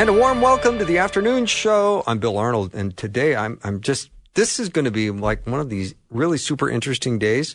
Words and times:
And 0.00 0.08
a 0.08 0.14
warm 0.14 0.40
welcome 0.40 0.78
to 0.78 0.86
the 0.86 0.96
afternoon 0.96 1.44
show. 1.44 2.02
I'm 2.06 2.20
Bill 2.20 2.38
Arnold, 2.38 2.74
and 2.74 2.96
today 2.96 3.36
I'm 3.36 3.60
I'm 3.62 3.82
just 3.82 4.08
this 4.32 4.58
is 4.58 4.70
going 4.70 4.86
to 4.86 4.90
be 4.90 5.10
like 5.10 5.46
one 5.46 5.60
of 5.60 5.68
these 5.68 5.94
really 6.08 6.38
super 6.38 6.70
interesting 6.70 7.18
days, 7.18 7.54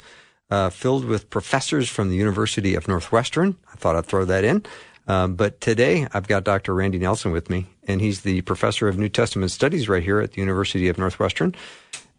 uh, 0.51 0.69
filled 0.69 1.05
with 1.05 1.31
professors 1.31 1.89
from 1.89 2.09
the 2.11 2.15
University 2.15 2.75
of 2.75 2.87
Northwestern. 2.87 3.57
I 3.73 3.77
thought 3.77 3.95
I'd 3.95 4.05
throw 4.05 4.25
that 4.25 4.43
in. 4.43 4.63
Um, 5.07 5.33
but 5.33 5.59
today 5.59 6.05
I've 6.13 6.27
got 6.27 6.43
Dr. 6.43 6.75
Randy 6.75 6.99
Nelson 6.99 7.31
with 7.31 7.49
me, 7.49 7.65
and 7.87 7.99
he's 7.99 8.21
the 8.21 8.41
professor 8.41 8.87
of 8.87 8.95
New 8.95 9.09
Testament 9.09 9.49
studies 9.49 9.89
right 9.89 10.03
here 10.03 10.19
at 10.19 10.33
the 10.33 10.39
University 10.39 10.87
of 10.87 10.99
Northwestern. 10.99 11.55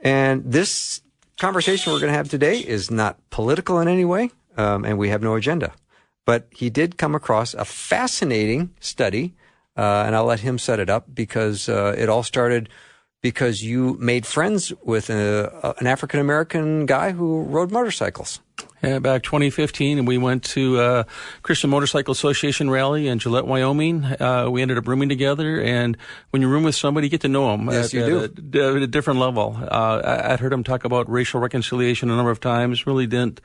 And 0.01 0.43
this 0.45 1.03
conversation 1.39 1.93
we're 1.93 2.01
going 2.01 2.11
to 2.11 2.19
have 2.19 2.29
today 2.29 2.59
is 2.59 2.91
not 2.91 3.17
political 3.31 3.79
in 3.79 3.87
any 3.87 4.05
way, 4.05 4.33
um, 4.57 4.85
and 4.85 4.99
we 4.99 5.09
have 5.09 5.23
no 5.23 5.37
agenda. 5.37 5.73
But 6.25 6.49
he 6.51 6.69
did 6.69 6.99
come 6.99 7.15
across 7.15 7.55
a 7.55 7.65
fascinating 7.65 8.75
study 8.81 9.33
uh, 9.77 10.05
and 10.07 10.15
I'll 10.15 10.25
let 10.25 10.41
him 10.41 10.59
set 10.59 10.81
it 10.81 10.91
up 10.91 11.07
because 11.13 11.69
uh, 11.69 11.95
it 11.97 12.09
all 12.09 12.23
started 12.23 12.69
because 13.23 13.63
you 13.63 13.97
made 13.99 14.25
friends 14.25 14.73
with 14.85 15.11
a, 15.11 15.75
an 15.81 15.87
African 15.87 16.21
American 16.21 16.87
guy 16.87 17.13
who 17.13 17.43
rode 17.43 17.73
motorcycles. 17.73 18.41
Yeah, 18.83 19.01
back 19.01 19.23
2015, 19.23 19.99
and 19.99 20.07
we 20.07 20.17
went 20.17 20.45
to 20.45 20.79
uh, 20.79 21.05
Christian 21.43 21.71
Motorcycle 21.71 22.13
Association 22.13 22.71
rally 22.71 23.09
in 23.09 23.19
Gillette, 23.19 23.47
Wyoming. 23.47 24.05
Uh, 24.05 24.49
we 24.51 24.63
ended 24.63 24.79
up 24.79 24.87
rooming 24.87 25.09
together, 25.09 25.61
and 25.61 25.97
when 26.31 26.41
you 26.41 26.49
room 26.49 26.63
with 26.63 26.75
somebody, 26.75 27.09
you 27.09 27.11
get 27.11 27.23
to 27.23 27.29
know 27.29 27.51
them 27.51 27.69
yes, 27.69 27.87
at, 27.87 27.93
you 27.95 28.21
at, 28.21 28.51
do. 28.51 28.61
A, 28.61 28.77
at 28.77 28.83
a 28.83 28.87
different 28.87 29.19
level. 29.19 29.59
Uh, 29.61 30.01
I, 30.05 30.31
would 30.31 30.41
heard 30.41 30.53
him 30.53 30.63
talk 30.63 30.85
about 30.85 31.11
racial 31.11 31.41
reconciliation 31.41 32.11
a 32.11 32.17
number 32.17 32.31
of 32.31 32.39
times. 32.39 32.87
Really 32.87 33.07
didn't 33.07 33.41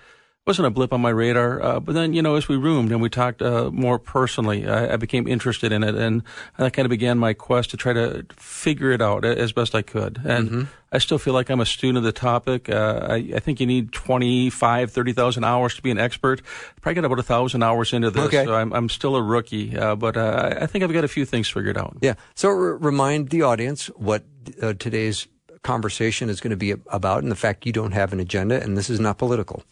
wasn't 0.47 0.67
a 0.67 0.71
blip 0.71 0.91
on 0.91 1.01
my 1.01 1.09
radar. 1.09 1.61
Uh, 1.61 1.79
but 1.79 1.93
then, 1.93 2.13
you 2.13 2.21
know, 2.21 2.35
as 2.35 2.47
we 2.47 2.57
roomed 2.57 2.91
and 2.91 3.01
we 3.01 3.09
talked 3.09 3.41
uh, 3.41 3.69
more 3.71 3.99
personally, 3.99 4.67
I, 4.67 4.93
I, 4.93 4.95
became 4.97 5.27
interested 5.27 5.71
in 5.71 5.83
it, 5.83 5.93
and 5.93 6.23
that 6.57 6.73
kind 6.73 6.85
of 6.85 6.89
began 6.89 7.19
my 7.19 7.33
quest 7.33 7.69
to 7.71 7.77
try 7.77 7.93
to 7.93 8.25
figure 8.35 8.91
it 8.91 9.01
out 9.01 9.23
as 9.23 9.51
best 9.51 9.75
I 9.75 9.83
could. 9.83 10.19
And 10.25 10.49
mm-hmm. 10.49 10.63
I 10.91 10.97
still 10.97 11.19
feel 11.19 11.33
like 11.33 11.49
I'm 11.51 11.61
a 11.61 11.65
student 11.65 11.99
of 11.99 12.03
the 12.03 12.11
topic. 12.11 12.69
Uh, 12.69 13.07
I, 13.09 13.15
I, 13.35 13.39
think 13.39 13.59
you 13.59 13.67
need 13.67 13.91
25, 13.91 14.91
30,000 14.91 15.43
hours 15.43 15.75
to 15.75 15.81
be 15.81 15.91
an 15.91 15.99
expert. 15.99 16.41
Probably 16.81 16.95
got 16.95 17.05
about 17.05 17.19
a 17.19 17.23
thousand 17.23 17.61
hours 17.61 17.93
into 17.93 18.09
this, 18.09 18.25
okay. 18.25 18.45
so 18.45 18.55
I'm, 18.55 18.73
I'm 18.73 18.89
still 18.89 19.15
a 19.15 19.21
rookie. 19.21 19.77
Uh, 19.77 19.95
but 19.95 20.17
uh, 20.17 20.57
I 20.59 20.65
think 20.65 20.83
I've 20.83 20.91
got 20.91 21.03
a 21.03 21.09
few 21.09 21.25
things 21.25 21.49
figured 21.49 21.77
out. 21.77 21.97
Yeah. 22.01 22.15
So 22.35 22.49
r- 22.49 22.77
remind 22.77 23.29
the 23.29 23.43
audience 23.43 23.87
what 23.95 24.23
uh, 24.61 24.73
today's 24.73 25.27
conversation 25.63 26.29
is 26.29 26.39
going 26.39 26.51
to 26.51 26.57
be 26.57 26.73
about, 26.87 27.23
and 27.23 27.31
the 27.31 27.35
fact 27.35 27.65
you 27.65 27.71
don't 27.71 27.91
have 27.91 28.13
an 28.13 28.19
agenda, 28.19 28.61
and 28.61 28.77
this 28.77 28.89
is 28.89 28.99
not 28.99 29.17
political. 29.17 29.63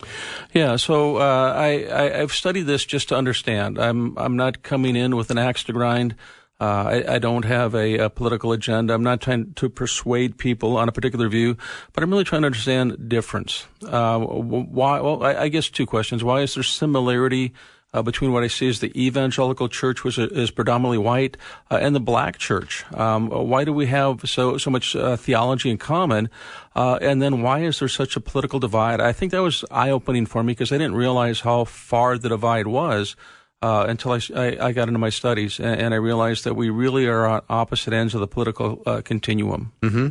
Yeah, 0.53 0.75
so 0.75 1.17
uh, 1.17 1.53
I, 1.55 2.17
have 2.17 2.31
studied 2.31 2.63
this 2.63 2.85
just 2.85 3.09
to 3.09 3.15
understand. 3.15 3.79
I'm 3.79 4.17
I'm 4.17 4.35
not 4.35 4.63
coming 4.63 4.95
in 4.95 5.15
with 5.15 5.31
an 5.31 5.37
axe 5.37 5.63
to 5.65 5.73
grind. 5.73 6.15
Uh, 6.61 7.03
I, 7.07 7.13
I, 7.15 7.19
don't 7.19 7.45
have 7.45 7.73
a, 7.73 7.97
a, 7.99 8.09
political 8.09 8.51
agenda. 8.51 8.93
I'm 8.93 9.01
not 9.01 9.21
trying 9.21 9.53
to 9.53 9.69
persuade 9.69 10.37
people 10.37 10.75
on 10.75 10.89
a 10.89 10.91
particular 10.91 11.29
view, 11.29 11.55
but 11.93 12.03
I'm 12.03 12.09
really 12.09 12.25
trying 12.25 12.41
to 12.41 12.47
understand 12.47 13.07
difference. 13.07 13.65
Uh, 13.81 14.19
why? 14.19 14.99
Well, 14.99 15.23
I, 15.23 15.43
I 15.43 15.47
guess 15.47 15.69
two 15.69 15.85
questions. 15.85 16.21
Why 16.21 16.41
is 16.41 16.55
there 16.55 16.63
similarity? 16.63 17.53
Uh, 17.93 18.01
between 18.01 18.31
what 18.31 18.43
I 18.43 18.47
see 18.47 18.69
as 18.69 18.79
the 18.79 18.91
evangelical 18.99 19.67
church, 19.67 20.03
which 20.03 20.17
is 20.17 20.51
predominantly 20.51 20.97
white, 20.97 21.37
uh, 21.71 21.79
and 21.81 21.95
the 21.95 21.99
black 21.99 22.37
church. 22.37 22.85
Um, 22.93 23.29
why 23.29 23.63
do 23.63 23.73
we 23.73 23.87
have 23.87 24.21
so 24.29 24.57
so 24.57 24.69
much 24.69 24.95
uh, 24.95 25.17
theology 25.17 25.69
in 25.69 25.77
common? 25.77 26.29
Uh, 26.75 26.99
and 27.01 27.21
then 27.21 27.41
why 27.41 27.59
is 27.59 27.79
there 27.79 27.87
such 27.87 28.15
a 28.15 28.19
political 28.19 28.59
divide? 28.59 29.01
I 29.01 29.11
think 29.11 29.31
that 29.31 29.41
was 29.41 29.65
eye 29.71 29.89
opening 29.89 30.25
for 30.25 30.43
me 30.43 30.51
because 30.51 30.71
I 30.71 30.77
didn't 30.77 30.95
realize 30.95 31.41
how 31.41 31.65
far 31.65 32.17
the 32.17 32.29
divide 32.29 32.67
was. 32.67 33.15
Uh, 33.61 33.87
until 33.89 34.13
I, 34.13 34.21
I, 34.33 34.67
I, 34.67 34.71
got 34.71 34.87
into 34.87 34.99
my 34.99 35.09
studies 35.09 35.59
and, 35.59 35.81
and, 35.81 35.93
I 35.93 35.97
realized 35.97 36.45
that 36.45 36.53
we 36.53 36.69
really 36.69 37.07
are 37.07 37.25
on 37.25 37.41
opposite 37.49 37.91
ends 37.91 38.15
of 38.15 38.21
the 38.21 38.27
political 38.27 38.81
uh, 38.85 39.01
continuum. 39.01 39.73
Mm-hmm. 39.81 40.07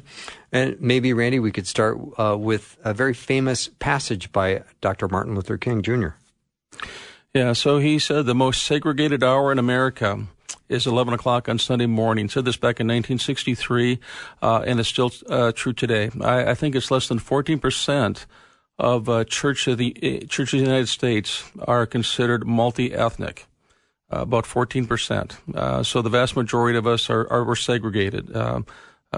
And 0.53 0.79
maybe, 0.83 1.15
Randy, 1.15 1.39
we 1.39 1.51
could 1.51 1.67
start 1.67 1.97
with 2.39 2.77
a 2.85 2.93
very 2.93 3.15
famous 3.15 3.71
passage 3.79 4.33
by 4.33 4.65
Dr. 4.83 5.09
Martin 5.09 5.35
Luther 5.35 5.57
King 5.57 5.81
Jr. 5.81 6.09
Yeah, 7.35 7.53
so 7.53 7.79
he 7.79 7.99
said 7.99 8.25
the 8.25 8.35
most 8.35 8.63
segregated 8.63 9.23
hour 9.23 9.53
in 9.53 9.59
America 9.59 10.27
is 10.71 10.87
11 10.87 11.13
o'clock 11.13 11.47
on 11.49 11.59
Sunday 11.59 11.85
morning. 11.85 12.29
Said 12.29 12.47
this 12.47 12.57
back 12.57 12.81
in 12.81 12.87
1963, 12.87 14.01
uh, 14.41 14.63
and 14.67 14.81
it's 14.81 14.89
still 14.89 15.13
uh, 15.29 15.53
true 15.53 15.75
today. 15.75 16.11
I, 16.23 16.53
I, 16.53 16.55
think 16.55 16.75
it's 16.75 16.91
less 16.91 17.07
than 17.07 17.19
14% 17.19 18.25
of 18.79 19.11
uh, 19.11 19.25
church 19.25 19.67
of 19.69 19.77
the 19.77 19.95
uh, 19.97 20.27
churches 20.27 20.55
of 20.55 20.61
the 20.61 20.71
United 20.71 20.89
States 20.89 21.45
are 21.67 21.87
considered 21.87 22.47
multi-ethnic. 22.47 23.47
Uh, 24.11 24.23
about 24.23 24.45
14%. 24.45 25.55
Uh, 25.55 25.83
so 25.83 26.01
the 26.01 26.09
vast 26.09 26.35
majority 26.35 26.79
of 26.79 26.87
us 26.87 27.11
are, 27.11 27.31
are 27.31 27.55
segregated. 27.55 28.35
Um, 28.35 28.65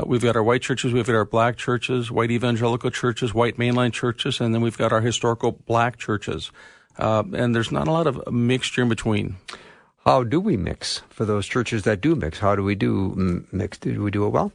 we've 0.05 0.23
got 0.23 0.35
our 0.35 0.43
white 0.43 0.63
churches, 0.63 0.93
we've 0.93 1.07
got 1.07 1.15
our 1.15 1.25
black 1.25 1.57
churches, 1.57 2.11
white 2.11 2.33
evangelical 2.33 2.91
churches, 2.91 3.33
white 3.33 3.57
mainline 3.57 3.93
churches, 3.93 4.41
and 4.41 4.53
then 4.53 4.63
we've 4.63 4.77
got 4.77 4.93
our 4.93 5.01
historical 5.01 5.53
black 5.53 5.97
churches 5.97 6.51
uh, 7.01 7.25
and 7.35 7.55
there's 7.55 7.73
not 7.73 7.89
a 7.89 7.93
lot 7.93 8.07
of 8.07 8.33
mixture 8.33 8.83
in 8.83 8.89
between. 8.89 9.37
How 10.05 10.25
do 10.25 10.41
we 10.41 10.57
mix 10.57 11.03
for 11.11 11.25
those 11.25 11.47
churches 11.47 11.83
that 11.83 12.01
do 12.01 12.15
mix? 12.15 12.39
How 12.39 12.57
do 12.57 12.63
we 12.63 12.75
do 12.75 13.45
mix? 13.53 13.79
Do 13.79 14.03
we 14.03 14.11
do 14.11 14.27
it 14.27 14.31
well? 14.31 14.53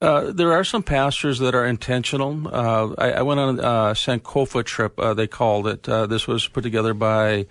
Uh, 0.00 0.30
there 0.30 0.52
are 0.52 0.64
some 0.64 0.82
pastors 0.82 1.38
that 1.38 1.54
are 1.54 1.64
intentional. 1.64 2.48
Uh, 2.48 2.94
I, 2.98 3.12
I, 3.12 3.22
went 3.22 3.40
on 3.40 3.58
a 3.58 3.62
uh, 3.62 3.94
Sankofa 3.94 4.62
trip, 4.62 4.98
uh, 5.00 5.14
they 5.14 5.26
called 5.26 5.66
it. 5.66 5.88
Uh, 5.88 6.06
this 6.06 6.26
was 6.26 6.46
put 6.48 6.62
together 6.62 6.92
by 6.92 7.46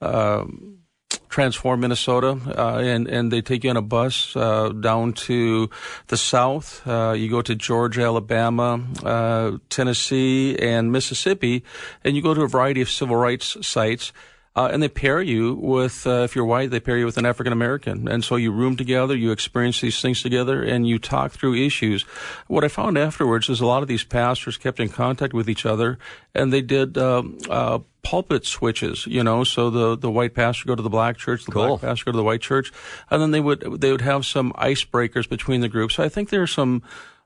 um, 0.00 0.78
Transform 1.28 1.80
Minnesota, 1.80 2.38
uh, 2.56 2.78
and 2.78 3.06
and 3.06 3.30
they 3.30 3.40
take 3.40 3.64
you 3.64 3.70
on 3.70 3.76
a 3.76 3.82
bus 3.82 4.34
uh, 4.34 4.70
down 4.70 5.12
to 5.28 5.68
the 6.06 6.16
south. 6.16 6.86
Uh, 6.86 7.14
you 7.16 7.28
go 7.28 7.42
to 7.42 7.54
Georgia, 7.54 8.02
Alabama, 8.02 8.80
uh, 9.04 9.58
Tennessee, 9.68 10.58
and 10.58 10.90
Mississippi, 10.90 11.62
and 12.02 12.16
you 12.16 12.22
go 12.22 12.34
to 12.34 12.42
a 12.42 12.48
variety 12.48 12.80
of 12.80 12.90
civil 12.90 13.16
rights 13.16 13.56
sites. 13.66 14.12
Uh, 14.58 14.66
and 14.72 14.82
they 14.82 14.88
pair 14.88 15.22
you 15.22 15.54
with, 15.54 16.04
uh, 16.04 16.24
if 16.24 16.34
you're 16.34 16.44
white, 16.44 16.68
they 16.72 16.80
pair 16.80 16.98
you 16.98 17.04
with 17.04 17.16
an 17.16 17.24
African 17.24 17.52
American. 17.52 18.08
And 18.08 18.24
so 18.24 18.34
you 18.34 18.50
room 18.50 18.76
together, 18.76 19.14
you 19.14 19.30
experience 19.30 19.80
these 19.80 20.02
things 20.02 20.20
together, 20.20 20.64
and 20.64 20.84
you 20.84 20.98
talk 20.98 21.30
through 21.30 21.54
issues. 21.54 22.02
What 22.48 22.64
I 22.64 22.68
found 22.68 22.98
afterwards 22.98 23.48
is 23.48 23.60
a 23.60 23.66
lot 23.66 23.82
of 23.82 23.88
these 23.88 24.02
pastors 24.02 24.56
kept 24.56 24.80
in 24.80 24.88
contact 24.88 25.32
with 25.32 25.48
each 25.48 25.64
other, 25.64 25.96
and 26.34 26.52
they 26.52 26.60
did 26.60 26.98
um, 26.98 27.38
uh, 27.48 27.78
pulpit 28.02 28.44
switches, 28.46 29.06
you 29.06 29.22
know, 29.22 29.44
so 29.44 29.70
the, 29.70 29.96
the 29.96 30.10
white 30.10 30.34
pastor 30.34 30.64
go 30.66 30.74
to 30.74 30.82
the 30.82 30.90
black 30.90 31.18
church, 31.18 31.44
the 31.44 31.52
cool. 31.52 31.76
black 31.76 31.82
pastor 31.82 32.06
go 32.06 32.10
to 32.10 32.18
the 32.18 32.24
white 32.24 32.40
church, 32.40 32.72
and 33.12 33.22
then 33.22 33.30
they 33.30 33.40
would 33.40 33.60
they 33.80 33.92
would 33.92 34.00
have 34.00 34.26
some 34.26 34.52
icebreakers 34.54 35.28
between 35.28 35.60
the 35.60 35.68
groups. 35.68 35.94
So 35.94 36.02
I 36.02 36.08
think 36.08 36.30
there 36.30 36.42
are 36.42 36.48
some 36.48 36.82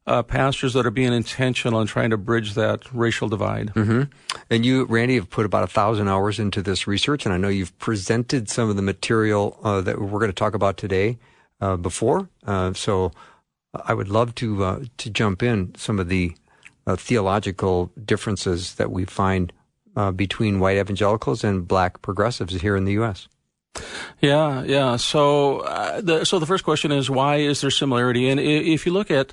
uh, 0.06 0.22
pastors 0.22 0.74
that 0.74 0.84
are 0.84 0.90
being 0.90 1.12
intentional 1.12 1.80
and 1.80 1.88
trying 1.88 2.10
to 2.10 2.16
bridge 2.16 2.54
that 2.54 2.92
racial 2.92 3.28
divide. 3.28 3.68
Mm-hmm. 3.74 4.02
And 4.50 4.66
you, 4.66 4.84
Randy, 4.84 5.14
have 5.14 5.30
put 5.30 5.46
about 5.46 5.62
a 5.62 5.68
thousand 5.68 6.08
hours 6.08 6.38
into 6.38 6.62
this 6.62 6.86
research, 6.86 7.24
and 7.24 7.32
I 7.32 7.38
know 7.38 7.48
you've 7.48 7.76
presented 7.78 8.48
some 8.48 8.68
of 8.68 8.76
the 8.76 8.82
material 8.82 9.58
uh, 9.62 9.80
that 9.82 10.00
we're 10.00 10.18
going 10.18 10.30
to 10.30 10.34
talk 10.34 10.54
about 10.54 10.76
today 10.76 11.18
uh, 11.60 11.76
before. 11.76 12.28
Uh, 12.44 12.72
so 12.72 13.12
I 13.72 13.94
would 13.94 14.08
love 14.08 14.34
to 14.36 14.64
uh, 14.64 14.84
to 14.98 15.10
jump 15.10 15.42
in 15.42 15.74
some 15.76 16.00
of 16.00 16.08
the 16.08 16.32
uh, 16.86 16.96
theological 16.96 17.92
differences 18.04 18.74
that 18.74 18.90
we 18.90 19.04
find 19.04 19.52
between 20.16 20.58
white 20.58 20.78
evangelicals 20.78 21.44
and 21.44 21.68
black 21.68 22.00
progressives 22.00 22.62
here 22.62 22.76
in 22.76 22.86
the 22.86 22.92
U.S. 22.92 23.28
Yeah, 24.20 24.62
yeah. 24.62 24.96
So, 24.96 25.60
uh, 25.60 26.00
the, 26.00 26.24
so 26.24 26.38
the 26.38 26.46
first 26.46 26.64
question 26.64 26.92
is 26.92 27.10
why 27.10 27.36
is 27.36 27.60
there 27.60 27.70
similarity? 27.70 28.28
And 28.28 28.38
if 28.40 28.86
you 28.86 28.92
look 28.92 29.10
at 29.10 29.32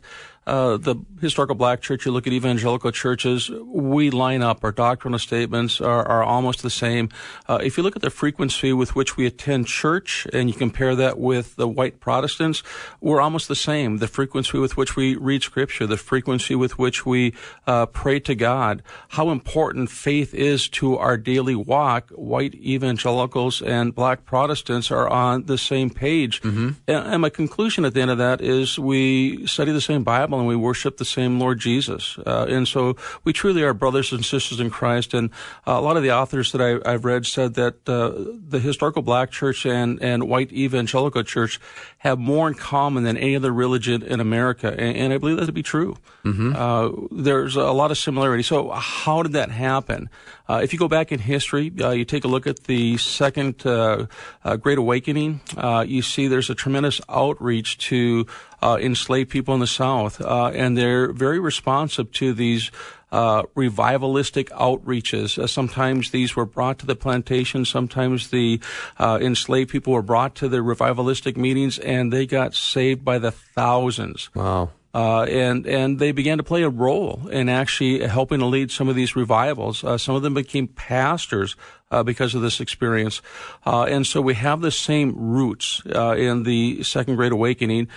uh, 0.50 0.78
the 0.78 0.96
historical 1.22 1.56
black 1.56 1.80
church, 1.82 2.06
you 2.06 2.12
look 2.12 2.26
at 2.26 2.34
evangelical 2.34 2.92
churches, 2.92 3.52
we 3.66 4.10
line 4.10 4.42
up. 4.42 4.64
Our 4.64 4.72
doctrinal 4.72 5.20
statements 5.20 5.80
are, 5.80 6.04
are 6.08 6.24
almost 6.24 6.64
the 6.64 6.72
same. 6.72 7.10
Uh, 7.48 7.60
if 7.62 7.78
you 7.78 7.84
look 7.84 7.96
at 7.96 8.02
the 8.02 8.10
frequency 8.10 8.74
with 8.74 8.96
which 8.96 9.16
we 9.16 9.28
attend 9.28 9.68
church 9.68 10.26
and 10.34 10.50
you 10.50 10.56
compare 10.56 10.96
that 10.96 11.20
with 11.20 11.56
the 11.56 11.68
white 11.68 12.00
Protestants, 12.00 12.64
we're 13.00 13.22
almost 13.22 13.48
the 13.48 13.56
same. 13.56 13.98
The 13.98 14.08
frequency 14.08 14.58
with 14.58 14.76
which 14.76 14.96
we 14.96 15.16
read 15.16 15.44
scripture, 15.44 15.86
the 15.86 15.98
frequency 15.98 16.56
with 16.56 16.80
which 16.80 17.06
we 17.06 17.36
uh, 17.68 17.86
pray 17.86 18.20
to 18.22 18.34
God, 18.34 18.82
how 19.10 19.30
important 19.30 19.92
faith 19.92 20.34
is 20.34 20.68
to 20.70 20.98
our 20.98 21.18
daily 21.18 21.56
walk, 21.56 22.10
white 22.10 22.56
evangelicals 22.56 23.62
and 23.62 23.94
black 23.94 24.26
Protestants 24.26 24.90
are 24.90 25.08
on 25.08 25.46
the 25.46 25.58
same 25.58 25.92
page. 25.92 26.42
Mm-hmm. 26.42 26.70
And, 26.88 27.08
and 27.14 27.22
my 27.22 27.30
conclusion 27.30 27.86
at 27.86 27.94
the 27.94 28.02
end 28.02 28.12
of 28.12 28.18
that 28.18 28.42
is 28.42 28.80
we 28.80 29.46
study 29.46 29.72
the 29.72 29.82
same 29.82 30.04
Bible 30.04 30.39
and 30.40 30.48
we 30.48 30.56
worship 30.56 30.98
the 30.98 31.06
same 31.06 31.40
Lord 31.40 31.60
Jesus. 31.60 32.18
Uh, 32.26 32.46
and 32.50 32.68
so 32.68 32.96
we 33.24 33.34
truly 33.34 33.64
are 33.64 33.74
brothers 33.74 34.12
and 34.12 34.26
sisters 34.26 34.60
in 34.60 34.70
Christ. 34.70 35.14
And 35.14 35.30
uh, 35.68 35.74
a 35.74 35.82
lot 35.82 35.98
of 35.98 36.04
the 36.04 36.12
authors 36.12 36.52
that 36.52 36.62
I, 36.62 36.92
have 36.92 37.06
read 37.06 37.26
said 37.26 37.54
that 37.56 37.88
uh, 37.88 38.12
the 38.48 38.60
historical 38.60 39.02
black 39.02 39.32
church 39.32 39.66
and, 39.66 40.02
and 40.02 40.28
white 40.28 40.52
evangelical 40.52 41.24
church 41.24 41.60
have 42.00 42.18
more 42.18 42.48
in 42.48 42.54
common 42.54 43.04
than 43.04 43.18
any 43.18 43.36
other 43.36 43.52
religion 43.52 44.02
in 44.04 44.20
America. 44.20 44.68
And, 44.70 44.98
and 44.98 45.14
I 45.14 45.18
believe 45.18 45.38
that 45.38 45.46
to 45.46 45.52
be 45.52 45.64
true. 45.64 45.98
Mm-hmm. 46.24 46.56
Uh, 46.56 47.08
there's 47.12 47.58
a 47.58 47.72
lot 47.72 47.92
of 47.92 47.98
similarity. 47.98 48.42
So 48.42 48.70
how 48.72 49.22
did 49.22 49.34
that 49.34 49.52
happen? 49.52 50.10
Uh, 50.48 50.62
if 50.64 50.72
you 50.72 50.80
go 50.80 50.88
back 50.88 51.12
in 51.12 51.20
history, 51.20 51.72
uh, 51.82 51.92
you 51.92 52.06
take 52.06 52.24
a 52.24 52.28
look 52.28 52.48
at 52.48 52.64
the 52.64 52.98
second 52.98 53.66
uh, 53.66 54.06
uh 54.46 54.56
Great 54.56 54.78
Awakening, 54.78 55.42
uh, 55.58 55.84
you 55.88 56.02
see 56.02 56.28
there's 56.28 56.50
a 56.50 56.56
tremendous 56.56 57.02
outreach 57.10 57.78
to 57.90 58.26
uh, 58.62 58.78
enslaved 58.80 59.30
people 59.30 59.54
in 59.54 59.60
the 59.60 59.68
South, 59.68 60.22
and 60.22 60.78
they're 60.78 61.12
very 61.14 61.40
responsive 61.40 62.12
to 62.14 62.34
these 62.34 62.72
uh, 63.12 63.44
revivalistic 63.56 64.50
outreaches. 64.50 65.38
Uh, 65.38 65.48
sometimes 65.48 66.12
these 66.12 66.36
were 66.36 66.46
brought 66.46 66.80
to 66.80 66.86
the 66.86 66.96
plantation. 66.96 67.66
Sometimes 67.66 68.30
the 68.30 68.60
uh, 68.98 69.20
enslaved 69.22 69.70
people 69.70 69.94
were 69.94 70.02
brought 70.02 70.36
to 70.36 70.48
the 70.48 70.58
revivalistic 70.58 71.38
meetings, 71.38 71.80
and 71.80 72.14
they 72.14 72.26
got 72.26 72.54
saved 72.54 73.04
by 73.04 73.20
the 73.20 73.32
thousands. 73.32 74.30
Wow. 74.36 74.72
Uh, 74.92 75.24
and 75.26 75.68
and 75.68 76.00
they 76.00 76.12
began 76.12 76.40
to 76.40 76.44
play 76.44 76.64
a 76.64 76.70
role 76.70 77.28
in 77.28 77.48
actually 77.48 78.06
helping 78.08 78.40
to 78.40 78.46
lead 78.48 78.72
some 78.72 78.90
of 78.90 78.96
these 78.96 79.16
revivals. 79.16 79.84
Uh, 79.84 80.00
some 80.00 80.16
of 80.16 80.24
them 80.24 80.34
became 80.34 80.68
pastors 80.68 81.56
uh, 81.92 82.02
because 82.02 82.34
of 82.34 82.42
this 82.42 82.60
experience, 82.60 83.22
uh, 83.68 83.84
and 83.84 84.08
so 84.08 84.20
we 84.20 84.34
have 84.34 84.62
the 84.62 84.72
same 84.72 85.14
roots 85.16 85.84
uh, 85.94 86.16
in 86.16 86.42
the 86.42 86.82
Second 86.82 87.18
Great 87.18 87.32
Awakening. 87.32 87.88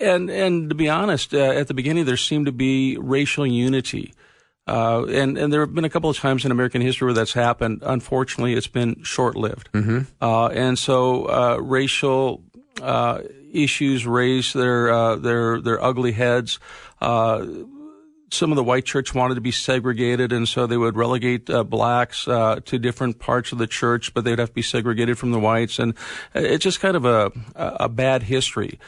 Uh, 0.00 0.04
and 0.04 0.30
and 0.30 0.68
to 0.68 0.74
be 0.74 0.88
honest, 0.88 1.34
at 1.34 1.68
the 1.68 1.74
beginning 1.74 2.04
there 2.04 2.16
seemed 2.16 2.46
to 2.46 2.52
be 2.52 2.96
racial 2.98 3.46
unity. 3.46 4.12
Uh, 4.66 5.06
and 5.06 5.38
and 5.38 5.50
there 5.52 5.60
have 5.60 5.74
been 5.74 5.86
a 5.86 5.90
couple 5.90 6.10
of 6.10 6.18
times 6.18 6.44
in 6.44 6.50
American 6.50 6.82
history 6.82 7.06
where 7.06 7.14
that's 7.14 7.32
happened. 7.32 7.82
Unfortunately, 7.82 8.52
it's 8.52 8.66
been 8.66 9.02
short 9.02 9.34
lived. 9.34 9.70
Mm-hmm. 9.72 10.00
Uh, 10.20 10.48
and 10.48 10.78
so 10.78 11.24
uh, 11.24 11.56
racial 11.56 12.42
issues 13.52 14.06
raise 14.06 14.52
their 14.52 14.90
uh, 14.90 15.16
their 15.16 15.60
their 15.60 15.82
ugly 15.82 16.12
heads. 16.12 16.58
Some 18.30 18.52
of 18.52 18.56
the 18.56 18.64
white 18.64 18.84
church 18.84 19.14
wanted 19.14 19.36
to 19.36 19.40
be 19.40 19.50
segregated, 19.50 20.32
and 20.32 20.46
so 20.46 20.66
they 20.66 20.76
would 20.76 20.96
relegate 20.96 21.48
uh, 21.48 21.64
blacks 21.64 22.28
uh, 22.28 22.60
to 22.66 22.78
different 22.78 23.18
parts 23.18 23.52
of 23.52 23.58
the 23.58 23.66
church, 23.66 24.12
but 24.12 24.24
they'd 24.24 24.38
have 24.38 24.50
to 24.50 24.54
be 24.54 24.62
segregated 24.62 25.18
from 25.18 25.30
the 25.30 25.38
whites, 25.38 25.78
and 25.78 25.94
it's 26.34 26.64
just 26.64 26.80
kind 26.80 26.96
of 26.96 27.04
a 27.04 27.32
a 27.54 27.88
bad 27.88 28.24
history. 28.24 28.78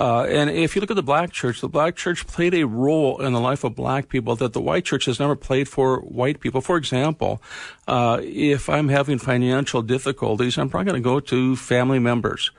Uh, 0.00 0.24
and 0.24 0.48
if 0.48 0.74
you 0.74 0.80
look 0.80 0.90
at 0.90 0.96
the 0.96 1.02
black 1.02 1.30
church, 1.30 1.60
the 1.60 1.68
black 1.68 1.94
church 1.94 2.26
played 2.26 2.54
a 2.54 2.64
role 2.64 3.20
in 3.20 3.34
the 3.34 3.40
life 3.40 3.64
of 3.64 3.74
black 3.74 4.08
people 4.08 4.34
that 4.34 4.54
the 4.54 4.60
white 4.60 4.84
church 4.84 5.04
has 5.04 5.20
never 5.20 5.36
played 5.36 5.68
for 5.68 6.00
white 6.00 6.40
people. 6.40 6.62
For 6.62 6.78
example, 6.78 7.42
uh, 7.86 8.18
if 8.22 8.70
I'm 8.70 8.88
having 8.88 9.18
financial 9.18 9.82
difficulties, 9.82 10.56
I'm 10.56 10.70
probably 10.70 10.92
going 10.92 11.02
to 11.02 11.06
go 11.06 11.20
to 11.20 11.54
family 11.54 11.98
members. 11.98 12.50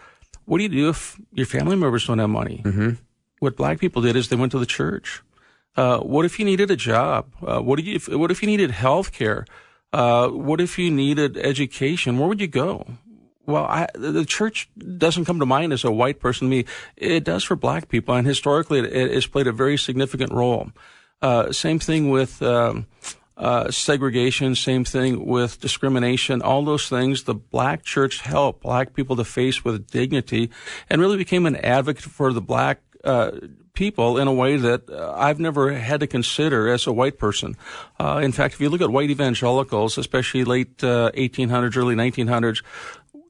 What 0.45 0.57
do 0.59 0.63
you 0.63 0.69
do 0.69 0.89
if 0.89 1.19
your 1.33 1.47
family 1.47 1.75
members 1.75 2.05
don't 2.05 2.19
have 2.19 2.29
money? 2.29 2.61
Mm-hmm. 2.63 2.91
What 3.39 3.57
black 3.57 3.79
people 3.79 4.03
did 4.03 4.15
is 4.15 4.29
they 4.29 4.35
went 4.35 4.51
to 4.51 4.59
the 4.59 4.67
church. 4.67 5.23
Uh, 5.75 5.99
what 5.99 6.25
if 6.25 6.39
you 6.39 6.45
needed 6.45 6.69
a 6.69 6.75
job? 6.75 7.31
Uh, 7.41 7.59
what, 7.59 7.81
you, 7.83 7.95
if, 7.95 8.07
what 8.07 8.31
if 8.31 8.41
you 8.41 8.47
needed 8.47 8.71
health 8.71 9.11
care? 9.11 9.45
Uh, 9.93 10.29
what 10.29 10.61
if 10.61 10.77
you 10.77 10.91
needed 10.91 11.37
education? 11.37 12.17
Where 12.17 12.27
would 12.27 12.41
you 12.41 12.47
go? 12.47 12.85
Well, 13.45 13.65
I, 13.65 13.87
the 13.95 14.25
church 14.25 14.69
doesn't 14.77 15.25
come 15.25 15.39
to 15.39 15.45
mind 15.45 15.73
as 15.73 15.83
a 15.83 15.91
white 15.91 16.19
person 16.19 16.47
to 16.47 16.49
me. 16.49 16.65
It 16.95 17.23
does 17.23 17.43
for 17.43 17.55
black 17.55 17.89
people, 17.89 18.15
and 18.15 18.27
historically, 18.27 18.79
it, 18.79 18.85
it 18.85 19.13
has 19.13 19.27
played 19.27 19.47
a 19.47 19.51
very 19.51 19.77
significant 19.77 20.31
role. 20.31 20.71
Uh, 21.21 21.51
same 21.51 21.79
thing 21.79 22.09
with 22.09 22.41
um, 22.41 22.87
uh, 23.37 23.71
segregation, 23.71 24.55
same 24.55 24.85
thing 24.85 25.25
with 25.25 25.59
discrimination, 25.59 26.41
all 26.41 26.63
those 26.63 26.87
things 26.87 27.23
the 27.23 27.33
black 27.33 27.83
church 27.83 28.21
helped 28.21 28.61
black 28.61 28.93
people 28.93 29.15
to 29.15 29.23
face 29.23 29.65
with 29.65 29.89
dignity 29.89 30.49
and 30.89 31.01
really 31.01 31.17
became 31.17 31.45
an 31.45 31.55
advocate 31.57 32.03
for 32.03 32.33
the 32.33 32.41
black 32.41 32.81
uh, 33.03 33.31
people 33.73 34.17
in 34.17 34.27
a 34.27 34.33
way 34.33 34.57
that 34.57 34.89
uh, 34.89 35.13
I've 35.15 35.39
never 35.39 35.73
had 35.73 35.99
to 36.01 36.07
consider 36.07 36.67
as 36.67 36.87
a 36.87 36.93
white 36.93 37.17
person. 37.17 37.55
Uh, 37.99 38.19
in 38.23 38.31
fact, 38.31 38.53
if 38.55 38.61
you 38.61 38.69
look 38.69 38.81
at 38.81 38.89
white 38.89 39.09
evangelicals, 39.09 39.97
especially 39.97 40.43
late 40.43 40.77
1800s, 40.77 41.75
uh, 41.75 41.79
early 41.79 41.95
1900s, 41.95 42.63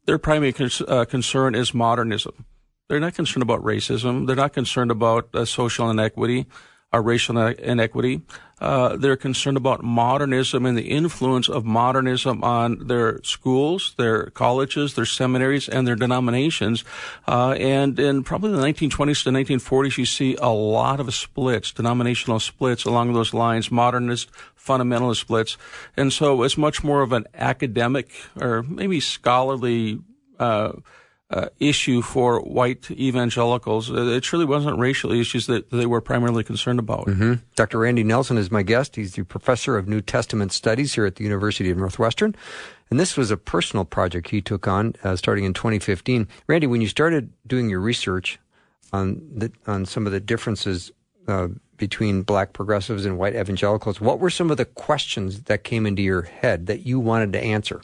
their 0.05 0.17
primary 0.17 0.53
con- 0.53 1.05
concern 1.05 1.55
is 1.55 1.73
modernism. 1.73 2.45
They're 2.89 2.99
not 2.99 3.13
concerned 3.13 3.43
about 3.43 3.63
racism. 3.63 4.27
They're 4.27 4.35
not 4.35 4.53
concerned 4.53 4.91
about 4.91 5.29
social 5.47 5.89
inequity 5.89 6.47
or 6.93 7.01
racial 7.01 7.37
inequity. 7.37 8.21
Uh, 8.59 8.95
they're 8.95 9.17
concerned 9.17 9.57
about 9.57 9.83
modernism 9.83 10.67
and 10.67 10.77
the 10.77 10.89
influence 10.89 11.49
of 11.49 11.65
modernism 11.65 12.43
on 12.43 12.87
their 12.87 13.19
schools, 13.23 13.95
their 13.97 14.27
colleges, 14.27 14.93
their 14.93 15.05
seminaries, 15.05 15.67
and 15.67 15.87
their 15.87 15.95
denominations. 15.95 16.83
Uh, 17.27 17.51
and 17.53 17.99
in 17.99 18.23
probably 18.23 18.51
the 18.51 18.57
1920s 18.59 19.23
to 19.23 19.31
1940s, 19.31 19.97
you 19.97 20.05
see 20.05 20.35
a 20.35 20.49
lot 20.49 20.99
of 20.99 21.11
splits, 21.13 21.71
denominational 21.71 22.39
splits 22.39 22.85
along 22.85 23.13
those 23.13 23.33
lines, 23.33 23.71
modernist, 23.71 24.29
fundamentalist 24.55 25.17
splits. 25.17 25.57
And 25.97 26.13
so 26.13 26.43
it's 26.43 26.57
much 26.57 26.83
more 26.83 27.01
of 27.01 27.13
an 27.13 27.25
academic 27.33 28.11
or 28.39 28.61
maybe 28.61 28.99
scholarly 28.99 30.01
uh, 30.39 30.73
uh, 31.31 31.47
issue 31.59 32.01
for 32.01 32.41
white 32.41 32.91
evangelicals. 32.91 33.89
Uh, 33.89 34.07
it 34.07 34.21
truly 34.21 34.45
wasn't 34.45 34.77
racial 34.77 35.11
issues 35.11 35.47
that 35.47 35.69
they 35.69 35.85
were 35.85 36.01
primarily 36.01 36.43
concerned 36.43 36.79
about. 36.79 37.07
Mm-hmm. 37.07 37.35
Dr. 37.55 37.79
Randy 37.79 38.03
Nelson 38.03 38.37
is 38.37 38.51
my 38.51 38.63
guest. 38.63 38.97
He's 38.97 39.15
the 39.15 39.23
professor 39.23 39.77
of 39.77 39.87
New 39.87 40.01
Testament 40.01 40.51
studies 40.51 40.93
here 40.93 41.05
at 41.05 41.15
the 41.15 41.23
University 41.23 41.69
of 41.69 41.77
Northwestern. 41.77 42.35
And 42.89 42.99
this 42.99 43.15
was 43.15 43.31
a 43.31 43.37
personal 43.37 43.85
project 43.85 44.29
he 44.29 44.41
took 44.41 44.67
on 44.67 44.95
uh, 45.03 45.15
starting 45.15 45.45
in 45.45 45.53
2015. 45.53 46.27
Randy, 46.47 46.67
when 46.67 46.81
you 46.81 46.89
started 46.89 47.31
doing 47.47 47.69
your 47.69 47.79
research 47.79 48.37
on 48.91 49.21
the, 49.33 49.51
on 49.65 49.85
some 49.85 50.05
of 50.05 50.11
the 50.11 50.19
differences 50.19 50.91
uh, 51.29 51.47
between 51.77 52.23
black 52.23 52.51
progressives 52.51 53.05
and 53.05 53.17
white 53.17 53.35
evangelicals, 53.35 54.01
what 54.01 54.19
were 54.19 54.29
some 54.29 54.51
of 54.51 54.57
the 54.57 54.65
questions 54.65 55.43
that 55.43 55.63
came 55.63 55.85
into 55.85 56.01
your 56.01 56.23
head 56.23 56.67
that 56.67 56.85
you 56.85 56.99
wanted 56.99 57.31
to 57.31 57.39
answer? 57.39 57.81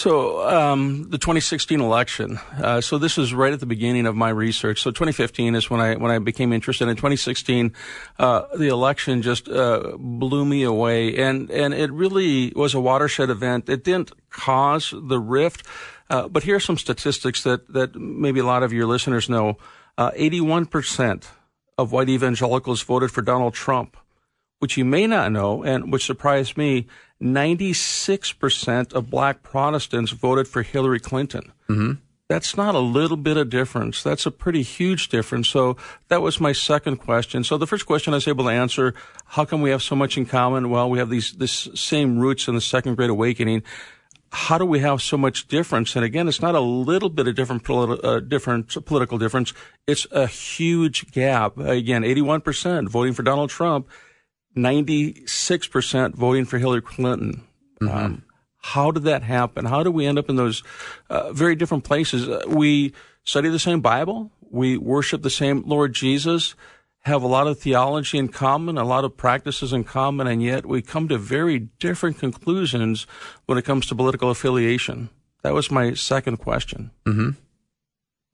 So 0.00 0.48
um, 0.48 1.10
the 1.10 1.18
2016 1.18 1.78
election. 1.78 2.38
Uh, 2.56 2.80
so 2.80 2.96
this 2.96 3.18
is 3.18 3.34
right 3.34 3.52
at 3.52 3.60
the 3.60 3.66
beginning 3.66 4.06
of 4.06 4.16
my 4.16 4.30
research. 4.30 4.80
So 4.80 4.90
2015 4.90 5.54
is 5.54 5.68
when 5.68 5.78
I 5.78 5.96
when 5.96 6.10
I 6.10 6.18
became 6.18 6.54
interested. 6.54 6.88
In 6.88 6.96
2016, 6.96 7.74
uh, 8.18 8.44
the 8.56 8.68
election 8.68 9.20
just 9.20 9.46
uh, 9.46 9.98
blew 9.98 10.46
me 10.46 10.62
away, 10.62 11.18
and 11.18 11.50
and 11.50 11.74
it 11.74 11.92
really 11.92 12.50
was 12.56 12.72
a 12.72 12.80
watershed 12.80 13.28
event. 13.28 13.68
It 13.68 13.84
didn't 13.84 14.12
cause 14.30 14.94
the 14.96 15.20
rift, 15.20 15.66
uh, 16.08 16.28
but 16.28 16.44
here 16.44 16.56
are 16.56 16.60
some 16.60 16.78
statistics 16.78 17.42
that 17.42 17.70
that 17.74 17.94
maybe 17.94 18.40
a 18.40 18.46
lot 18.46 18.62
of 18.62 18.72
your 18.72 18.86
listeners 18.86 19.28
know. 19.28 19.58
81 19.98 20.62
uh, 20.62 20.66
percent 20.66 21.28
of 21.76 21.92
white 21.92 22.08
evangelicals 22.08 22.80
voted 22.80 23.10
for 23.10 23.20
Donald 23.20 23.52
Trump, 23.52 23.98
which 24.60 24.78
you 24.78 24.84
may 24.86 25.06
not 25.06 25.30
know, 25.30 25.62
and 25.62 25.92
which 25.92 26.06
surprised 26.06 26.56
me. 26.56 26.86
96% 27.22 28.92
of 28.92 29.10
black 29.10 29.42
Protestants 29.42 30.10
voted 30.10 30.48
for 30.48 30.62
Hillary 30.62 31.00
Clinton. 31.00 31.52
Mm-hmm. 31.68 31.92
That's 32.28 32.56
not 32.56 32.76
a 32.76 32.80
little 32.80 33.16
bit 33.16 33.36
of 33.36 33.50
difference. 33.50 34.04
That's 34.04 34.24
a 34.24 34.30
pretty 34.30 34.62
huge 34.62 35.08
difference. 35.08 35.48
So 35.48 35.76
that 36.08 36.22
was 36.22 36.40
my 36.40 36.52
second 36.52 36.98
question. 36.98 37.42
So 37.42 37.58
the 37.58 37.66
first 37.66 37.86
question 37.86 38.14
I 38.14 38.18
was 38.18 38.28
able 38.28 38.44
to 38.44 38.50
answer, 38.50 38.94
how 39.26 39.44
come 39.44 39.62
we 39.62 39.70
have 39.70 39.82
so 39.82 39.96
much 39.96 40.16
in 40.16 40.26
common? 40.26 40.70
Well, 40.70 40.88
we 40.88 41.00
have 41.00 41.10
these, 41.10 41.32
this 41.32 41.68
same 41.74 42.20
roots 42.20 42.46
in 42.46 42.54
the 42.54 42.60
second 42.60 42.94
great 42.94 43.10
awakening. 43.10 43.64
How 44.30 44.58
do 44.58 44.64
we 44.64 44.78
have 44.78 45.02
so 45.02 45.16
much 45.16 45.48
difference? 45.48 45.96
And 45.96 46.04
again, 46.04 46.28
it's 46.28 46.40
not 46.40 46.54
a 46.54 46.60
little 46.60 47.08
bit 47.08 47.26
of 47.26 47.34
different, 47.34 47.64
politi- 47.64 48.04
uh, 48.04 48.20
different 48.20 48.86
political 48.86 49.18
difference. 49.18 49.52
It's 49.88 50.06
a 50.12 50.28
huge 50.28 51.10
gap. 51.10 51.58
Again, 51.58 52.02
81% 52.02 52.88
voting 52.88 53.12
for 53.12 53.24
Donald 53.24 53.50
Trump 53.50 53.88
96% 54.56 56.14
voting 56.14 56.44
for 56.44 56.58
Hillary 56.58 56.82
Clinton. 56.82 57.42
Mm-hmm. 57.80 57.96
Um, 57.96 58.22
how 58.62 58.90
did 58.90 59.04
that 59.04 59.22
happen? 59.22 59.64
How 59.64 59.82
do 59.82 59.90
we 59.90 60.06
end 60.06 60.18
up 60.18 60.28
in 60.28 60.36
those 60.36 60.62
uh, 61.08 61.32
very 61.32 61.54
different 61.54 61.84
places? 61.84 62.28
Uh, 62.28 62.42
we 62.46 62.92
study 63.24 63.48
the 63.48 63.58
same 63.58 63.80
Bible. 63.80 64.30
We 64.50 64.76
worship 64.76 65.22
the 65.22 65.30
same 65.30 65.62
Lord 65.66 65.94
Jesus. 65.94 66.54
have 67.04 67.22
a 67.22 67.26
lot 67.26 67.46
of 67.46 67.58
theology 67.58 68.18
in 68.18 68.28
common, 68.28 68.76
a 68.76 68.84
lot 68.84 69.04
of 69.04 69.16
practices 69.16 69.72
in 69.72 69.84
common, 69.84 70.26
and 70.26 70.42
yet 70.42 70.66
we 70.66 70.82
come 70.82 71.08
to 71.08 71.16
very 71.16 71.58
different 71.58 72.18
conclusions 72.18 73.06
when 73.46 73.56
it 73.56 73.64
comes 73.64 73.86
to 73.86 73.94
political 73.94 74.30
affiliation? 74.30 75.08
That 75.42 75.54
was 75.54 75.70
my 75.70 75.94
second 75.94 76.36
question. 76.36 76.90
Mm-hmm. 77.06 77.30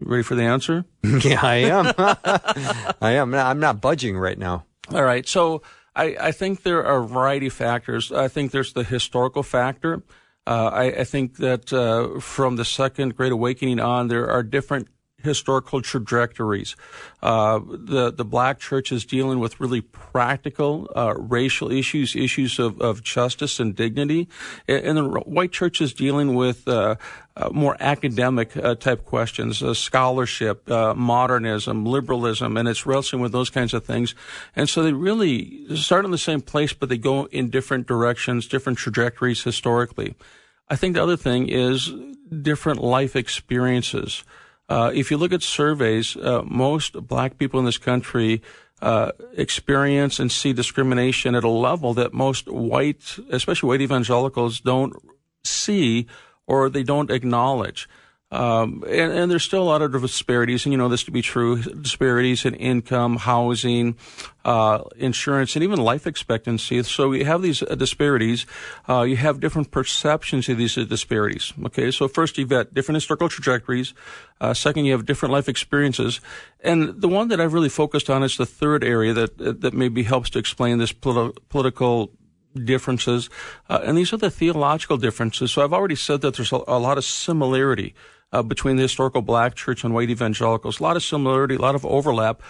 ready 0.01 0.23
for 0.25 0.35
the 0.35 0.43
answer? 0.43 0.85
yeah, 1.05 1.41
I 1.41 1.57
am. 1.57 1.93
I 3.01 3.13
am. 3.13 3.33
I'm 3.35 3.61
not 3.61 3.81
budging 3.81 4.19
right 4.19 4.39
now. 4.39 4.65
All 4.93 5.05
right. 5.05 5.27
So 5.27 5.63
I, 5.97 6.17
I 6.21 6.33
think 6.33 6.63
there 6.63 6.85
are 6.85 7.03
a 7.03 7.07
variety 7.07 7.47
of 7.47 7.55
factors. 7.55 8.13
I 8.13 8.29
think 8.29 8.53
there's 8.53 8.75
the 8.75 8.85
historical 8.85 9.43
factor. 9.43 10.03
Uh, 10.47 10.71
I, 10.73 10.85
I, 11.01 11.05
think 11.05 11.39
that 11.39 11.73
uh, 11.73 12.21
from 12.21 12.55
the 12.55 12.65
Second 12.65 13.17
Great 13.17 13.33
Awakening 13.33 13.81
on, 13.81 14.07
there 14.07 14.31
are 14.31 14.45
different 14.45 14.87
historical 15.27 15.83
trajectories. 15.83 16.77
Uh, 17.23 17.61
the 17.67 18.13
the 18.13 18.25
black 18.25 18.59
church 18.59 18.93
is 18.93 19.05
dealing 19.05 19.39
with 19.41 19.61
really 19.61 19.81
practical 19.81 20.89
uh, 20.97 21.15
racial 21.19 21.71
issues, 21.71 22.15
issues 22.15 22.59
of, 22.59 22.81
of 22.81 23.03
justice 23.03 23.61
and 23.61 23.75
dignity, 23.77 24.29
and, 24.69 24.97
the 24.97 25.05
white 25.27 25.53
church 25.53 25.81
is 25.81 25.93
dealing 25.93 26.35
with 26.35 26.67
uh, 26.69 26.95
uh 27.37 27.51
more 27.51 27.77
academic 27.81 28.57
uh, 28.57 28.75
type 28.77 29.05
questions, 29.05 29.63
uh, 29.63 29.75
scholarship, 29.75 30.69
modernism, 30.69 31.85
liberalism, 31.85 32.57
and 32.57 32.69
it's 32.69 32.87
wrestling 32.87 33.21
with 33.21 33.33
those 33.33 33.51
kinds 33.51 33.75
of 33.75 33.85
things. 33.85 34.15
And 34.55 34.69
so 34.69 34.83
they 34.83 34.93
really 34.93 35.77
start 35.77 36.05
in 36.05 36.13
the 36.13 36.27
same 36.31 36.41
place, 36.41 36.73
but 36.73 36.89
they 36.89 36.99
go 36.99 37.27
in 37.27 37.51
different 37.51 37.87
directions, 37.87 38.47
different 38.47 38.79
trajectories 38.79 39.43
historically. 39.43 40.15
I 40.69 40.77
think 40.77 40.95
the 40.95 41.03
other 41.03 41.17
thing 41.17 41.49
is 41.49 41.93
different 42.43 42.83
life 42.83 43.15
experiences. 43.15 44.25
Uh, 44.69 44.91
if 44.95 45.11
you 45.11 45.17
look 45.17 45.33
at 45.33 45.43
surveys, 45.43 46.17
uh, 46.17 46.43
most 46.45 47.07
black 47.07 47.39
people 47.39 47.61
in 47.61 47.67
this 47.67 47.79
country 47.79 48.43
uh, 48.83 49.13
experience 49.35 50.19
and 50.19 50.31
see 50.31 50.53
discrimination 50.53 51.35
at 51.35 51.45
a 51.45 51.49
level 51.49 51.95
that 51.95 52.13
most 52.13 52.49
white, 52.49 53.19
especially 53.31 53.69
white 53.69 53.81
evangelicals, 53.81 54.61
don't 54.61 54.95
see 55.45 56.07
or 56.47 56.69
they 56.69 56.83
don't 56.83 57.11
acknowledge. 57.11 57.89
Um, 58.33 58.83
and, 58.89 59.13
and, 59.13 59.31
there's 59.31 59.45
still 59.45 59.63
a 59.63 59.71
lot 59.71 59.83
of 59.83 59.93
disparities, 59.93 60.67
and 60.67 60.73
you 60.73 60.77
know 60.77 60.89
this 60.89 61.05
to 61.05 61.13
be 61.13 61.23
true. 61.23 61.63
Disparities 61.63 62.45
in 62.45 62.55
income, 62.55 63.19
housing, 63.19 63.97
uh, 64.45 64.83
insurance, 64.97 65.55
and 65.55 65.63
even 65.63 65.79
life 65.79 66.09
expectancy. 66.09 66.83
So 66.83 67.13
you 67.13 67.25
have 67.25 67.41
these 67.41 67.63
uh, 67.63 67.77
disparities. 67.77 68.45
Uh, 68.89 69.03
you 69.03 69.15
have 69.17 69.39
different 69.39 69.71
perceptions 69.71 70.49
of 70.49 70.59
these 70.59 70.75
disparities. 70.75 71.53
Okay, 71.67 71.93
so 71.93 72.09
first 72.09 72.37
you've 72.37 72.49
got 72.49 72.75
different 72.75 72.97
historical 72.97 73.29
trajectories. 73.29 73.95
Uh, 74.41 74.53
second, 74.53 74.87
you 74.87 74.93
have 74.93 75.07
different 75.07 75.33
life 75.33 75.49
experiences, 75.49 76.21
and 76.65 77.01
the 77.01 77.09
one 77.09 77.29
that 77.29 77.41
I've 77.41 77.55
really 77.55 77.69
focused 77.69 78.11
on 78.11 78.25
is 78.25 78.37
the 78.37 78.47
third 78.47 78.83
area 78.83 79.13
that 79.13 79.39
that 79.39 79.73
maybe 79.73 80.03
helps 80.03 80.31
to 80.31 80.41
explain 80.41 80.79
this 80.79 80.93
politi- 80.93 81.37
political 81.49 82.11
differences, 82.65 83.31
uh, 83.69 83.83
and 83.85 83.97
these 83.97 84.13
are 84.13 84.17
the 84.17 84.31
theological 84.31 84.97
differences. 84.97 85.53
So 85.53 85.63
I've 85.63 85.73
already 85.73 85.95
said 85.95 86.23
that 86.23 86.35
there's 86.35 86.53
a, 86.53 86.61
a 86.67 86.81
lot 86.81 86.99
of 86.99 87.05
similarity 87.05 87.95
uh, 88.33 88.43
between 88.43 88.77
the 88.77 88.83
historical 88.83 89.23
black 89.23 89.55
church 89.55 89.85
and 89.85 89.95
white 89.95 90.11
evangelicals. 90.11 90.81
A 90.81 90.83
lot 90.83 90.97
of 90.97 91.03
similarity, 91.03 91.57
a 91.57 91.61
lot 91.61 91.75
of 91.75 91.85
overlap, 91.87 92.43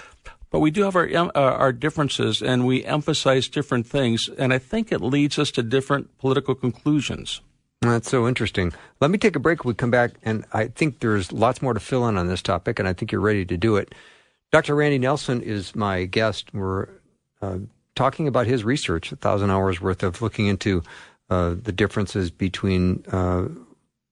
but 0.50 0.61
we 0.61 0.71
do 0.71 0.83
have 0.83 0.97
our 0.97 1.09
uh, 1.09 1.30
our 1.35 1.73
differences, 1.73 2.42
and 2.42 2.66
we 2.66 2.85
emphasize 2.85 3.49
different 3.49 3.87
things. 3.87 4.28
And 4.28 4.52
I 4.52 4.59
think 4.59 4.92
it 4.92 5.00
leads 5.00 5.38
us 5.38 5.50
to 5.52 5.62
different 5.62 6.16
political 6.18 6.54
conclusions. 6.54 7.40
That's 7.83 8.11
so 8.11 8.26
interesting. 8.26 8.73
Let 9.00 9.11
me 9.11 9.18
take 9.18 9.37
a 9.37 9.40
break. 9.40 9.64
We 9.64 9.75
come 9.75 9.90
back, 9.90 10.12
and 10.23 10.45
I 10.52 10.68
think 10.68 11.00
there's 11.00 11.30
lots 11.30 11.61
more 11.61 11.75
to 11.75 11.80
fill 11.80 12.09
in 12.09 12.16
on 12.16 12.26
this 12.26 12.42
topic, 12.42 12.78
and 12.78 12.88
I 12.88 12.92
think 12.92 13.12
you're 13.12 13.21
ready 13.21 13.45
to 13.45 13.56
do 13.56 13.76
it. 13.76 13.95
Dr. 14.50 14.75
Randy 14.75 14.99
Nelson 14.99 15.42
is 15.42 15.75
my 15.75 16.04
guest. 16.04 16.54
We're 16.54 16.88
uh, 17.42 17.59
talking 17.95 18.28
about 18.28 18.47
his 18.47 18.64
research, 18.64 19.12
a 19.12 19.16
thousand 19.16 19.50
hours 19.50 19.80
worth 19.80 20.02
of 20.02 20.23
looking 20.23 20.47
into 20.47 20.83
uh, 21.28 21.54
the 21.61 21.73
differences 21.73 22.30
between 22.30 23.04
uh, 23.12 23.49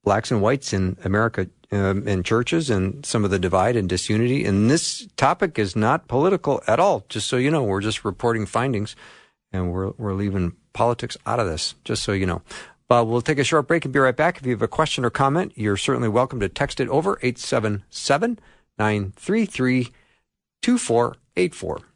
blacks 0.05 0.31
and 0.31 0.43
whites 0.43 0.73
in 0.73 0.97
America 1.05 1.49
um, 1.73 2.23
churches 2.23 2.71
and 2.71 3.05
some 3.05 3.25
of 3.25 3.31
the 3.31 3.39
divide 3.39 3.77
and 3.77 3.89
disunity. 3.89 4.45
And 4.45 4.71
this 4.71 5.09
topic 5.17 5.59
is 5.59 5.75
not 5.75 6.09
political 6.09 6.63
at 6.67 6.79
all. 6.79 7.05
Just 7.09 7.27
so 7.27 7.37
you 7.37 7.51
know, 7.51 7.65
we're 7.65 7.81
just 7.81 8.05
reporting 8.05 8.47
findings, 8.47 8.95
and 9.53 9.73
we're 9.73 9.91
we're 9.97 10.15
leaving 10.15 10.55
politics 10.73 11.17
out 11.27 11.41
of 11.41 11.47
this. 11.47 11.75
Just 11.85 12.03
so 12.03 12.13
you 12.13 12.27
know. 12.27 12.43
But 12.87 13.07
we'll 13.07 13.23
take 13.23 13.39
a 13.39 13.45
short 13.45 13.67
break 13.67 13.85
and 13.85 13.95
be 13.95 13.99
right 13.99 14.17
back. 14.17 14.39
If 14.39 14.47
you 14.47 14.53
have 14.53 14.63
a 14.63 14.69
question 14.69 15.05
or 15.05 15.11
comment, 15.11 15.53
you're 15.57 15.77
certainly 15.77 16.09
welcome 16.09 16.39
to 16.41 16.49
text 16.49 16.81
it 16.81 16.89
over 16.89 17.19
877 17.23 18.39
933 18.79 19.89
2484. 20.63 21.94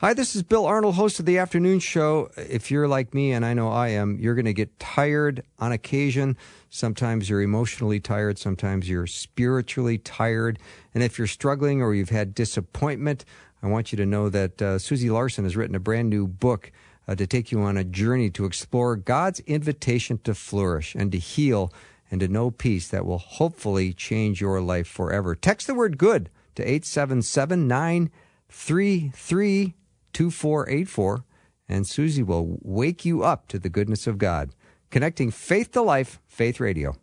Hi, 0.00 0.14
this 0.14 0.36
is 0.36 0.44
Bill 0.44 0.64
Arnold, 0.64 0.94
host 0.94 1.18
of 1.18 1.26
the 1.26 1.38
afternoon 1.38 1.80
show. 1.80 2.30
If 2.36 2.70
you're 2.70 2.86
like 2.86 3.14
me, 3.14 3.32
and 3.32 3.44
I 3.44 3.52
know 3.52 3.68
I 3.68 3.88
am, 3.88 4.16
you're 4.20 4.36
going 4.36 4.44
to 4.44 4.52
get 4.52 4.78
tired 4.78 5.42
on 5.58 5.72
occasion. 5.72 6.36
Sometimes 6.70 7.28
you're 7.28 7.42
emotionally 7.42 7.98
tired, 7.98 8.38
sometimes 8.38 8.88
you're 8.88 9.08
spiritually 9.08 9.98
tired. 9.98 10.60
And 10.94 11.02
if 11.02 11.18
you're 11.18 11.26
struggling 11.26 11.82
or 11.82 11.94
you've 11.94 12.10
had 12.10 12.32
disappointment, 12.32 13.24
I 13.60 13.66
want 13.66 13.90
you 13.90 13.96
to 13.96 14.06
know 14.06 14.28
that 14.28 14.62
uh, 14.62 14.78
Susie 14.78 15.10
Larson 15.10 15.42
has 15.42 15.56
written 15.56 15.74
a 15.74 15.80
brand 15.80 16.10
new 16.10 16.28
book 16.28 16.70
uh, 17.08 17.16
to 17.16 17.26
take 17.26 17.50
you 17.50 17.60
on 17.62 17.76
a 17.76 17.82
journey 17.82 18.30
to 18.30 18.44
explore 18.44 18.94
God's 18.94 19.40
invitation 19.40 20.18
to 20.18 20.32
flourish 20.32 20.94
and 20.94 21.10
to 21.10 21.18
heal 21.18 21.72
and 22.08 22.20
to 22.20 22.28
know 22.28 22.52
peace 22.52 22.86
that 22.86 23.04
will 23.04 23.18
hopefully 23.18 23.92
change 23.92 24.40
your 24.40 24.60
life 24.60 24.86
forever. 24.86 25.34
Text 25.34 25.66
the 25.66 25.74
word 25.74 25.98
good 25.98 26.30
to 26.54 26.62
877 26.62 27.66
933 27.66 29.74
2484, 30.18 31.24
and 31.68 31.86
Susie 31.86 32.24
will 32.24 32.58
wake 32.62 33.04
you 33.04 33.22
up 33.22 33.46
to 33.46 33.56
the 33.56 33.68
goodness 33.68 34.08
of 34.08 34.18
God. 34.18 34.50
Connecting 34.90 35.30
faith 35.30 35.70
to 35.70 35.80
life, 35.80 36.20
Faith 36.26 36.58
Radio. 36.58 36.96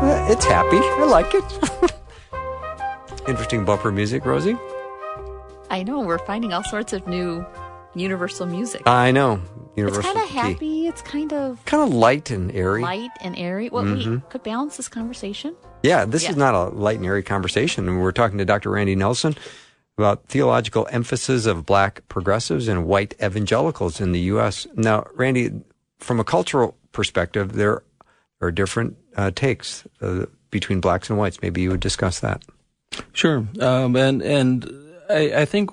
Uh, 0.00 0.26
it's 0.30 0.44
happy. 0.44 0.78
I 0.78 1.06
like 1.06 1.34
it. 1.34 1.42
Interesting 3.28 3.64
bumper 3.64 3.90
music, 3.90 4.24
Rosie. 4.24 4.56
I 5.70 5.82
know. 5.82 5.98
We're 5.98 6.18
finding 6.18 6.52
all 6.52 6.62
sorts 6.62 6.92
of 6.92 7.08
new 7.08 7.44
universal 7.94 8.46
music. 8.46 8.82
I 8.86 9.10
know. 9.10 9.40
Universal 9.76 10.10
it's 10.10 10.12
kind 10.12 10.24
of 10.24 10.30
happy. 10.30 10.86
It's 10.86 11.02
kind 11.02 11.32
of 11.32 11.64
kind 11.64 11.82
of 11.82 11.94
light 11.94 12.30
and 12.30 12.52
airy. 12.52 12.82
Light 12.82 13.10
and 13.20 13.38
airy. 13.38 13.70
Well, 13.70 13.84
mm-hmm. 13.84 14.14
we 14.16 14.22
could 14.28 14.42
balance 14.42 14.76
this 14.76 14.88
conversation. 14.88 15.56
Yeah, 15.82 16.04
this 16.04 16.24
yeah. 16.24 16.30
is 16.30 16.36
not 16.36 16.54
a 16.54 16.64
light 16.68 16.98
and 16.98 17.06
airy 17.06 17.22
conversation. 17.22 17.98
We're 17.98 18.12
talking 18.12 18.38
to 18.38 18.44
Dr. 18.44 18.70
Randy 18.70 18.94
Nelson 18.94 19.34
about 19.98 20.26
theological 20.26 20.86
emphasis 20.90 21.46
of 21.46 21.66
black 21.66 22.06
progressives 22.08 22.68
and 22.68 22.86
white 22.86 23.14
evangelicals 23.22 24.00
in 24.00 24.12
the 24.12 24.20
U.S. 24.20 24.66
Now, 24.74 25.06
Randy, 25.14 25.50
from 25.98 26.20
a 26.20 26.24
cultural 26.24 26.76
perspective, 26.92 27.52
there 27.52 27.82
are 28.40 28.50
different 28.50 28.96
uh, 29.16 29.30
takes 29.30 29.84
uh, 30.00 30.26
between 30.50 30.80
blacks 30.80 31.08
and 31.10 31.18
whites. 31.18 31.40
Maybe 31.42 31.62
you 31.62 31.70
would 31.70 31.80
discuss 31.80 32.20
that. 32.20 32.42
Sure, 33.12 33.46
um, 33.60 33.96
and 33.96 34.20
and 34.22 34.70
I, 35.08 35.42
I 35.42 35.44
think 35.46 35.70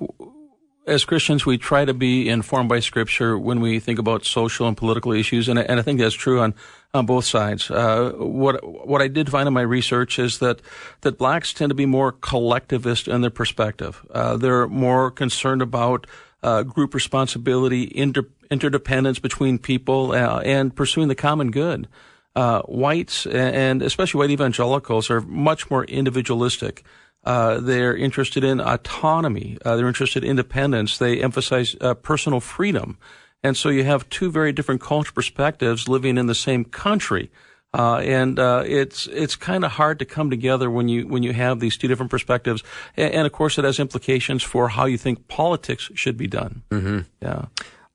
as 0.90 1.06
Christians, 1.06 1.46
we 1.46 1.58
try 1.58 1.86
to 1.86 1.94
be 1.94 2.28
informed 2.28 2.68
by 2.68 2.80
Scripture 2.80 3.38
when 3.38 3.62
we 3.62 3.80
think 3.80 4.00
about 4.00 4.26
social 4.26 4.68
and 4.68 4.76
political 4.76 5.12
issues, 5.12 5.48
and 5.48 5.60
I, 5.60 5.62
and 5.64 5.80
I 5.80 5.84
think 5.84 6.00
that's 6.00 6.16
true 6.16 6.42
on 6.42 6.54
on 6.94 7.06
both 7.06 7.26
sides. 7.26 7.70
Uh, 7.70 8.12
what 8.18 8.64
what 8.88 9.02
I 9.02 9.08
did 9.08 9.30
find 9.30 9.48
in 9.48 9.54
my 9.54 9.62
research 9.62 10.20
is 10.20 10.40
that 10.40 10.62
that 11.02 11.18
blacks 11.18 11.54
tend 11.54 11.70
to 11.70 11.76
be 11.76 11.86
more 11.86 12.12
collectivist 12.12 13.08
in 13.08 13.22
their 13.22 13.30
perspective. 13.30 14.06
Uh, 14.12 14.38
they're 14.38 14.68
more 14.68 15.12
concerned 15.12 15.62
about 15.62 16.08
uh, 16.42 16.64
group 16.64 16.94
responsibility, 16.94 17.92
inter- 17.94 18.28
interdependence 18.50 19.20
between 19.20 19.60
people, 19.60 20.14
uh, 20.14 20.42
and 20.42 20.76
pursuing 20.76 21.08
the 21.08 21.16
common 21.16 21.52
good. 21.52 21.88
Uh, 22.36 22.62
whites 22.62 23.26
and 23.26 23.82
especially 23.82 24.20
white 24.20 24.32
evangelicals 24.32 25.10
are 25.10 25.22
much 25.22 25.70
more 25.70 25.84
individualistic. 25.86 26.84
Uh, 27.24 27.60
they're 27.60 27.96
interested 27.96 28.44
in 28.44 28.60
autonomy. 28.60 29.58
Uh, 29.64 29.76
they're 29.76 29.88
interested 29.88 30.24
in 30.24 30.30
independence. 30.30 30.98
They 30.98 31.22
emphasize 31.22 31.76
uh, 31.82 31.94
personal 31.94 32.40
freedom. 32.40 32.98
And 33.44 33.56
so 33.56 33.70
you 33.70 33.84
have 33.84 34.10
two 34.10 34.32
very 34.32 34.52
different 34.52 34.82
cultural 34.82 35.14
perspectives 35.14 35.88
living 35.88 36.18
in 36.18 36.28
the 36.28 36.36
same 36.36 36.66
country. 36.66 37.30
Uh, 37.74 37.98
and 37.98 38.40
uh, 38.40 38.64
it's 38.66 39.06
it's 39.08 39.36
kind 39.36 39.64
of 39.64 39.72
hard 39.72 40.00
to 40.00 40.06
come 40.06 40.32
together 40.32 40.72
when 40.72 40.88
you 40.88 41.08
when 41.08 41.22
you 41.22 41.34
have 41.34 41.60
these 41.60 41.78
two 41.78 41.88
different 41.88 42.10
perspectives, 42.10 42.64
and, 42.98 43.14
and, 43.14 43.28
of 43.28 43.32
course 43.32 43.60
it 43.60 43.64
has 43.64 43.80
implications 43.80 44.42
for 44.42 44.70
how 44.70 44.86
you 44.86 44.98
think 44.98 45.28
politics 45.28 45.92
should 45.94 46.18
be 46.18 46.26
done. 46.26 46.64
Mm-hmm. 46.72 47.00
Yeah, 47.22 47.46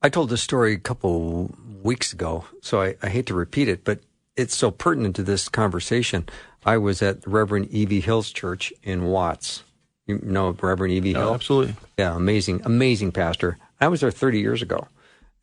I 0.01 0.11
told 0.11 0.31
this 0.31 0.43
story 0.43 0.75
a 0.75 0.79
couple 0.79 1.53
weeks 1.83 2.13
ago, 2.13 2.45
so 2.63 2.83
I, 2.83 2.95
I 3.03 3.09
hate 3.09 3.27
to 3.27 3.35
repeat 3.35 3.67
it, 3.67 3.83
but 3.83 3.99
it's 4.37 4.57
so 4.57 4.71
pertinent 4.71 5.17
to 5.17 5.25
this 5.25 5.49
conversation. 5.49 6.29
I 6.65 6.79
was 6.79 7.03
at 7.03 7.23
the 7.23 7.31
Reverend 7.31 7.69
E.V. 7.71 8.01
Hill's 8.01 8.33
church 8.33 8.73
in 8.83 9.05
Watts. 9.05 9.63
You 10.07 10.21
know 10.23 10.51
Reverend 10.51 10.93
E.V. 10.95 11.13
Hill? 11.13 11.29
Oh, 11.29 11.35
absolutely. 11.35 11.75
Yeah, 11.99 12.17
amazing, 12.17 12.63
amazing 12.65 13.13
pastor. 13.13 13.59
I 13.81 13.89
was 13.89 14.01
there 14.01 14.11
30 14.11 14.41
years 14.41 14.63
ago, 14.63 14.89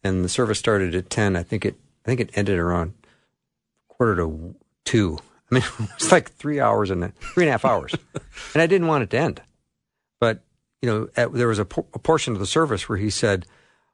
and 0.04 0.24
the 0.24 0.30
service 0.30 0.60
started 0.60 0.96
at 0.96 1.10
10. 1.10 1.36
I 1.36 1.44
think 1.44 1.66
it, 1.66 1.76
I 2.06 2.10
think 2.10 2.20
it 2.20 2.32
ended 2.34 2.58
around 2.58 2.94
quarter 3.88 4.16
to 4.16 4.56
two. 4.84 5.18
I 5.52 5.56
mean, 5.56 5.64
it 5.80 5.90
was 6.00 6.12
like 6.12 6.32
three 6.32 6.60
hours 6.60 6.90
and 6.90 7.16
three 7.20 7.44
and 7.44 7.50
a 7.50 7.52
half 7.52 7.66
hours, 7.66 7.94
and 8.54 8.62
I 8.62 8.68
didn't 8.68 8.88
want 8.88 9.04
it 9.04 9.10
to 9.12 9.18
end. 9.18 9.42
But 10.20 10.44
you 10.82 10.90
know, 10.90 11.10
at, 11.16 11.34
there 11.34 11.48
was 11.48 11.60
a, 11.60 11.64
a, 11.64 12.00
portion 12.00 12.34
of 12.34 12.40
the 12.40 12.48
service 12.48 12.90
where 12.90 12.98
he 12.98 13.10
said, 13.12 13.46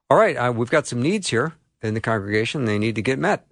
"All 0.09 0.17
right, 0.17 0.35
uh, 0.35 0.53
we've 0.53 0.69
got 0.69 0.87
some 0.87 1.01
needs 1.01 1.29
here 1.29 1.53
in 1.81 1.93
the 1.93 1.99
congregation. 1.99 2.65
They 2.65 2.79
need 2.79 2.95
to 2.95 3.01
get 3.01 3.19
met." 3.19 3.45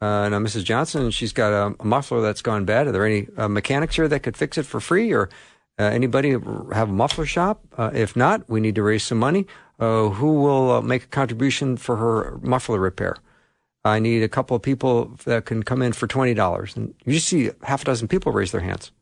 Uh, 0.00 0.30
now, 0.30 0.38
Mrs. 0.38 0.64
Johnson, 0.64 1.10
she's 1.10 1.32
got 1.32 1.52
a, 1.52 1.74
a, 1.78 1.84
muffler 1.84 2.22
that's 2.22 2.40
gone 2.40 2.64
bad. 2.64 2.86
Are 2.86 2.92
there 2.92 3.04
any 3.04 3.28
uh, 3.36 3.48
mechanics 3.48 3.96
here 3.96 4.08
that 4.08 4.20
could 4.20 4.34
fix 4.34 4.56
it 4.56 4.64
for 4.64 4.80
free, 4.80 5.12
or 5.12 5.28
uh, 5.78 5.82
anybody 5.82 6.30
have 6.30 6.88
a 6.88 6.92
muffler 6.92 7.26
shop? 7.26 7.62
Uh, 7.76 7.90
if 7.92 8.16
not, 8.16 8.48
we 8.48 8.60
need 8.60 8.74
to 8.76 8.82
raise 8.82 9.04
some 9.04 9.18
money. 9.18 9.46
Uh, 9.78 10.08
who 10.08 10.40
will 10.40 10.70
uh, 10.70 10.80
make 10.80 11.04
a 11.04 11.08
contribution 11.08 11.76
for 11.76 11.96
her 11.96 12.38
muffler 12.42 12.78
repair? 12.78 13.16
I 13.84 13.98
need 13.98 14.22
a 14.22 14.28
couple 14.28 14.56
of 14.56 14.62
people 14.62 15.16
that 15.24 15.44
can 15.44 15.62
come 15.62 15.82
in 15.82 15.92
for 15.92 16.06
twenty 16.06 16.34
dollars, 16.34 16.76
and 16.76 16.94
you 17.04 17.14
just 17.14 17.28
see 17.28 17.50
half 17.62 17.82
a 17.82 17.84
dozen 17.84 18.08
people 18.08 18.32
raise 18.32 18.52
their 18.52 18.60
hands. 18.60 18.92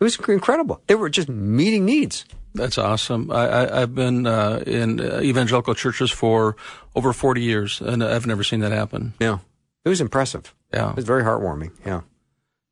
It 0.00 0.04
was 0.04 0.18
incredible. 0.28 0.82
They 0.86 0.94
were 0.94 1.08
just 1.08 1.28
meeting 1.28 1.84
needs. 1.84 2.24
That's 2.54 2.78
awesome. 2.78 3.30
I, 3.30 3.80
have 3.80 3.94
been 3.94 4.26
uh, 4.26 4.62
in 4.66 5.00
evangelical 5.00 5.74
churches 5.74 6.10
for 6.10 6.56
over 6.94 7.12
40 7.12 7.42
years, 7.42 7.80
and 7.80 8.04
I've 8.04 8.26
never 8.26 8.44
seen 8.44 8.60
that 8.60 8.72
happen. 8.72 9.14
Yeah. 9.18 9.38
It 9.84 9.88
was 9.88 10.00
impressive. 10.00 10.54
Yeah. 10.72 10.90
It 10.90 10.96
was 10.96 11.04
very 11.04 11.22
heartwarming. 11.22 11.72
Yeah. 11.84 12.00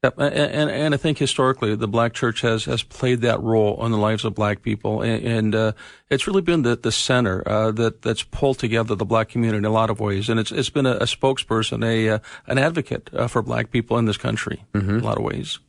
Yep. 0.02 0.18
And, 0.18 0.34
and, 0.34 0.70
and 0.70 0.94
I 0.94 0.96
think 0.96 1.18
historically 1.18 1.76
the 1.76 1.86
black 1.86 2.12
church 2.12 2.40
has, 2.40 2.64
has 2.64 2.82
played 2.82 3.20
that 3.20 3.40
role 3.40 3.84
in 3.86 3.92
the 3.92 3.98
lives 3.98 4.24
of 4.24 4.34
black 4.34 4.62
people. 4.62 5.00
And, 5.00 5.24
and 5.24 5.54
uh, 5.54 5.72
it's 6.10 6.26
really 6.26 6.42
been 6.42 6.62
the, 6.62 6.74
the 6.74 6.90
center 6.90 7.46
uh, 7.46 7.70
that, 7.72 8.02
that's 8.02 8.24
pulled 8.24 8.58
together 8.58 8.96
the 8.96 9.04
black 9.04 9.28
community 9.28 9.58
in 9.58 9.64
a 9.64 9.70
lot 9.70 9.90
of 9.90 10.00
ways. 10.00 10.28
And 10.28 10.40
it's, 10.40 10.50
it's 10.50 10.70
been 10.70 10.86
a, 10.86 10.94
a 10.94 11.04
spokesperson, 11.04 11.84
a, 11.84 12.08
uh, 12.08 12.18
an 12.48 12.58
advocate 12.58 13.10
uh, 13.12 13.28
for 13.28 13.42
black 13.42 13.70
people 13.70 13.96
in 13.96 14.06
this 14.06 14.16
country 14.16 14.64
mm-hmm. 14.74 14.90
in 14.90 15.00
a 15.00 15.04
lot 15.04 15.18
of 15.18 15.22
ways. 15.22 15.60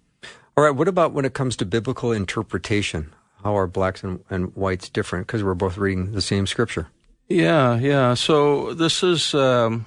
All 0.57 0.63
right. 0.63 0.75
What 0.75 0.87
about 0.87 1.13
when 1.13 1.25
it 1.25 1.35
comes 1.35 1.55
to 1.57 1.65
biblical 1.65 2.11
interpretation? 2.11 3.13
How 3.43 3.55
are 3.55 3.67
blacks 3.67 4.03
and, 4.03 4.23
and 4.31 4.55
whites 4.55 4.89
different? 4.89 5.27
Because 5.27 5.43
we're 5.43 5.53
both 5.53 5.77
reading 5.77 6.13
the 6.13 6.21
same 6.21 6.47
scripture. 6.47 6.87
Yeah, 7.27 7.77
yeah. 7.77 8.15
So 8.15 8.73
this 8.73 9.03
is. 9.03 9.35
Um, 9.35 9.85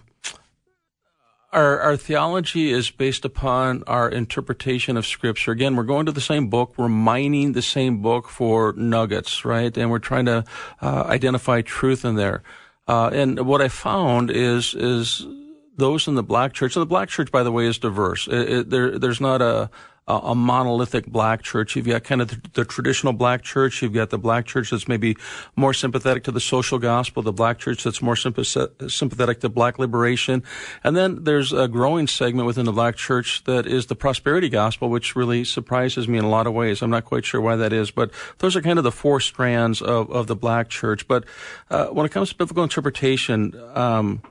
our, 1.57 1.81
our 1.81 1.97
theology 1.97 2.71
is 2.71 2.91
based 2.91 3.25
upon 3.25 3.83
our 3.87 4.11
interpretation 4.11 4.99
of 4.99 5.07
Scripture. 5.07 5.53
Again, 5.53 5.75
we're 5.75 5.85
going 5.85 6.05
to 6.05 6.13
the 6.13 6.21
same 6.21 6.49
book, 6.49 6.75
we're 6.77 6.89
mining 6.89 7.53
the 7.53 7.63
same 7.63 8.03
book 8.03 8.29
for 8.29 8.75
nuggets, 8.75 9.45
right? 9.45 9.75
And 9.77 9.91
we're 9.91 9.99
trying 9.99 10.27
to 10.27 10.45
uh, 10.83 11.05
identify 11.07 11.63
truth 11.63 12.05
in 12.05 12.17
there. 12.17 12.43
Uh, 12.87 13.09
and 13.13 13.47
what 13.47 13.63
I 13.63 13.69
found 13.69 14.31
is 14.31 14.75
is 14.75 15.27
those 15.79 16.07
in 16.07 16.15
the 16.15 16.23
black 16.23 16.53
church, 16.53 16.77
and 16.77 16.83
the 16.83 16.87
black 16.87 17.09
church, 17.09 17.33
by 17.33 17.43
the 17.43 17.51
way, 17.51 17.67
is 17.67 17.79
diverse. 17.79 18.29
It, 18.29 18.53
it, 18.53 18.71
there, 18.71 18.99
there's 18.99 19.21
not 19.21 19.43
a 19.43 19.71
a, 20.09 20.35
monolithic 20.35 21.07
black 21.07 21.43
church. 21.43 21.75
You've 21.75 21.87
got 21.87 22.05
kind 22.05 22.23
of 22.23 22.29
the, 22.29 22.41
the, 22.55 22.65
traditional 22.65 23.13
black 23.13 23.43
church. 23.43 23.83
You've 23.83 23.93
got 23.93 24.11
the 24.11 24.19
black 24.19 24.47
church 24.47 24.71
that's 24.71 24.87
maybe 24.87 25.17
more 25.57 25.75
sympathetic 25.75 26.25
to 26.25 26.33
the 26.33 26.41
social 26.41 26.79
gospel, 26.79 27.23
the 27.23 27.33
black 27.33 27.59
church 27.59 27.83
that's 27.83 28.01
more 28.01 28.15
sympathetic 28.15 29.41
to 29.41 29.49
black 29.49 29.79
liberation. 29.79 30.45
And 30.85 30.97
then 30.97 31.25
there's 31.25 31.53
a 31.53 31.67
growing 31.67 32.07
segment 32.07 32.47
within 32.47 32.67
the 32.67 32.73
black 32.73 32.95
church 32.95 33.43
that 33.45 33.67
is 33.67 33.87
the 33.87 33.97
prosperity 33.97 34.49
gospel, 34.49 34.91
which 34.91 35.17
really 35.17 35.43
surprises 35.45 36.07
me 36.07 36.19
in 36.19 36.25
a 36.25 36.31
lot 36.31 36.47
of 36.47 36.53
ways. 36.53 36.83
I'm 36.83 36.91
not 36.91 37.05
quite 37.05 37.25
sure 37.25 37.41
why 37.41 37.57
that 37.57 37.73
is, 37.73 37.91
but 37.91 38.13
those 38.39 38.55
are 38.55 38.63
kind 38.63 38.79
of 38.79 38.85
the 38.85 38.93
four 38.93 39.19
strands 39.19 39.83
of, 39.83 40.11
of 40.11 40.29
the 40.29 40.37
black 40.37 40.69
church. 40.69 41.09
But 41.09 41.25
uh, 41.69 41.87
when 41.87 42.07
it 42.07 42.13
comes 42.13 42.29
to 42.29 42.37
biblical 42.37 42.63
interpretation, 42.63 43.61
um, 43.75 44.23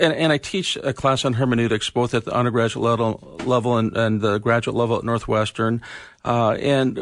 and, 0.00 0.12
and 0.14 0.32
I 0.32 0.38
teach 0.38 0.76
a 0.82 0.92
class 0.92 1.24
on 1.24 1.34
hermeneutics 1.34 1.90
both 1.90 2.14
at 2.14 2.24
the 2.24 2.32
undergraduate 2.32 2.82
level, 2.82 3.36
level 3.44 3.76
and, 3.76 3.96
and 3.96 4.20
the 4.20 4.38
graduate 4.38 4.76
level 4.76 4.96
at 4.96 5.04
Northwestern. 5.04 5.82
Uh, 6.24 6.52
and 6.52 6.98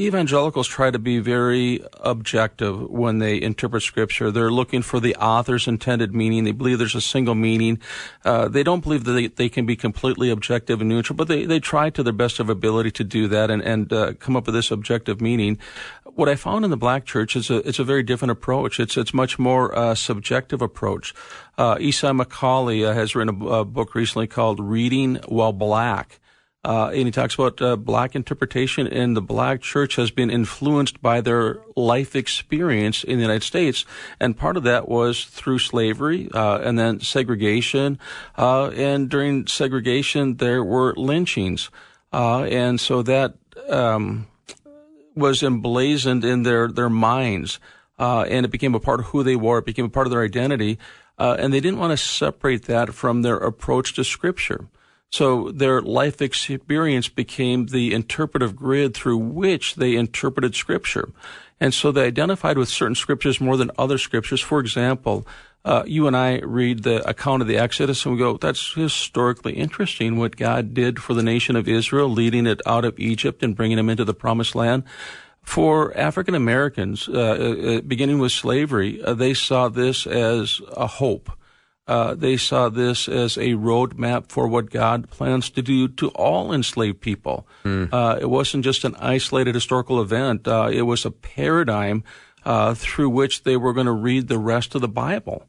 evangelicals 0.00 0.66
try 0.66 0.90
to 0.90 0.98
be 0.98 1.18
very 1.18 1.84
objective 2.00 2.88
when 2.90 3.18
they 3.18 3.40
interpret 3.40 3.82
scripture. 3.82 4.30
They're 4.30 4.50
looking 4.50 4.82
for 4.82 5.00
the 5.00 5.14
author's 5.16 5.68
intended 5.68 6.14
meaning. 6.14 6.44
They 6.44 6.52
believe 6.52 6.78
there's 6.78 6.94
a 6.94 7.00
single 7.00 7.34
meaning. 7.34 7.78
Uh, 8.24 8.48
they 8.48 8.62
don't 8.62 8.82
believe 8.82 9.04
that 9.04 9.12
they, 9.12 9.26
they, 9.26 9.48
can 9.48 9.66
be 9.66 9.76
completely 9.76 10.30
objective 10.30 10.80
and 10.80 10.88
neutral, 10.88 11.16
but 11.16 11.28
they, 11.28 11.44
they 11.44 11.60
try 11.60 11.90
to 11.90 12.02
their 12.02 12.12
best 12.12 12.40
of 12.40 12.48
ability 12.48 12.90
to 12.92 13.04
do 13.04 13.28
that 13.28 13.50
and, 13.50 13.62
and 13.62 13.92
uh, 13.92 14.12
come 14.14 14.36
up 14.36 14.46
with 14.46 14.54
this 14.54 14.70
objective 14.70 15.20
meaning. 15.20 15.58
What 16.04 16.28
I 16.28 16.34
found 16.34 16.64
in 16.64 16.70
the 16.70 16.76
black 16.76 17.04
church 17.04 17.36
is 17.36 17.50
a, 17.50 17.56
it's 17.68 17.78
a 17.78 17.84
very 17.84 18.02
different 18.02 18.32
approach. 18.32 18.78
It's, 18.80 18.96
it's 18.96 19.12
much 19.12 19.38
more 19.38 19.76
uh, 19.76 19.94
subjective 19.94 20.62
approach. 20.62 21.14
Uh, 21.58 21.76
McCaulley 21.76 22.88
uh, 22.88 22.94
has 22.94 23.14
written 23.14 23.42
a, 23.42 23.46
a 23.46 23.64
book 23.64 23.94
recently 23.94 24.26
called 24.26 24.60
Reading 24.60 25.16
While 25.28 25.52
Black. 25.52 26.19
Uh, 26.62 26.88
and 26.88 27.06
he 27.06 27.10
talks 27.10 27.34
about 27.34 27.60
uh, 27.62 27.74
black 27.74 28.14
interpretation, 28.14 28.86
and 28.86 29.16
the 29.16 29.22
black 29.22 29.62
church 29.62 29.96
has 29.96 30.10
been 30.10 30.28
influenced 30.28 31.00
by 31.00 31.22
their 31.22 31.58
life 31.74 32.14
experience 32.14 33.02
in 33.02 33.16
the 33.16 33.22
United 33.22 33.42
States, 33.42 33.86
and 34.20 34.36
part 34.36 34.58
of 34.58 34.62
that 34.62 34.86
was 34.86 35.24
through 35.24 35.58
slavery, 35.58 36.28
uh, 36.34 36.58
and 36.58 36.78
then 36.78 37.00
segregation, 37.00 37.98
uh, 38.36 38.68
and 38.76 39.08
during 39.08 39.46
segregation 39.46 40.36
there 40.36 40.62
were 40.62 40.92
lynchings, 40.96 41.70
uh, 42.12 42.42
and 42.42 42.78
so 42.78 43.00
that 43.02 43.36
um, 43.70 44.26
was 45.16 45.42
emblazoned 45.42 46.26
in 46.26 46.42
their 46.42 46.68
their 46.68 46.90
minds, 46.90 47.58
uh, 47.98 48.26
and 48.28 48.44
it 48.44 48.50
became 48.50 48.74
a 48.74 48.80
part 48.80 49.00
of 49.00 49.06
who 49.06 49.22
they 49.22 49.36
were. 49.36 49.58
It 49.58 49.64
became 49.64 49.86
a 49.86 49.90
part 49.90 50.06
of 50.06 50.10
their 50.10 50.22
identity, 50.22 50.78
and 51.18 51.54
they 51.54 51.60
didn't 51.60 51.78
want 51.78 51.92
to 51.92 51.96
separate 51.96 52.66
that 52.66 52.92
from 52.92 53.22
their 53.22 53.38
approach 53.38 53.94
to 53.94 54.04
Scripture. 54.04 54.68
So 55.10 55.50
their 55.50 55.82
life 55.82 56.22
experience 56.22 57.08
became 57.08 57.66
the 57.66 57.92
interpretive 57.94 58.54
grid 58.54 58.94
through 58.94 59.18
which 59.18 59.74
they 59.74 59.96
interpreted 59.96 60.54
scripture. 60.54 61.10
And 61.58 61.74
so 61.74 61.92
they 61.92 62.06
identified 62.06 62.56
with 62.56 62.68
certain 62.68 62.94
scriptures 62.94 63.40
more 63.40 63.56
than 63.56 63.70
other 63.76 63.98
scriptures. 63.98 64.40
For 64.40 64.60
example, 64.60 65.26
uh, 65.64 65.82
you 65.86 66.06
and 66.06 66.16
I 66.16 66.38
read 66.38 66.84
the 66.84 67.06
account 67.06 67.42
of 67.42 67.48
the 67.48 67.58
Exodus 67.58 68.06
and 68.06 68.14
we 68.14 68.18
go, 68.18 68.36
that's 68.36 68.72
historically 68.72 69.54
interesting 69.54 70.16
what 70.16 70.36
God 70.36 70.72
did 70.72 71.02
for 71.02 71.12
the 71.12 71.22
nation 71.22 71.56
of 71.56 71.68
Israel, 71.68 72.08
leading 72.08 72.46
it 72.46 72.62
out 72.64 72.84
of 72.84 72.98
Egypt 72.98 73.42
and 73.42 73.54
bringing 73.54 73.76
them 73.76 73.90
into 73.90 74.04
the 74.04 74.14
promised 74.14 74.54
land. 74.54 74.84
For 75.42 75.96
African 75.98 76.34
Americans, 76.34 77.08
uh, 77.08 77.12
uh, 77.12 77.80
beginning 77.80 78.20
with 78.20 78.32
slavery, 78.32 79.02
uh, 79.02 79.14
they 79.14 79.34
saw 79.34 79.68
this 79.68 80.06
as 80.06 80.60
a 80.76 80.86
hope. 80.86 81.30
Uh, 81.90 82.14
they 82.14 82.36
saw 82.36 82.68
this 82.68 83.08
as 83.08 83.36
a 83.36 83.54
roadmap 83.54 84.28
for 84.28 84.46
what 84.46 84.70
God 84.70 85.10
plans 85.10 85.50
to 85.50 85.60
do 85.60 85.88
to 85.88 86.10
all 86.10 86.52
enslaved 86.52 87.00
people. 87.00 87.48
Mm. 87.64 87.92
Uh, 87.92 88.16
it 88.20 88.30
wasn't 88.30 88.62
just 88.62 88.84
an 88.84 88.94
isolated 89.00 89.56
historical 89.56 90.00
event. 90.00 90.46
Uh, 90.46 90.70
it 90.72 90.82
was 90.82 91.04
a 91.04 91.10
paradigm 91.10 92.04
uh, 92.44 92.74
through 92.74 93.10
which 93.10 93.42
they 93.42 93.56
were 93.56 93.72
going 93.72 93.86
to 93.86 93.92
read 93.92 94.28
the 94.28 94.38
rest 94.38 94.76
of 94.76 94.82
the 94.82 94.88
Bible. 94.88 95.48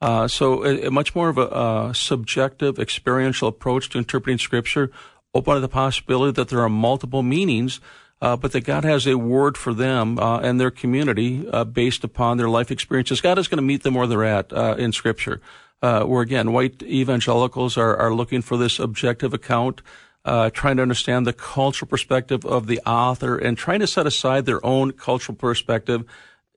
Uh, 0.00 0.26
so, 0.26 0.64
a, 0.64 0.86
a, 0.86 0.90
much 0.90 1.14
more 1.14 1.28
of 1.28 1.36
a, 1.36 1.48
a, 1.90 1.94
subjective, 1.94 2.78
experiential 2.78 3.46
approach 3.46 3.90
to 3.90 3.98
interpreting 3.98 4.38
Scripture, 4.38 4.90
open 5.34 5.56
to 5.56 5.60
the 5.60 5.68
possibility 5.68 6.32
that 6.32 6.48
there 6.48 6.60
are 6.60 6.70
multiple 6.70 7.22
meanings. 7.22 7.80
Uh, 8.22 8.36
but 8.36 8.52
that 8.52 8.60
God 8.60 8.84
has 8.84 9.04
a 9.04 9.18
word 9.18 9.58
for 9.58 9.74
them 9.74 10.16
uh, 10.16 10.38
and 10.38 10.60
their 10.60 10.70
community 10.70 11.44
uh, 11.52 11.64
based 11.64 12.04
upon 12.04 12.36
their 12.36 12.48
life 12.48 12.70
experiences. 12.70 13.20
God 13.20 13.36
is 13.36 13.48
going 13.48 13.58
to 13.58 13.62
meet 13.62 13.82
them 13.82 13.94
where 13.94 14.06
they're 14.06 14.22
at 14.22 14.52
in 14.78 14.92
Scripture 14.92 15.40
uh, 15.82 16.04
where 16.04 16.22
again, 16.22 16.52
white 16.52 16.82
evangelicals 16.82 17.76
are, 17.76 17.96
are 17.96 18.14
looking 18.14 18.40
for 18.40 18.56
this 18.56 18.78
objective 18.78 19.34
account, 19.34 19.82
uh, 20.24 20.48
trying 20.50 20.76
to 20.76 20.82
understand 20.82 21.26
the 21.26 21.32
cultural 21.32 21.88
perspective 21.88 22.44
of 22.44 22.68
the 22.68 22.80
author 22.86 23.36
and 23.36 23.58
trying 23.58 23.80
to 23.80 23.86
set 23.86 24.06
aside 24.06 24.46
their 24.46 24.64
own 24.64 24.92
cultural 24.92 25.36
perspective 25.36 26.04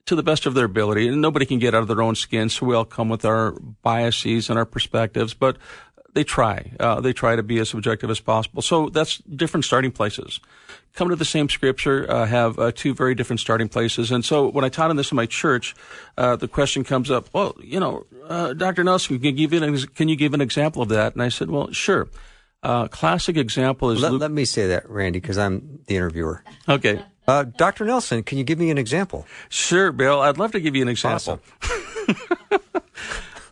to 0.06 0.14
the 0.14 0.22
best 0.22 0.46
of 0.46 0.54
their 0.54 0.66
ability. 0.66 1.08
And 1.08 1.20
nobody 1.20 1.44
can 1.44 1.58
get 1.58 1.74
out 1.74 1.82
of 1.82 1.88
their 1.88 2.02
own 2.02 2.14
skin, 2.14 2.48
so 2.48 2.64
we 2.64 2.76
all 2.76 2.84
come 2.84 3.08
with 3.08 3.24
our 3.24 3.52
biases 3.82 4.48
and 4.48 4.58
our 4.58 4.64
perspectives, 4.64 5.34
but 5.34 5.58
they 6.16 6.24
try. 6.24 6.72
Uh, 6.80 7.00
they 7.00 7.12
try 7.12 7.36
to 7.36 7.42
be 7.42 7.60
as 7.60 7.72
objective 7.72 8.10
as 8.10 8.18
possible. 8.18 8.62
So 8.62 8.88
that's 8.88 9.18
different 9.18 9.64
starting 9.64 9.92
places 9.92 10.40
come 10.96 11.10
to 11.10 11.16
the 11.16 11.24
same 11.24 11.48
scripture, 11.48 12.10
uh, 12.10 12.26
have 12.26 12.58
uh, 12.58 12.72
two 12.74 12.94
very 12.94 13.14
different 13.14 13.38
starting 13.38 13.68
places. 13.68 14.10
And 14.10 14.24
so 14.24 14.48
when 14.48 14.64
I 14.64 14.68
taught 14.68 14.90
on 14.90 14.96
this 14.96 15.12
in 15.12 15.16
my 15.16 15.26
church, 15.26 15.76
uh, 16.16 16.36
the 16.36 16.48
question 16.48 16.82
comes 16.82 17.10
up, 17.10 17.28
well, 17.32 17.54
you 17.62 17.78
know, 17.78 18.06
uh, 18.26 18.54
Dr. 18.54 18.82
Nelson, 18.82 19.18
can 19.18 19.36
you, 19.36 19.46
give 19.46 19.62
an, 19.62 19.76
can 19.94 20.08
you 20.08 20.16
give 20.16 20.34
an 20.34 20.40
example 20.40 20.82
of 20.82 20.88
that? 20.88 21.12
And 21.12 21.22
I 21.22 21.28
said, 21.28 21.50
well, 21.50 21.70
sure. 21.70 22.08
Uh, 22.62 22.88
classic 22.88 23.36
example 23.36 23.90
is. 23.90 24.00
Let, 24.00 24.12
Luke- 24.12 24.22
let 24.22 24.30
me 24.30 24.44
say 24.44 24.68
that, 24.68 24.88
Randy, 24.88 25.20
because 25.20 25.38
I'm 25.38 25.80
the 25.86 25.96
interviewer. 25.96 26.42
Okay. 26.68 27.04
Uh, 27.28 27.44
Dr. 27.44 27.84
Nelson, 27.84 28.22
can 28.22 28.38
you 28.38 28.44
give 28.44 28.58
me 28.58 28.70
an 28.70 28.78
example? 28.78 29.26
Sure, 29.50 29.92
Bill. 29.92 30.20
I'd 30.20 30.38
love 30.38 30.52
to 30.52 30.60
give 30.60 30.74
you 30.74 30.82
an 30.82 30.88
example. 30.88 31.40
Awesome. 31.62 32.16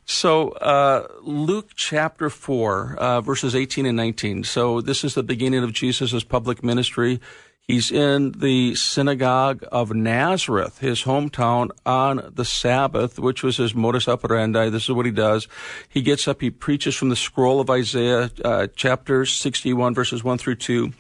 So, 0.07 0.51
uh, 0.51 1.07
Luke 1.23 1.71
chapter 1.75 2.29
4, 2.29 2.97
uh, 2.97 3.21
verses 3.23 3.55
18 3.55 3.87
and 3.87 3.97
19. 3.97 4.45
So, 4.45 4.81
this 4.81 5.03
is 5.03 5.15
the 5.15 5.23
beginning 5.23 5.65
of 5.65 5.73
Jesus' 5.73 6.23
public 6.25 6.63
ministry. 6.63 7.21
He's 7.67 7.91
in 7.91 8.33
the 8.33 8.75
synagogue 8.75 9.65
of 9.73 9.95
Nazareth, 9.95 10.81
his 10.81 11.05
hometown, 11.05 11.71
on 11.87 12.31
the 12.35 12.45
Sabbath, 12.45 13.19
which 13.19 13.43
was 13.43 13.57
his 13.57 13.75
modus 13.75 14.07
operandi. 14.07 14.69
This 14.69 14.85
is 14.85 14.91
what 14.91 15.07
he 15.07 15.13
does. 15.13 15.49
He 15.89 16.03
gets 16.03 16.29
up, 16.29 16.43
he 16.43 16.51
preaches 16.51 16.95
from 16.95 17.09
the 17.09 17.17
scroll 17.17 17.61
of 17.61 17.71
Isaiah, 17.71 18.31
uh, 18.45 18.67
chapter 18.77 19.25
61, 19.25 19.95
verses 19.95 20.23
1 20.23 20.37
through 20.37 20.57
2. 20.57 20.93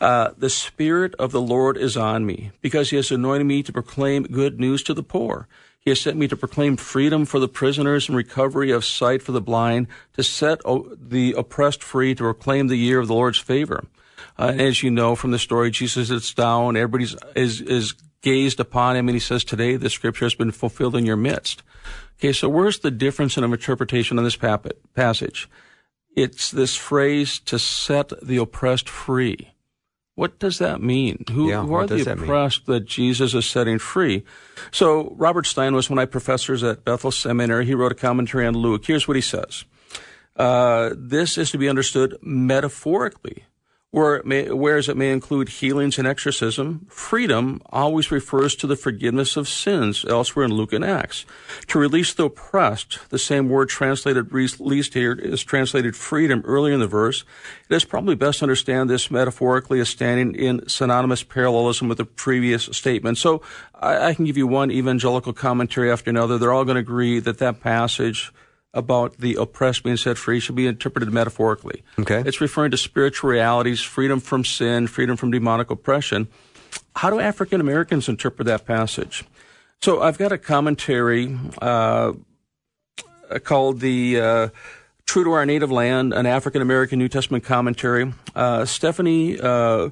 Uh, 0.00 0.30
the 0.36 0.50
Spirit 0.50 1.14
of 1.14 1.30
the 1.30 1.40
Lord 1.40 1.76
is 1.76 1.96
on 1.96 2.26
me, 2.26 2.50
because 2.60 2.90
he 2.90 2.96
has 2.96 3.12
anointed 3.12 3.46
me 3.46 3.62
to 3.62 3.72
proclaim 3.72 4.24
good 4.24 4.58
news 4.58 4.82
to 4.82 4.94
the 4.94 5.04
poor. 5.04 5.46
He 5.80 5.90
has 5.90 6.00
sent 6.00 6.18
me 6.18 6.28
to 6.28 6.36
proclaim 6.36 6.76
freedom 6.76 7.24
for 7.24 7.40
the 7.40 7.48
prisoners 7.48 8.06
and 8.06 8.16
recovery 8.16 8.70
of 8.70 8.84
sight 8.84 9.22
for 9.22 9.32
the 9.32 9.40
blind, 9.40 9.88
to 10.12 10.22
set 10.22 10.60
the 10.64 11.34
oppressed 11.36 11.82
free, 11.82 12.14
to 12.14 12.22
proclaim 12.22 12.68
the 12.68 12.76
year 12.76 13.00
of 13.00 13.08
the 13.08 13.14
Lord's 13.14 13.38
favor. 13.38 13.84
Uh, 14.38 14.52
as 14.56 14.82
you 14.82 14.90
know 14.90 15.16
from 15.16 15.30
the 15.30 15.38
story, 15.38 15.70
Jesus 15.70 16.08
sits 16.08 16.34
down, 16.34 16.76
everybody's 16.76 17.16
is, 17.34 17.62
is 17.62 17.94
gazed 18.20 18.60
upon 18.60 18.96
him, 18.96 19.08
and 19.08 19.16
he 19.16 19.20
says, 19.20 19.42
Today 19.42 19.76
the 19.76 19.88
scripture 19.88 20.26
has 20.26 20.34
been 20.34 20.52
fulfilled 20.52 20.96
in 20.96 21.06
your 21.06 21.16
midst. 21.16 21.62
Okay, 22.18 22.32
so 22.34 22.48
where's 22.50 22.80
the 22.80 22.90
difference 22.90 23.38
in 23.38 23.44
interpretation 23.44 24.18
on 24.18 24.24
this 24.24 24.36
passage? 24.36 25.48
It's 26.14 26.50
this 26.50 26.76
phrase 26.76 27.38
to 27.40 27.58
set 27.58 28.12
the 28.22 28.36
oppressed 28.36 28.88
free. 28.88 29.52
What 30.14 30.38
does 30.38 30.58
that 30.58 30.82
mean? 30.82 31.24
Who, 31.30 31.48
yeah, 31.48 31.62
who 31.62 31.72
are 31.72 31.86
the 31.86 32.12
oppressed 32.12 32.66
that, 32.66 32.72
that, 32.72 32.84
Jesus 32.86 33.32
is 33.32 33.46
setting 33.46 33.78
free? 33.78 34.24
So 34.70 35.14
Robert 35.16 35.46
Stein 35.46 35.74
was 35.74 35.88
one 35.88 35.98
of 35.98 36.02
my 36.02 36.06
professors 36.06 36.62
at 36.62 36.84
Bethel 36.84 37.10
Seminary. 37.10 37.64
He 37.64 37.74
wrote 37.74 37.92
a 37.92 37.94
commentary 37.94 38.46
on 38.46 38.54
Luke. 38.54 38.84
Here's 38.84 39.08
what 39.08 39.16
he 39.16 39.22
says. 39.22 39.64
Uh, 40.36 40.90
this 40.96 41.38
is 41.38 41.50
to 41.52 41.58
be 41.58 41.68
understood 41.68 42.16
metaphorically 42.22 43.44
where 43.92 44.14
it 44.14 44.24
may, 44.24 44.48
whereas 44.48 44.88
it 44.88 44.96
may 44.96 45.10
include 45.10 45.48
healings 45.48 45.98
and 45.98 46.06
exorcism, 46.06 46.86
freedom 46.88 47.60
always 47.66 48.12
refers 48.12 48.54
to 48.54 48.68
the 48.68 48.76
forgiveness 48.76 49.36
of 49.36 49.48
sins 49.48 50.04
elsewhere 50.08 50.44
in 50.44 50.52
Luke 50.52 50.72
and 50.72 50.84
Acts. 50.84 51.26
To 51.68 51.78
release 51.78 52.14
the 52.14 52.26
oppressed, 52.26 53.00
the 53.08 53.18
same 53.18 53.48
word 53.48 53.68
translated 53.68 54.32
released 54.32 54.94
here 54.94 55.12
is 55.12 55.42
translated 55.42 55.96
freedom 55.96 56.42
earlier 56.44 56.74
in 56.74 56.80
the 56.80 56.86
verse. 56.86 57.24
It 57.68 57.74
is 57.74 57.84
probably 57.84 58.14
best 58.14 58.38
to 58.38 58.44
understand 58.44 58.88
this 58.88 59.10
metaphorically 59.10 59.80
as 59.80 59.88
standing 59.88 60.36
in 60.36 60.68
synonymous 60.68 61.24
parallelism 61.24 61.88
with 61.88 61.98
the 61.98 62.04
previous 62.04 62.64
statement. 62.66 63.18
So 63.18 63.42
I, 63.74 64.10
I 64.10 64.14
can 64.14 64.24
give 64.24 64.36
you 64.36 64.46
one 64.46 64.70
evangelical 64.70 65.32
commentary 65.32 65.90
after 65.90 66.10
another. 66.10 66.38
They're 66.38 66.52
all 66.52 66.64
going 66.64 66.76
to 66.76 66.80
agree 66.80 67.18
that 67.18 67.38
that 67.38 67.60
passage 67.60 68.32
about 68.72 69.18
the 69.18 69.34
oppressed 69.34 69.82
being 69.82 69.96
set 69.96 70.16
free 70.16 70.40
should 70.40 70.54
be 70.54 70.66
interpreted 70.66 71.12
metaphorically. 71.12 71.82
Okay. 71.98 72.22
It's 72.24 72.40
referring 72.40 72.70
to 72.70 72.76
spiritual 72.76 73.30
realities, 73.30 73.80
freedom 73.80 74.20
from 74.20 74.44
sin, 74.44 74.86
freedom 74.86 75.16
from 75.16 75.30
demonic 75.30 75.70
oppression. 75.70 76.28
How 76.96 77.10
do 77.10 77.18
African 77.18 77.60
Americans 77.60 78.08
interpret 78.08 78.46
that 78.46 78.66
passage? 78.66 79.24
So 79.82 80.02
I've 80.02 80.18
got 80.18 80.30
a 80.30 80.38
commentary 80.38 81.36
uh, 81.60 82.12
called 83.42 83.80
the 83.80 84.20
uh, 84.20 84.48
True 85.06 85.24
to 85.24 85.32
Our 85.32 85.46
Native 85.46 85.72
Land, 85.72 86.12
an 86.12 86.26
African 86.26 86.62
American 86.62 86.98
New 86.98 87.08
Testament 87.08 87.42
commentary. 87.42 88.12
Uh, 88.34 88.64
Stephanie 88.64 89.40
uh, 89.40 89.90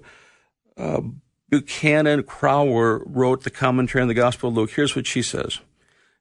uh, 0.76 1.00
Buckhanon 1.48 2.22
Crowder 2.22 3.02
wrote 3.06 3.42
the 3.42 3.50
commentary 3.50 4.02
on 4.02 4.08
the 4.08 4.14
Gospel 4.14 4.50
of 4.50 4.56
Luke. 4.56 4.70
Here's 4.70 4.94
what 4.94 5.06
she 5.06 5.22
says. 5.22 5.58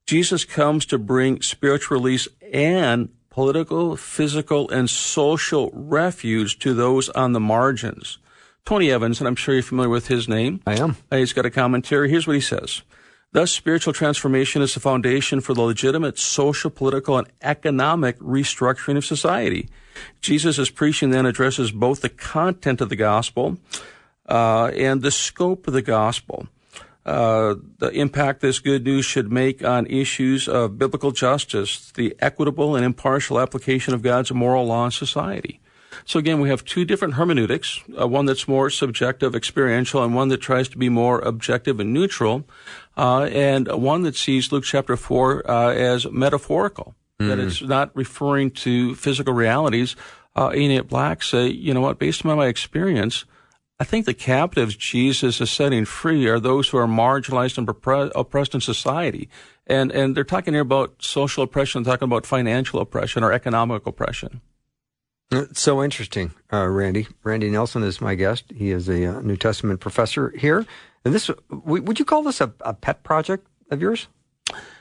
Jesus 0.08 0.46
comes 0.46 0.86
to 0.86 0.98
bring 0.98 1.41
spiritual 1.41 1.98
release 1.98 2.30
and 2.54 3.10
political, 3.30 3.98
physical, 3.98 4.70
and 4.70 4.89
social 4.89 5.70
refuge 5.74 6.60
to 6.60 6.74
those 6.74 7.10
on 7.10 7.34
the 7.34 7.41
margins. 7.41 8.17
Tony 8.63 8.89
Evans, 8.89 9.20
and 9.20 9.28
I'm 9.28 9.36
sure 9.36 9.54
you're 9.54 9.63
familiar 9.63 9.89
with 9.89 10.08
his 10.08 10.30
name. 10.30 10.62
I 10.65 10.80
am. 10.80 10.96
Uh, 11.12 11.17
he's 11.17 11.34
got 11.34 11.46
a 11.46 11.50
commentary. 11.50 12.10
Here's 12.10 12.26
what 12.26 12.38
he 12.38 12.41
says. 12.41 12.84
Thus, 13.34 13.52
spiritual 13.52 13.91
transformation 13.91 14.62
is 14.62 14.74
the 14.74 14.80
foundation 14.80 15.41
for 15.41 15.54
the 15.54 15.62
legitimate 15.62 16.17
social, 16.17 16.70
political, 16.70 17.17
and 17.17 17.28
economic 17.41 18.17
restructuring 18.20 18.96
of 18.96 19.06
society. 19.06 19.67
Jesus' 20.22 20.70
preaching 20.70 21.10
then 21.10 21.26
addresses 21.26 21.72
both 21.72 22.02
the 22.02 22.10
content 22.10 22.80
of 22.80 22.88
the 22.88 22.96
gospel 22.96 23.58
uh, 24.30 24.67
and 24.67 25.02
the 25.02 25.12
scope 25.12 25.67
of 25.67 25.74
the 25.74 25.82
gospel 25.82 26.48
uh, 27.08 27.56
the 27.78 27.89
impact 27.89 28.41
this 28.41 28.60
good 28.60 28.84
news 28.84 29.06
should 29.06 29.32
make 29.32 29.63
on 29.63 29.88
issues 29.88 30.48
of 30.48 30.78
biblical 30.78 31.12
justice, 31.12 31.91
the 31.91 32.15
equitable 32.20 32.76
and 32.76 32.86
impartial 32.86 33.39
application 33.39 33.93
of 33.93 34.02
God's 34.02 34.32
moral 34.34 34.65
law 34.65 34.86
in 34.86 34.91
society. 34.91 35.62
So 36.06 36.20
again, 36.20 36.39
we 36.39 36.50
have 36.50 36.63
two 36.63 36.86
different 36.86 37.15
hermeneutics, 37.15 37.82
uh, 38.00 38.08
one 38.08 38.26
that's 38.26 38.48
more 38.48 38.70
subjective, 38.70 39.36
experiential, 39.36 40.04
and 40.04 40.13
one 40.13 40.28
that 40.30 40.38
tries 40.38 40.70
to 40.70 40.78
be 40.78 40.89
more 40.89 41.20
objective 41.20 41.80
and 41.80 41.93
neutral, 41.93 42.46
uh, 42.98 43.24
and 43.24 43.67
one 43.67 44.04
that 44.04 44.15
sees 44.15 44.52
Luke 44.52 44.63
chapter 44.63 44.96
4 44.96 45.50
uh, 45.50 45.70
as 45.74 46.10
metaphorical, 46.12 46.93
mm. 47.20 47.28
that 47.28 47.39
it's 47.39 47.62
not 47.62 47.96
referring 47.96 48.52
to 48.52 48.96
physical 48.96 49.34
realities. 49.34 49.96
Uh, 50.36 50.52
Enid 50.54 50.88
Black 50.88 51.24
say, 51.24 51.48
you 51.48 51.74
know 51.74 51.82
what, 51.82 52.00
based 52.00 52.26
on 52.26 52.38
my 52.38 52.48
experience, 52.48 53.26
I 53.80 53.84
think 53.84 54.06
the 54.06 54.13
captives 54.13 54.76
Jesus 54.76 55.40
is 55.40 55.52
setting 55.52 55.86
free 55.86 56.28
are 56.28 56.40
those 56.40 56.70
who 56.70 56.78
are 56.78 56.88
marginalized 56.88 57.60
and 57.60 58.12
oppressed 58.16 58.56
in 58.56 58.62
society. 58.62 59.30
And, 59.68 59.92
and 59.92 60.16
they're 60.16 60.24
talking 60.24 60.54
here 60.56 60.62
about 60.62 60.96
social 61.04 61.44
oppression, 61.44 61.84
talking 61.84 62.08
about 62.08 62.26
financial 62.26 62.80
oppression 62.80 63.24
or 63.24 63.32
economic 63.32 63.86
oppression. 63.86 64.42
It's 65.30 65.62
so 65.62 65.84
interesting, 65.84 66.34
uh, 66.52 66.68
Randy. 66.68 67.08
Randy 67.24 67.52
Nelson 67.52 67.84
is 67.84 68.02
my 68.02 68.16
guest. 68.16 68.46
He 68.56 68.72
is 68.72 68.88
a 68.90 69.18
uh, 69.18 69.22
New 69.22 69.38
Testament 69.38 69.80
professor 69.80 70.34
here. 70.38 70.66
And 71.06 71.13
this, 71.13 71.30
would 71.50 72.00
you 72.00 72.06
call 72.06 72.24
this 72.24 72.42
a, 72.42 72.54
a 72.62 72.74
pet 72.74 73.04
project 73.04 73.46
of 73.70 73.82
yours? 73.82 74.08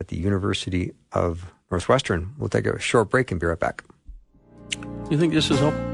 at 0.00 0.08
the 0.08 0.16
University 0.16 0.92
of 1.12 1.52
Northwestern. 1.70 2.34
We'll 2.38 2.48
take 2.48 2.66
a 2.66 2.78
short 2.78 3.10
break 3.10 3.30
and 3.30 3.40
be 3.40 3.46
right 3.46 3.58
back. 3.58 3.84
You 5.10 5.18
think 5.18 5.32
this 5.32 5.50
is 5.50 5.58
helpful? 5.58 5.93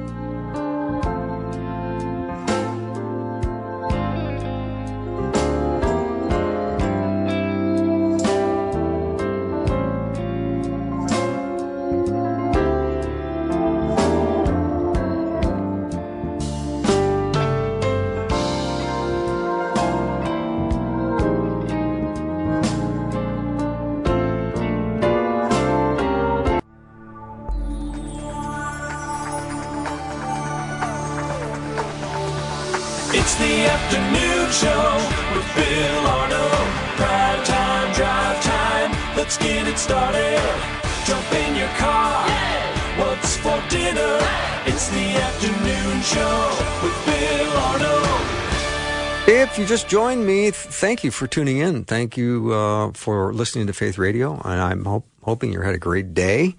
If 49.40 49.58
you 49.58 49.64
just 49.64 49.88
joined 49.88 50.26
me, 50.26 50.50
thank 50.50 51.02
you 51.02 51.10
for 51.10 51.26
tuning 51.26 51.56
in. 51.56 51.84
Thank 51.84 52.18
you 52.18 52.52
uh, 52.52 52.92
for 52.92 53.32
listening 53.32 53.68
to 53.68 53.72
Faith 53.72 53.96
Radio, 53.96 54.38
and 54.44 54.60
I'm 54.60 54.84
hope, 54.84 55.06
hoping 55.22 55.50
you 55.50 55.62
had 55.62 55.74
a 55.74 55.78
great 55.78 56.12
day. 56.12 56.56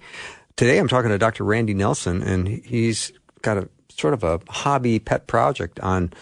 Today, 0.56 0.78
I'm 0.78 0.88
talking 0.88 1.10
to 1.10 1.16
Dr. 1.16 1.44
Randy 1.44 1.74
Nelson, 1.74 2.22
and 2.22 2.48
he's 2.48 3.12
got 3.40 3.56
a 3.56 3.68
sort 3.88 4.14
of 4.14 4.24
a 4.24 4.40
hobby 4.48 4.98
pet 4.98 5.28
project 5.28 5.78
on 5.78 6.12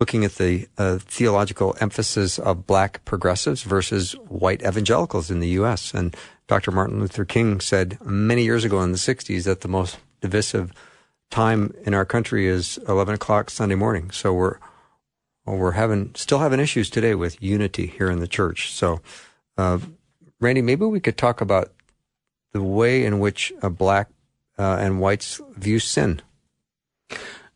looking 0.00 0.24
at 0.24 0.36
the 0.36 0.66
uh, 0.78 0.96
theological 1.00 1.76
emphasis 1.82 2.38
of 2.38 2.66
black 2.66 3.04
progressives 3.04 3.62
versus 3.62 4.12
white 4.28 4.62
evangelicals 4.62 5.30
in 5.30 5.40
the 5.40 5.48
U.S. 5.48 5.92
And 5.92 6.16
Dr. 6.46 6.70
Martin 6.70 6.98
Luther 6.98 7.26
King 7.26 7.60
said 7.60 7.98
many 8.02 8.42
years 8.42 8.64
ago 8.64 8.80
in 8.80 8.90
the 8.90 8.98
60s 8.98 9.44
that 9.44 9.60
the 9.60 9.68
most 9.68 9.98
divisive 10.22 10.72
time 11.30 11.74
in 11.84 11.92
our 11.92 12.06
country 12.06 12.46
is 12.46 12.78
11 12.88 13.16
o'clock 13.16 13.50
Sunday 13.50 13.74
morning. 13.74 14.10
So 14.10 14.32
we're 14.32 14.56
well, 15.46 15.56
we're 15.56 15.72
having 15.72 16.12
still 16.14 16.40
having 16.40 16.60
issues 16.60 16.90
today 16.90 17.14
with 17.14 17.40
unity 17.42 17.86
here 17.86 18.10
in 18.10 18.18
the 18.18 18.28
church. 18.28 18.72
So, 18.72 19.00
uh, 19.56 19.78
Randy, 20.40 20.60
maybe 20.60 20.84
we 20.84 21.00
could 21.00 21.16
talk 21.16 21.40
about 21.40 21.72
the 22.52 22.62
way 22.62 23.04
in 23.04 23.20
which 23.20 23.52
a 23.62 23.70
black 23.70 24.08
uh, 24.58 24.78
and 24.80 25.00
whites 25.00 25.40
view 25.56 25.78
sin. 25.78 26.20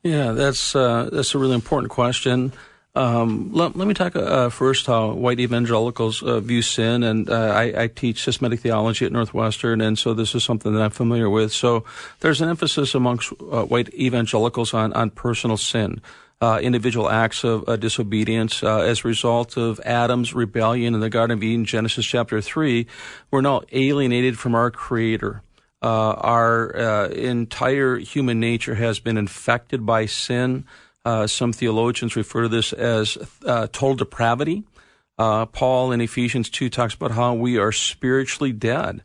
Yeah, 0.03 0.33
that's 0.33 0.75
uh, 0.75 1.11
that's 1.13 1.35
a 1.35 1.39
really 1.39 1.55
important 1.55 1.91
question. 1.91 2.53
Um, 2.93 3.53
let, 3.53 3.77
let, 3.77 3.87
me 3.87 3.95
talk 3.95 4.17
uh, 4.17 4.49
first 4.49 4.87
how 4.87 5.13
white 5.13 5.39
evangelicals 5.39 6.25
uh, 6.25 6.41
view 6.41 6.61
sin, 6.61 7.05
and 7.05 7.31
uh, 7.31 7.53
I, 7.55 7.85
I, 7.85 7.87
teach 7.87 8.25
systematic 8.25 8.59
theology 8.61 9.07
at 9.07 9.13
Northwestern, 9.13 9.81
and 9.81 9.97
so 9.97 10.13
this 10.13 10.35
is 10.35 10.43
something 10.43 10.75
that 10.75 10.83
I'm 10.83 10.91
familiar 10.91 11.31
with. 11.31 11.53
So 11.53 11.85
there's 12.19 12.41
an 12.41 12.49
emphasis 12.49 12.93
amongst 12.97 13.33
uh, 13.33 13.63
white 13.63 13.95
evangelicals 13.95 14.75
on 14.75 14.93
on 14.95 15.11
personal 15.11 15.57
sin 15.57 16.01
uh, 16.41 16.59
individual 16.63 17.11
acts 17.11 17.45
of 17.45 17.69
uh, 17.69 17.77
disobedience 17.77 18.63
uh, 18.63 18.79
as 18.79 19.05
a 19.05 19.09
result 19.09 19.57
of 19.57 19.81
Adam's 19.85 20.35
rebellion 20.35 20.95
in 20.95 21.01
the 21.01 21.11
Garden 21.11 21.37
of 21.37 21.45
Eden, 21.45 21.65
Genesis 21.65 22.07
chapter 22.07 22.41
3. 22.41 22.87
We're 23.31 23.43
now 23.43 23.63
alienated 23.73 24.39
from 24.39 24.55
our 24.55 24.71
Creator. 24.71 25.43
Uh, 25.83 26.13
our 26.13 26.77
uh, 26.77 27.09
entire 27.09 27.99
human 27.99 28.41
nature 28.41 28.75
has 28.75 29.01
been 29.01 29.19
infected 29.19 29.85
by 29.85 30.07
sin. 30.07 30.65
Uh, 31.05 31.27
some 31.27 31.53
theologians 31.53 32.17
refer 32.17 32.43
to 32.43 32.49
this 32.49 32.73
as 32.73 33.17
total 33.73 33.95
depravity. 33.95 34.65
Paul 35.19 35.93
in 35.93 36.01
Ephesians 36.01 36.49
2 36.49 36.71
talks 36.71 36.95
about 36.95 37.11
how 37.11 37.35
we 37.35 37.59
are 37.59 37.73
spiritually 37.73 38.53
dead. 38.53 39.03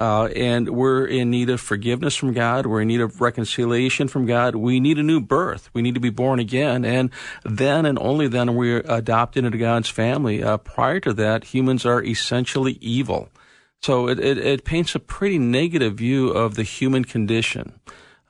Uh, 0.00 0.24
and 0.34 0.70
we're 0.70 1.06
in 1.06 1.30
need 1.30 1.50
of 1.50 1.60
forgiveness 1.60 2.16
from 2.16 2.32
God. 2.32 2.66
We're 2.66 2.80
in 2.80 2.88
need 2.88 3.00
of 3.00 3.20
reconciliation 3.20 4.08
from 4.08 4.26
God. 4.26 4.56
We 4.56 4.80
need 4.80 4.98
a 4.98 5.04
new 5.04 5.20
birth. 5.20 5.70
We 5.72 5.82
need 5.82 5.94
to 5.94 6.00
be 6.00 6.10
born 6.10 6.40
again. 6.40 6.84
And 6.84 7.10
then 7.44 7.86
and 7.86 7.98
only 8.00 8.26
then 8.26 8.48
are 8.48 8.52
we 8.52 8.74
adopted 8.74 9.44
into 9.44 9.58
God's 9.58 9.88
family. 9.88 10.42
Uh, 10.42 10.56
prior 10.56 10.98
to 11.00 11.12
that, 11.14 11.44
humans 11.44 11.86
are 11.86 12.02
essentially 12.02 12.72
evil. 12.80 13.28
So 13.82 14.08
it, 14.08 14.18
it, 14.18 14.38
it, 14.38 14.64
paints 14.64 14.94
a 14.94 14.98
pretty 14.98 15.38
negative 15.38 15.96
view 15.96 16.30
of 16.30 16.54
the 16.54 16.62
human 16.62 17.04
condition. 17.04 17.78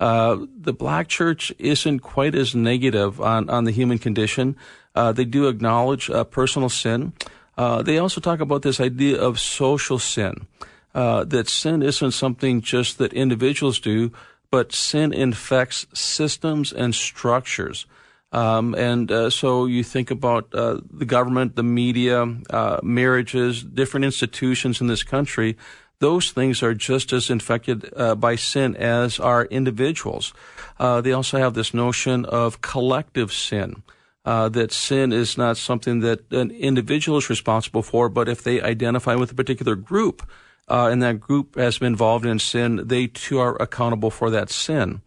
Uh, 0.01 0.39
the 0.55 0.73
black 0.73 1.09
church 1.09 1.53
isn't 1.59 2.01
quite 2.01 2.35
as 2.35 2.55
negative 2.55 3.21
on, 3.21 3.49
on 3.49 3.65
the 3.65 3.71
human 3.71 3.99
condition. 3.99 4.57
Uh, 4.95 5.13
they 5.13 5.25
do 5.25 5.47
acknowledge 5.47 6.11
uh, 6.11 6.25
personal 6.25 6.69
sin. 6.69 7.13
Uh, 7.57 7.83
they 7.83 7.99
also 7.99 8.21
talk 8.21 8.41
about 8.41 8.63
this 8.63 8.81
idea 8.81 9.19
of 9.19 9.39
social 9.39 9.99
sin 9.99 10.47
uh, 10.95 11.25
that 11.25 11.49
sin 11.49 11.83
isn't 11.83 12.13
something 12.13 12.61
just 12.61 12.99
that 12.99 13.13
individuals 13.13 13.81
do, 13.81 14.13
but 14.51 14.73
sin 14.73 15.13
infects 15.13 15.87
systems 15.93 16.73
and 16.73 16.95
structures. 16.95 17.87
Um, 18.31 18.75
and 18.75 19.11
uh, 19.13 19.31
so 19.31 19.67
you 19.67 19.85
think 19.85 20.11
about 20.11 20.53
uh, 20.55 20.81
the 20.91 21.05
government, 21.05 21.55
the 21.55 21.63
media, 21.63 22.27
uh, 22.51 22.81
marriages, 22.83 23.63
different 23.63 24.05
institutions 24.05 24.81
in 24.81 24.89
this 24.89 25.05
country. 25.05 25.57
Those 26.01 26.33
things 26.33 26.63
are 26.63 26.75
just 26.75 27.13
as 27.13 27.31
infected 27.31 27.93
uh, 27.97 28.17
by 28.17 28.35
sin 28.35 28.77
as 28.77 29.21
are 29.21 29.45
individuals. 29.47 30.35
Uh, 30.79 31.01
they 31.01 31.13
also 31.13 31.39
have 31.39 31.55
this 31.55 31.73
notion 31.73 32.25
of 32.25 32.61
collective 32.61 33.33
sin. 33.33 33.83
Uh, 34.25 34.49
that 34.49 34.73
sin 34.73 35.13
is 35.13 35.37
not 35.37 35.57
something 35.57 36.01
that 36.01 36.33
an 36.33 36.51
individual 36.51 37.19
is 37.19 37.29
responsible 37.29 37.83
for, 37.83 38.09
but 38.09 38.29
if 38.29 38.43
they 38.43 38.61
identify 38.61 39.15
with 39.15 39.31
a 39.31 39.35
particular 39.35 39.77
group, 39.77 40.27
uh, 40.69 40.89
and 40.91 41.03
that 41.03 41.21
group 41.21 41.57
has 41.57 41.79
been 41.79 41.89
involved 41.89 42.25
in 42.25 42.39
sin, 42.39 42.83
they 42.85 43.07
too 43.07 43.39
are 43.39 43.61
accountable 43.61 44.11
for 44.11 44.31
that 44.31 44.51
sin. 44.51 45.03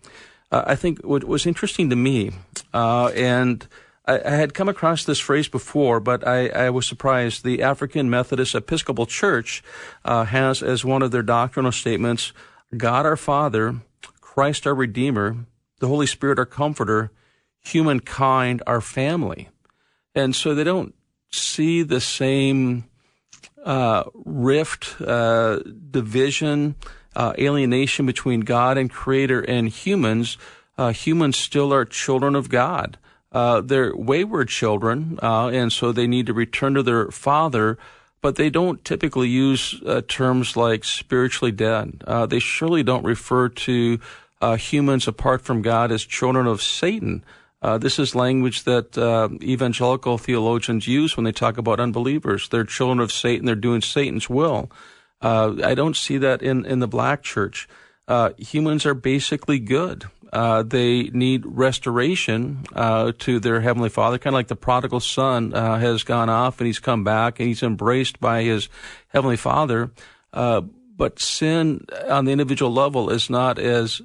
Uh, 0.52 0.64
I 0.68 0.76
think 0.76 1.04
what 1.04 1.24
was 1.24 1.46
interesting 1.46 1.90
to 1.90 1.96
me, 1.96 2.32
uh, 2.74 3.08
and 3.08 3.68
I, 4.06 4.22
I, 4.24 4.32
had 4.32 4.54
come 4.54 4.70
across 4.70 5.04
this 5.04 5.20
phrase 5.20 5.50
before, 5.50 6.00
but 6.00 6.26
I, 6.26 6.48
I 6.48 6.70
was 6.70 6.88
surprised. 6.88 7.44
The 7.44 7.62
African 7.62 8.10
Methodist 8.10 8.56
Episcopal 8.56 9.06
Church 9.06 9.62
uh, 10.06 10.24
has 10.26 10.64
as 10.64 10.86
one 10.86 11.02
of 11.02 11.12
their 11.12 11.24
doctrinal 11.24 11.74
statements 11.74 12.32
God 12.76 13.06
our 13.06 13.18
Father, 13.18 13.76
Christ 14.22 14.68
our 14.68 14.76
Redeemer, 14.76 15.46
the 15.80 15.88
Holy 15.88 16.08
Spirit 16.08 16.40
our 16.40 16.46
Comforter, 16.46 17.12
humankind 17.60 18.64
our 18.66 18.82
family. 18.82 19.50
And 20.16 20.36
so 20.36 20.56
they 20.56 20.64
don't 20.64 20.96
see 21.30 21.84
the 21.84 22.02
same 22.02 22.86
uh, 23.64 24.04
rift, 24.14 24.96
uh, 25.02 25.60
division, 25.92 26.76
uh, 27.16 27.34
alienation 27.38 28.06
between 28.06 28.42
God 28.42 28.78
and 28.78 28.90
Creator 28.90 29.42
and 29.42 29.70
humans, 29.70 30.38
uh, 30.78 30.92
humans 30.92 31.38
still 31.38 31.74
are 31.74 31.86
children 31.86 32.36
of 32.36 32.50
God. 32.50 32.98
Uh, 33.32 33.62
they're 33.62 33.96
wayward 33.96 34.50
children, 34.50 35.20
uh, 35.22 35.48
and 35.48 35.72
so 35.72 35.92
they 35.92 36.08
need 36.08 36.28
to 36.28 36.34
return 36.34 36.76
to 36.76 36.84
their 36.84 37.10
Father. 37.12 37.78
But 38.22 38.36
they 38.36 38.50
don't 38.50 38.84
typically 38.84 39.30
use 39.30 39.80
terms 40.08 40.58
like 40.58 40.84
spiritually 40.84 41.52
dead. 41.52 42.04
they 42.30 42.40
surely 42.40 42.82
don't 42.82 43.06
refer 43.06 43.48
to 43.48 44.00
humans 44.58 45.08
apart 45.08 45.42
from 45.42 45.62
God 45.62 45.92
as 45.92 46.04
children 46.04 46.48
of 46.48 46.62
Satan. 46.62 47.24
Uh, 47.62 47.78
this 47.78 47.98
is 47.98 48.14
language 48.14 48.64
that 48.64 48.98
uh, 48.98 49.30
evangelical 49.42 50.18
theologians 50.18 50.88
use 50.88 51.18
when 51.18 51.24
they 51.24 51.32
talk 51.32 51.58
about 51.58 51.80
unbelievers. 51.80 52.50
They're 52.50 52.64
children 52.64 53.00
of 53.00 53.12
Satan. 53.12 53.46
They're 53.46 53.56
doing 53.56 53.82
Satan's 53.82 54.30
will. 54.30 54.72
Uh, 55.22 55.56
I 55.64 55.74
don't 55.74 55.96
see 55.96 56.18
that 56.20 56.44
in, 56.44 56.66
in 56.66 56.80
the 56.80 56.88
black 56.88 57.24
church. 57.24 57.68
Uh, 58.08 58.32
humans 58.38 58.86
are 58.86 58.94
basically 58.94 59.60
good. 59.60 60.06
Uh, 60.32 60.62
they 60.62 61.04
need 61.04 61.44
restoration 61.46 62.64
to 62.76 63.40
their 63.40 63.62
heavenly 63.62 63.90
Father, 63.90 64.18
kind 64.18 64.34
of 64.34 64.38
like 64.38 64.50
the 64.50 64.56
prodigal 64.56 65.00
son 65.00 65.52
has 65.52 66.04
gone 66.04 66.30
off 66.30 66.60
and 66.60 66.68
he's 66.68 66.80
come 66.80 67.04
back 67.04 67.40
and 67.40 67.48
he's 67.48 67.64
embraced 67.64 68.20
by 68.20 68.44
his 68.44 68.70
heavenly 69.08 69.38
Father. 69.38 69.90
but 70.32 71.20
sin 71.20 71.86
on 72.08 72.26
the 72.26 72.32
individual 72.32 72.72
level 72.72 73.10
is 73.10 73.30
not 73.30 73.58
as 73.58 74.02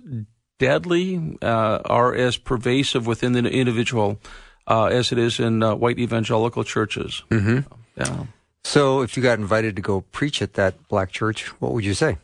deadly 0.62 1.36
uh, 1.42 1.80
or 1.90 2.14
as 2.14 2.36
pervasive 2.36 3.04
within 3.04 3.32
the 3.32 3.40
individual 3.40 4.20
uh, 4.68 4.84
as 4.84 5.10
it 5.10 5.18
is 5.18 5.40
in 5.40 5.60
uh, 5.60 5.74
white 5.74 5.98
evangelical 5.98 6.62
churches. 6.62 7.24
Mm-hmm. 7.30 7.60
Yeah. 7.96 8.26
So, 8.62 9.02
if 9.02 9.16
you 9.16 9.24
got 9.24 9.40
invited 9.40 9.74
to 9.74 9.82
go 9.82 10.02
preach 10.12 10.40
at 10.40 10.54
that 10.54 10.86
black 10.86 11.10
church, 11.10 11.48
what 11.60 11.72
would 11.72 11.84
you 11.84 11.94
say? 11.94 12.18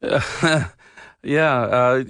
Yeah, 1.24 1.60
uh, 1.60 2.04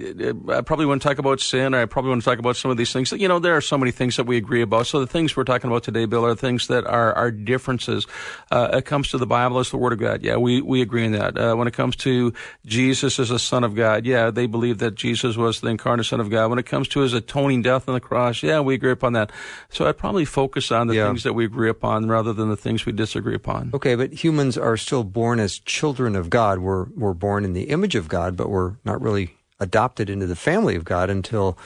I 0.49 0.61
probably 0.61 0.85
want 0.85 1.01
to 1.01 1.07
talk 1.07 1.19
about 1.19 1.39
sin. 1.39 1.73
I 1.73 1.85
probably 1.85 2.09
want 2.09 2.21
to 2.21 2.29
talk 2.29 2.39
about 2.39 2.57
some 2.57 2.71
of 2.71 2.77
these 2.77 2.91
things. 2.91 3.11
You 3.11 3.27
know, 3.27 3.39
there 3.39 3.55
are 3.55 3.61
so 3.61 3.77
many 3.77 3.91
things 3.91 4.17
that 4.17 4.25
we 4.25 4.37
agree 4.37 4.61
about. 4.61 4.87
So 4.87 4.99
the 4.99 5.07
things 5.07 5.35
we're 5.35 5.45
talking 5.45 5.69
about 5.69 5.83
today, 5.83 6.05
Bill, 6.05 6.25
are 6.25 6.35
things 6.35 6.67
that 6.67 6.85
are 6.85 7.13
our 7.13 7.31
differences. 7.31 8.07
Uh, 8.51 8.69
it 8.73 8.85
comes 8.85 9.09
to 9.09 9.17
the 9.17 9.25
Bible 9.25 9.59
as 9.59 9.71
the 9.71 9.77
Word 9.77 9.93
of 9.93 9.99
God. 9.99 10.21
Yeah, 10.21 10.37
we, 10.37 10.61
we 10.61 10.81
agree 10.81 11.05
on 11.05 11.13
that. 11.13 11.37
Uh, 11.37 11.55
when 11.55 11.67
it 11.67 11.73
comes 11.73 11.95
to 11.97 12.33
Jesus 12.65 13.19
as 13.19 13.31
a 13.31 13.39
Son 13.39 13.63
of 13.63 13.75
God, 13.75 14.05
yeah, 14.05 14.31
they 14.31 14.47
believe 14.47 14.79
that 14.79 14.95
Jesus 14.95 15.37
was 15.37 15.61
the 15.61 15.69
incarnate 15.69 16.05
Son 16.05 16.19
of 16.19 16.29
God. 16.29 16.49
When 16.49 16.59
it 16.59 16.65
comes 16.65 16.87
to 16.89 16.99
His 16.99 17.13
atoning 17.13 17.61
death 17.61 17.87
on 17.87 17.93
the 17.93 18.01
cross, 18.01 18.43
yeah, 18.43 18.59
we 18.59 18.73
agree 18.73 18.91
upon 18.91 19.13
that. 19.13 19.31
So 19.69 19.87
I'd 19.87 19.97
probably 19.97 20.25
focus 20.25 20.71
on 20.71 20.87
the 20.87 20.95
yeah. 20.95 21.07
things 21.07 21.23
that 21.23 21.33
we 21.33 21.45
agree 21.45 21.69
upon 21.69 22.07
rather 22.07 22.33
than 22.33 22.49
the 22.49 22.57
things 22.57 22.85
we 22.85 22.91
disagree 22.91 23.35
upon. 23.35 23.71
Okay, 23.73 23.95
but 23.95 24.11
humans 24.11 24.57
are 24.57 24.75
still 24.77 25.03
born 25.03 25.39
as 25.39 25.59
children 25.59 26.15
of 26.15 26.29
God. 26.29 26.59
We're, 26.59 26.85
we're 26.95 27.13
born 27.13 27.45
in 27.45 27.53
the 27.53 27.69
image 27.69 27.95
of 27.95 28.09
God, 28.09 28.35
but 28.35 28.49
we're 28.49 28.73
not 28.83 29.01
really 29.05 29.35
adopted 29.59 30.09
into 30.09 30.25
the 30.25 30.35
family 30.35 30.75
of 30.75 30.83
God 30.83 31.09
until 31.09 31.57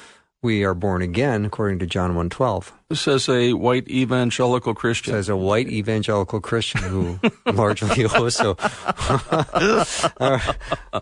we 0.42 0.64
are 0.64 0.74
born 0.74 1.02
again, 1.02 1.46
according 1.46 1.80
to 1.80 1.86
John 1.86 2.14
1.12. 2.14 2.72
This 2.90 3.02
says 3.02 3.28
a 3.28 3.54
white 3.54 3.88
evangelical 3.90 4.74
Christian. 4.74 5.14
Says 5.14 5.30
a 5.30 5.36
white 5.36 5.68
evangelical 5.68 6.40
Christian 6.40 6.82
who 6.84 7.20
largely 7.52 8.06
also 8.06 8.56
a 8.60 9.86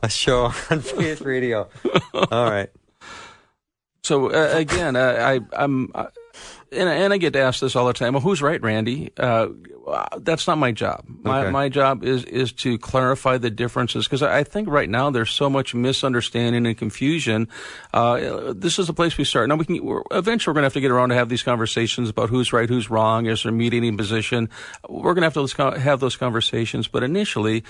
show 0.09 0.45
on 0.69 0.79
Faith 0.79 1.21
Radio. 1.21 1.69
All 2.13 2.49
right. 2.49 2.69
So 4.03 4.31
uh, 4.31 4.51
again, 4.53 4.95
I, 4.95 5.35
I, 5.35 5.63
am 5.63 5.91
and, 6.71 6.89
and 6.89 7.13
I 7.13 7.17
get 7.17 7.35
asked 7.35 7.61
this 7.61 7.75
all 7.75 7.87
the 7.87 7.93
time. 7.93 8.13
Well, 8.13 8.21
who's 8.21 8.41
right, 8.41 8.61
Randy? 8.61 9.11
Uh, 9.17 9.47
that's 10.19 10.47
not 10.47 10.57
my 10.57 10.71
job. 10.71 11.05
My 11.07 11.43
Okay. 11.43 11.51
my 11.51 11.69
job 11.69 12.03
is 12.03 12.25
is 12.25 12.51
to 12.53 12.77
clarify 12.77 13.37
the 13.37 13.49
differences 13.49 14.05
because 14.05 14.21
I 14.21 14.43
think 14.43 14.67
right 14.67 14.89
now 14.89 15.09
there's 15.09 15.31
so 15.31 15.49
much 15.49 15.73
misunderstanding 15.73 16.65
and 16.65 16.77
confusion. 16.77 17.47
Uh, 17.93 18.53
this 18.53 18.79
is 18.79 18.87
the 18.87 18.93
place 18.93 19.17
we 19.17 19.23
start. 19.23 19.47
Now 19.47 19.55
we 19.55 19.65
can 19.65 19.83
we're, 19.85 20.03
eventually 20.11 20.51
we're 20.51 20.55
going 20.55 20.63
to 20.63 20.65
have 20.67 20.73
to 20.73 20.81
get 20.81 20.91
around 20.91 21.09
to 21.09 21.15
have 21.15 21.29
these 21.29 21.43
conversations 21.43 22.09
about 22.09 22.29
who's 22.29 22.51
right, 22.51 22.67
who's 22.67 22.89
wrong, 22.89 23.27
is 23.27 23.43
there 23.43 23.51
a 23.51 23.55
mediating 23.55 23.95
position. 23.95 24.49
We're 24.89 25.13
going 25.13 25.29
to 25.29 25.39
have 25.39 25.55
to 25.55 25.79
have 25.79 25.99
those 26.01 26.15
conversations, 26.17 26.87
but 26.87 27.03
initially. 27.03 27.63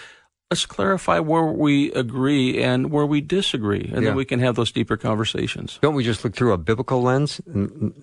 Let's 0.50 0.66
clarify 0.66 1.20
where 1.20 1.44
we 1.44 1.92
agree 1.92 2.64
and 2.64 2.90
where 2.90 3.06
we 3.06 3.20
disagree, 3.20 3.82
and 3.94 4.02
Yeah. 4.02 4.10
then 4.10 4.16
we 4.16 4.24
can 4.24 4.40
have 4.40 4.56
those 4.56 4.72
deeper 4.72 4.96
conversations. 4.96 5.78
Don't 5.82 5.94
we 5.94 6.06
just 6.06 6.24
look 6.24 6.34
through 6.36 6.54
a 6.54 6.58
biblical 6.58 7.02
lens, 7.02 7.42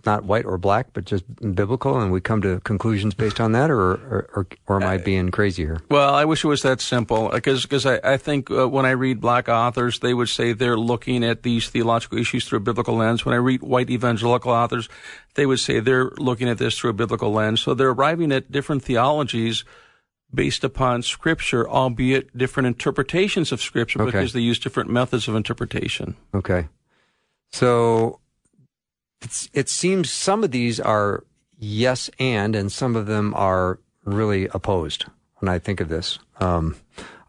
not 0.04 0.24
white 0.24 0.44
or 0.44 0.58
black, 0.58 0.88
but 0.92 1.06
just 1.06 1.24
biblical, 1.54 1.98
and 1.98 2.12
we 2.12 2.20
come 2.20 2.42
to 2.42 2.60
conclusions 2.60 3.14
based 3.14 3.40
on 3.40 3.52
that, 3.52 3.70
or 3.70 3.92
or, 3.92 4.28
or, 4.36 4.46
or 4.66 4.82
am 4.82 4.86
I 4.86 4.98
being 4.98 5.30
crazy 5.30 5.64
here? 5.64 5.80
Well, 5.88 6.14
I 6.14 6.26
wish 6.26 6.44
it 6.44 6.48
was 6.48 6.60
that 6.60 6.82
simple 6.82 7.30
because 7.32 7.86
I, 7.86 7.98
I 8.04 8.18
think 8.18 8.50
uh, 8.50 8.68
when 8.68 8.84
I 8.84 8.90
read 8.90 9.22
black 9.22 9.48
authors, 9.48 10.00
they 10.00 10.12
would 10.12 10.28
say 10.28 10.52
they're 10.52 10.76
looking 10.76 11.24
at 11.24 11.44
these 11.44 11.70
theological 11.70 12.18
issues 12.18 12.44
through 12.44 12.58
a 12.58 12.60
biblical 12.60 12.94
lens. 12.94 13.24
When 13.24 13.32
I 13.32 13.38
read 13.38 13.62
white 13.62 13.88
evangelical 13.88 14.52
authors, 14.52 14.90
they 15.34 15.46
would 15.46 15.60
say 15.60 15.80
they're 15.80 16.10
looking 16.18 16.50
at 16.50 16.58
this 16.58 16.78
through 16.78 16.90
a 16.90 16.92
biblical 16.92 17.32
lens. 17.32 17.62
So 17.62 17.72
they're 17.72 17.88
arriving 17.88 18.32
at 18.32 18.52
different 18.52 18.82
theologies 18.82 19.64
based 20.34 20.64
upon 20.64 21.02
scripture, 21.02 21.68
albeit 21.68 22.36
different 22.36 22.66
interpretations 22.66 23.52
of 23.52 23.60
scripture 23.60 24.00
Okay. 24.02 24.10
because 24.10 24.32
they 24.32 24.40
use 24.40 24.58
different 24.58 24.90
methods 24.90 25.28
of 25.28 25.34
interpretation. 25.34 26.16
Okay, 26.34 26.68
so 27.52 28.20
it's, 29.22 29.48
it 29.52 29.68
seems 29.68 30.10
some 30.10 30.44
of 30.44 30.50
these 30.50 30.80
are 30.80 31.24
yes 31.58 32.10
and, 32.18 32.56
and 32.56 32.70
some 32.70 32.96
of 32.96 33.06
them 33.06 33.32
are 33.34 33.78
really 34.04 34.48
opposed. 34.48 35.06
When 35.38 35.48
I 35.48 35.58
think 35.58 35.80
of 35.80 35.88
this, 35.88 36.18
um, 36.40 36.76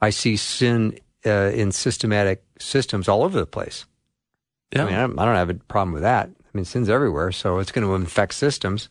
I 0.02 0.10
see 0.10 0.38
sin 0.38 1.00
uh, 1.26 1.52
in 1.54 1.72
systematic 1.72 2.44
systems 2.60 3.08
all 3.10 3.24
over 3.24 3.38
the 3.38 3.46
place. 3.46 3.86
Yeah. 4.72 4.84
I 4.84 4.86
mean, 4.86 4.96
I 4.96 5.02
don't, 5.02 5.20
I 5.20 5.26
don't 5.26 5.36
have 5.36 5.50
a 5.50 5.56
problem 5.56 5.94
with 5.94 6.04
that. 6.04 6.30
I 6.30 6.58
mean, 6.58 6.66
sin's 6.66 6.90
everywhere, 6.90 7.32
so 7.34 7.60
it's 7.60 7.72
going 7.72 7.86
to 7.86 7.96
infect 7.96 8.34
systems. 8.34 8.88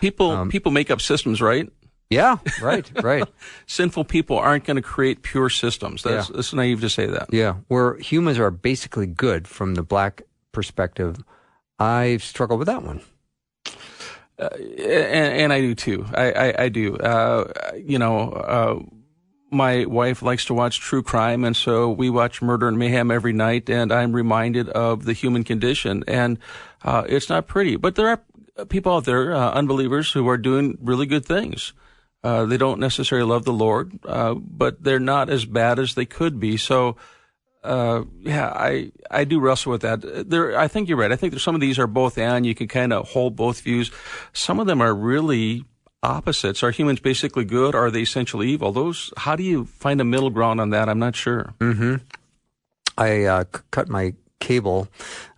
people 0.00 0.30
um, 0.30 0.50
people 0.50 0.70
make 0.70 0.90
up 0.90 1.00
systems, 1.00 1.40
right? 1.42 1.68
Yeah, 2.10 2.38
right, 2.62 2.90
right. 3.02 3.24
Sinful 3.66 4.04
people 4.04 4.38
aren't 4.38 4.64
going 4.64 4.76
to 4.76 4.82
create 4.82 5.22
pure 5.22 5.50
systems. 5.50 6.02
That's, 6.02 6.30
Yeah. 6.30 6.36
that's 6.36 6.52
naive 6.54 6.80
to 6.80 6.88
say 6.88 7.06
that. 7.06 7.28
Yeah, 7.32 7.56
where 7.68 7.98
humans 7.98 8.38
are 8.38 8.50
basically 8.50 9.06
good 9.06 9.46
from 9.46 9.74
the 9.74 9.82
black 9.82 10.22
perspective. 10.52 11.16
I 11.78 12.16
struggle 12.16 12.56
with 12.56 12.66
that 12.66 12.82
one. 12.82 13.02
and, 14.38 14.50
and 15.42 15.52
I 15.52 15.60
do 15.60 15.74
too. 15.74 16.06
I, 16.14 16.32
I, 16.32 16.62
I 16.64 16.68
do. 16.68 16.96
Uh, 16.96 17.52
you 17.76 17.98
know, 17.98 18.30
uh, 18.32 18.78
my 19.50 19.84
wife 19.86 20.22
likes 20.22 20.44
to 20.46 20.54
watch 20.54 20.78
true 20.80 21.02
crime, 21.02 21.44
and 21.44 21.56
so 21.56 21.90
we 21.90 22.10
watch 22.10 22.40
Murder 22.42 22.68
and 22.68 22.78
Mayhem 22.78 23.10
every 23.10 23.32
night, 23.32 23.68
and 23.68 23.92
I'm 23.92 24.12
reminded 24.14 24.68
of 24.70 25.04
the 25.04 25.12
human 25.12 25.42
condition, 25.44 26.04
and 26.06 26.38
uh, 26.84 27.04
it's 27.08 27.28
not 27.28 27.46
pretty. 27.46 27.76
But 27.76 27.94
there 27.96 28.08
are 28.08 28.66
people 28.66 28.94
out 28.96 29.04
there, 29.04 29.34
uh, 29.34 29.50
unbelievers, 29.52 30.12
who 30.12 30.28
are 30.28 30.36
doing 30.38 30.78
really 30.80 31.06
good 31.06 31.24
things. 31.24 31.72
Uh, 32.24 32.44
they 32.46 32.56
don't 32.56 32.80
necessarily 32.80 33.28
love 33.28 33.44
the 33.44 33.52
Lord, 33.52 33.98
uh, 34.04 34.34
but 34.34 34.82
they're 34.82 34.98
not 34.98 35.30
as 35.30 35.44
bad 35.44 35.78
as 35.78 35.94
they 35.94 36.04
could 36.04 36.40
be. 36.40 36.56
So, 36.56 36.96
uh, 37.62 38.04
yeah, 38.20 38.48
I 38.48 38.92
I 39.10 39.24
do 39.24 39.38
wrestle 39.38 39.72
with 39.72 39.82
that. 39.82 40.28
There, 40.28 40.58
I 40.58 40.68
think 40.68 40.88
you're 40.88 40.98
right. 40.98 41.12
I 41.12 41.16
think 41.16 41.38
some 41.38 41.54
of 41.54 41.60
these 41.60 41.78
are 41.78 41.86
both 41.86 42.18
and. 42.18 42.44
You 42.44 42.54
can 42.54 42.66
kind 42.66 42.92
of 42.92 43.08
hold 43.08 43.36
both 43.36 43.60
views. 43.60 43.92
Some 44.32 44.58
of 44.58 44.66
them 44.66 44.80
are 44.80 44.94
really 44.94 45.64
opposites. 46.02 46.62
Are 46.62 46.70
humans 46.70 47.00
basically 47.00 47.44
good? 47.44 47.74
Are 47.74 47.90
they 47.90 48.02
essentially 48.02 48.48
evil? 48.48 48.72
Those. 48.72 49.12
How 49.16 49.36
do 49.36 49.44
you 49.44 49.66
find 49.66 50.00
a 50.00 50.04
middle 50.04 50.30
ground 50.30 50.60
on 50.60 50.70
that? 50.70 50.88
I'm 50.88 50.98
not 50.98 51.14
sure. 51.14 51.54
I 52.96 53.24
uh, 53.24 53.44
cut 53.70 53.88
my 53.88 54.14
cable 54.40 54.88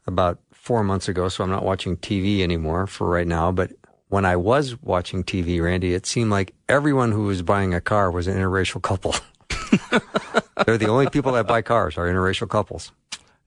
about 0.07 0.39
four 0.53 0.83
months 0.83 1.09
ago, 1.09 1.29
so 1.29 1.45
I'm 1.45 1.51
not 1.51 1.65
watching 1.65 1.97
TV 1.97 2.41
anymore 2.41 2.87
for 2.87 3.09
right 3.09 3.27
now. 3.27 3.53
But 3.53 3.73
when 4.11 4.25
I 4.25 4.37
was 4.37 4.81
watching 4.83 5.25
TV, 5.25 5.63
Randy, 5.63 5.95
it 5.95 6.05
seemed 6.05 6.31
like 6.31 6.53
everyone 6.69 7.13
who 7.13 7.25
was 7.25 7.43
buying 7.43 7.73
a 7.75 7.81
car 7.81 8.11
was 8.11 8.27
an 8.27 8.37
interracial 8.37 8.83
couple. 8.83 9.15
They're 10.67 10.77
the 10.77 10.89
only 10.89 11.09
people 11.09 11.33
that 11.33 11.47
buy 11.47 11.63
cars 11.63 11.97
are 11.97 12.07
interracial 12.07 12.49
couples. 12.49 12.93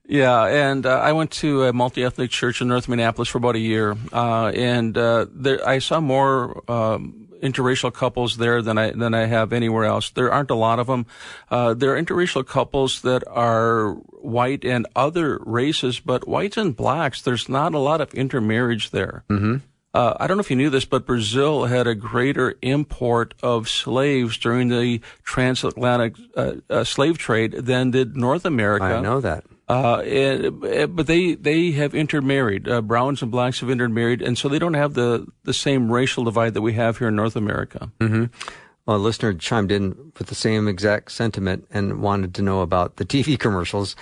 Yeah, 0.06 0.44
and 0.46 0.84
uh, 0.84 0.98
I 0.98 1.12
went 1.12 1.30
to 1.32 1.64
a 1.64 1.72
multi-ethnic 1.72 2.30
church 2.30 2.60
in 2.60 2.68
North 2.68 2.88
Minneapolis 2.88 3.28
for 3.28 3.38
about 3.38 3.56
a 3.56 3.60
year, 3.60 3.96
uh, 4.12 4.48
and 4.48 4.96
uh, 4.98 5.26
there, 5.30 5.66
I 5.66 5.78
saw 5.78 6.00
more 6.00 6.62
um, 6.70 7.28
interracial 7.42 7.92
couples 7.92 8.36
there 8.36 8.60
than 8.60 8.76
I 8.76 8.90
than 8.90 9.14
I 9.14 9.26
have 9.26 9.52
anywhere 9.52 9.84
else. 9.84 10.10
There 10.10 10.30
aren't 10.30 10.50
a 10.50 10.54
lot 10.54 10.78
of 10.78 10.88
them. 10.88 11.06
Uh, 11.50 11.72
there 11.72 11.94
are 11.94 12.02
interracial 12.02 12.46
couples 12.46 13.00
that 13.02 13.22
are 13.28 13.92
white 14.20 14.64
and 14.64 14.86
other 14.94 15.40
races, 15.44 16.00
but 16.00 16.28
whites 16.28 16.58
and 16.58 16.76
blacks, 16.76 17.22
there's 17.22 17.48
not 17.48 17.72
a 17.72 17.78
lot 17.78 18.02
of 18.02 18.12
intermarriage 18.12 18.90
there. 18.90 19.24
Mm-hmm. 19.30 19.56
Uh, 19.94 20.16
I 20.18 20.26
don't 20.26 20.36
know 20.36 20.40
if 20.40 20.50
you 20.50 20.56
knew 20.56 20.70
this, 20.70 20.84
but 20.84 21.06
Brazil 21.06 21.66
had 21.66 21.86
a 21.86 21.94
greater 21.94 22.56
import 22.62 23.32
of 23.44 23.68
slaves 23.68 24.36
during 24.36 24.68
the 24.68 25.00
transatlantic 25.22 26.16
uh, 26.36 26.54
uh, 26.68 26.82
slave 26.82 27.16
trade 27.16 27.52
than 27.52 27.92
did 27.92 28.16
North 28.16 28.44
America. 28.44 28.86
I 28.86 29.00
know 29.00 29.20
that. 29.20 29.44
Uh, 29.68 29.98
and, 30.00 30.64
uh, 30.64 30.86
but 30.88 31.06
they 31.06 31.34
they 31.36 31.70
have 31.70 31.94
intermarried. 31.94 32.68
Uh, 32.68 32.82
browns 32.82 33.22
and 33.22 33.30
blacks 33.30 33.60
have 33.60 33.70
intermarried, 33.70 34.20
and 34.20 34.36
so 34.36 34.48
they 34.48 34.58
don't 34.58 34.74
have 34.74 34.94
the 34.94 35.26
the 35.44 35.54
same 35.54 35.90
racial 35.90 36.24
divide 36.24 36.54
that 36.54 36.62
we 36.62 36.74
have 36.74 36.98
here 36.98 37.08
in 37.08 37.16
North 37.16 37.36
America. 37.36 37.90
Well, 38.86 38.96
a 38.96 38.98
listener 38.98 39.32
chimed 39.32 39.72
in 39.72 40.12
with 40.18 40.26
the 40.26 40.34
same 40.34 40.68
exact 40.68 41.12
sentiment 41.12 41.66
and 41.70 42.02
wanted 42.02 42.34
to 42.34 42.42
know 42.42 42.60
about 42.60 42.96
the 42.96 43.06
TV 43.06 43.38
commercials. 43.46 43.96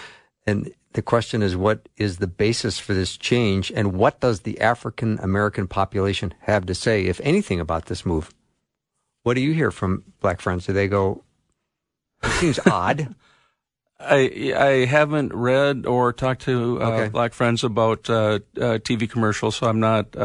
And 0.46 0.72
the 0.94 1.02
question 1.02 1.42
is, 1.42 1.56
what 1.56 1.88
is 1.96 2.18
the 2.18 2.26
basis 2.26 2.78
for 2.78 2.94
this 2.94 3.16
change? 3.16 3.72
And 3.74 3.92
what 3.94 4.20
does 4.20 4.40
the 4.40 4.60
African 4.60 5.18
American 5.22 5.66
population 5.68 6.34
have 6.40 6.66
to 6.66 6.74
say, 6.74 7.06
if 7.06 7.20
anything, 7.22 7.60
about 7.60 7.86
this 7.86 8.04
move? 8.06 8.30
What 9.22 9.34
do 9.34 9.40
you 9.40 9.52
hear 9.52 9.70
from 9.70 10.04
black 10.20 10.40
friends? 10.40 10.66
Do 10.66 10.72
they 10.72 10.88
go, 10.88 11.22
it 12.22 12.30
seems 12.32 12.58
odd? 12.66 13.14
I 14.00 14.52
I 14.56 14.84
haven't 14.86 15.32
read 15.32 15.86
or 15.86 16.12
talked 16.12 16.42
to 16.42 16.82
uh, 16.82 16.90
Okay. 16.90 17.08
black 17.08 17.32
friends 17.34 17.62
about 17.62 18.10
uh, 18.10 18.40
uh, 18.56 18.78
TV 18.82 19.08
commercials, 19.08 19.56
so 19.56 19.68
I'm 19.68 19.78
not. 19.80 20.16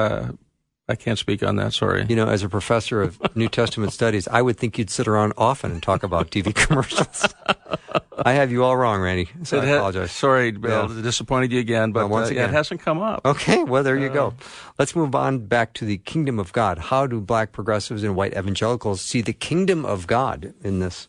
Uh, 0.87 0.91
I 0.93 0.95
can't 0.95 1.19
speak 1.19 1.43
on 1.43 1.55
that. 1.57 1.73
Sorry. 1.73 2.05
You 2.07 2.15
know, 2.15 2.27
as 2.27 2.43
a 2.43 2.49
professor 2.49 3.01
of 3.01 3.19
New 3.35 3.49
Testament 3.49 3.93
studies, 3.93 4.27
I 4.27 4.41
would 4.41 4.57
think 4.57 4.77
you'd 4.77 4.89
sit 4.89 5.07
around 5.07 5.33
often 5.37 5.71
and 5.71 5.83
talk 5.83 6.03
about 6.03 6.31
TV 6.31 6.53
commercials. 6.55 7.33
I 8.25 8.33
have 8.33 8.51
you 8.51 8.63
all 8.63 8.75
wrong, 8.75 8.99
Randy. 9.01 9.29
So 9.43 9.59
I 9.59 9.63
It 9.63 9.67
ha- 9.67 9.75
apologize. 9.75 10.11
Sorry, 10.11 10.51
Bill, 10.51 10.87
disappointed 10.87 11.51
you 11.51 11.59
again, 11.59 11.91
but 11.91 12.09
once 12.09 12.29
uh, 12.29 12.33
yeah, 12.33 12.41
again. 12.41 12.49
it 12.49 12.57
hasn't 12.57 12.81
come 12.81 12.99
up. 12.99 13.21
Okay, 13.25 13.63
well, 13.63 13.83
there 13.83 13.97
you 13.97 14.09
go. 14.09 14.33
Let's 14.79 14.95
move 14.95 15.13
on 15.13 15.45
back 15.45 15.73
to 15.73 15.85
the 15.85 15.97
kingdom 15.99 16.39
of 16.39 16.51
God. 16.53 16.77
How 16.77 17.05
do 17.07 17.21
black 17.21 17.51
progressives 17.51 18.03
and 18.03 18.15
white 18.15 18.35
evangelicals 18.35 19.01
see 19.01 19.21
the 19.21 19.33
kingdom 19.33 19.85
of 19.85 20.07
God 20.07 20.53
in 20.63 20.79
this 20.79 21.07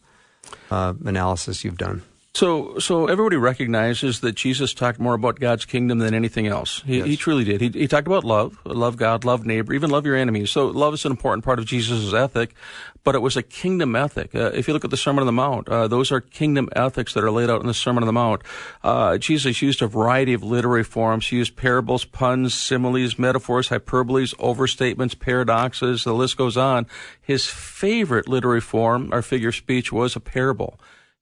uh, 0.70 0.94
analysis 1.04 1.64
you've 1.64 1.78
done? 1.78 2.02
So, 2.38 2.78
so 2.78 3.06
everybody 3.06 3.34
recognizes 3.34 4.20
that 4.20 4.36
Jesus 4.36 4.72
talked 4.72 5.00
more 5.00 5.14
about 5.14 5.40
God's 5.40 5.64
kingdom 5.64 5.98
than 5.98 6.14
anything 6.14 6.46
else. 6.46 6.84
He, 6.86 7.02
he 7.02 7.16
truly 7.16 7.42
did. 7.42 7.60
He, 7.60 7.68
he 7.70 7.88
talked 7.88 8.06
about 8.06 8.22
love, 8.22 8.60
love 8.64 8.96
God, 8.96 9.24
love 9.24 9.44
neighbor, 9.44 9.72
even 9.72 9.90
love 9.90 10.06
your 10.06 10.14
enemies. 10.14 10.52
So, 10.52 10.68
love 10.68 10.94
is 10.94 11.04
an 11.04 11.10
important 11.10 11.44
part 11.44 11.58
of 11.58 11.64
Jesus' 11.64 12.14
ethic, 12.14 12.54
but 13.02 13.16
it 13.16 13.22
was 13.22 13.36
a 13.36 13.42
kingdom 13.42 13.96
ethic. 13.96 14.36
Uh, 14.36 14.52
if 14.54 14.68
you 14.68 14.72
look 14.72 14.84
at 14.84 14.92
the 14.92 14.96
Sermon 14.96 15.22
on 15.22 15.26
the 15.26 15.32
Mount, 15.32 15.68
uh, 15.68 15.88
those 15.88 16.12
are 16.12 16.20
kingdom 16.20 16.68
ethics 16.76 17.12
that 17.14 17.24
are 17.24 17.30
laid 17.32 17.50
out 17.50 17.60
in 17.60 17.66
the 17.66 17.74
Sermon 17.74 18.04
on 18.04 18.06
the 18.06 18.12
Mount. 18.12 18.42
Uh, 18.84 19.18
Jesus 19.18 19.60
used 19.60 19.82
a 19.82 19.88
variety 19.88 20.32
of 20.32 20.44
literary 20.44 20.84
forms. 20.84 21.26
He 21.26 21.38
used 21.38 21.56
parables, 21.56 22.04
puns, 22.04 22.54
similes, 22.54 23.18
metaphors, 23.18 23.70
hyperboles, 23.70 24.32
overstatements, 24.36 25.18
paradoxes. 25.18 26.04
The 26.04 26.14
list 26.14 26.36
goes 26.36 26.56
on. 26.56 26.86
His 27.20 27.46
favorite 27.46 28.28
literary 28.28 28.60
form, 28.60 29.12
or 29.12 29.22
figure 29.22 29.48
of 29.48 29.56
speech, 29.56 29.90
was 29.90 30.14
a 30.14 30.20
parable. 30.20 30.78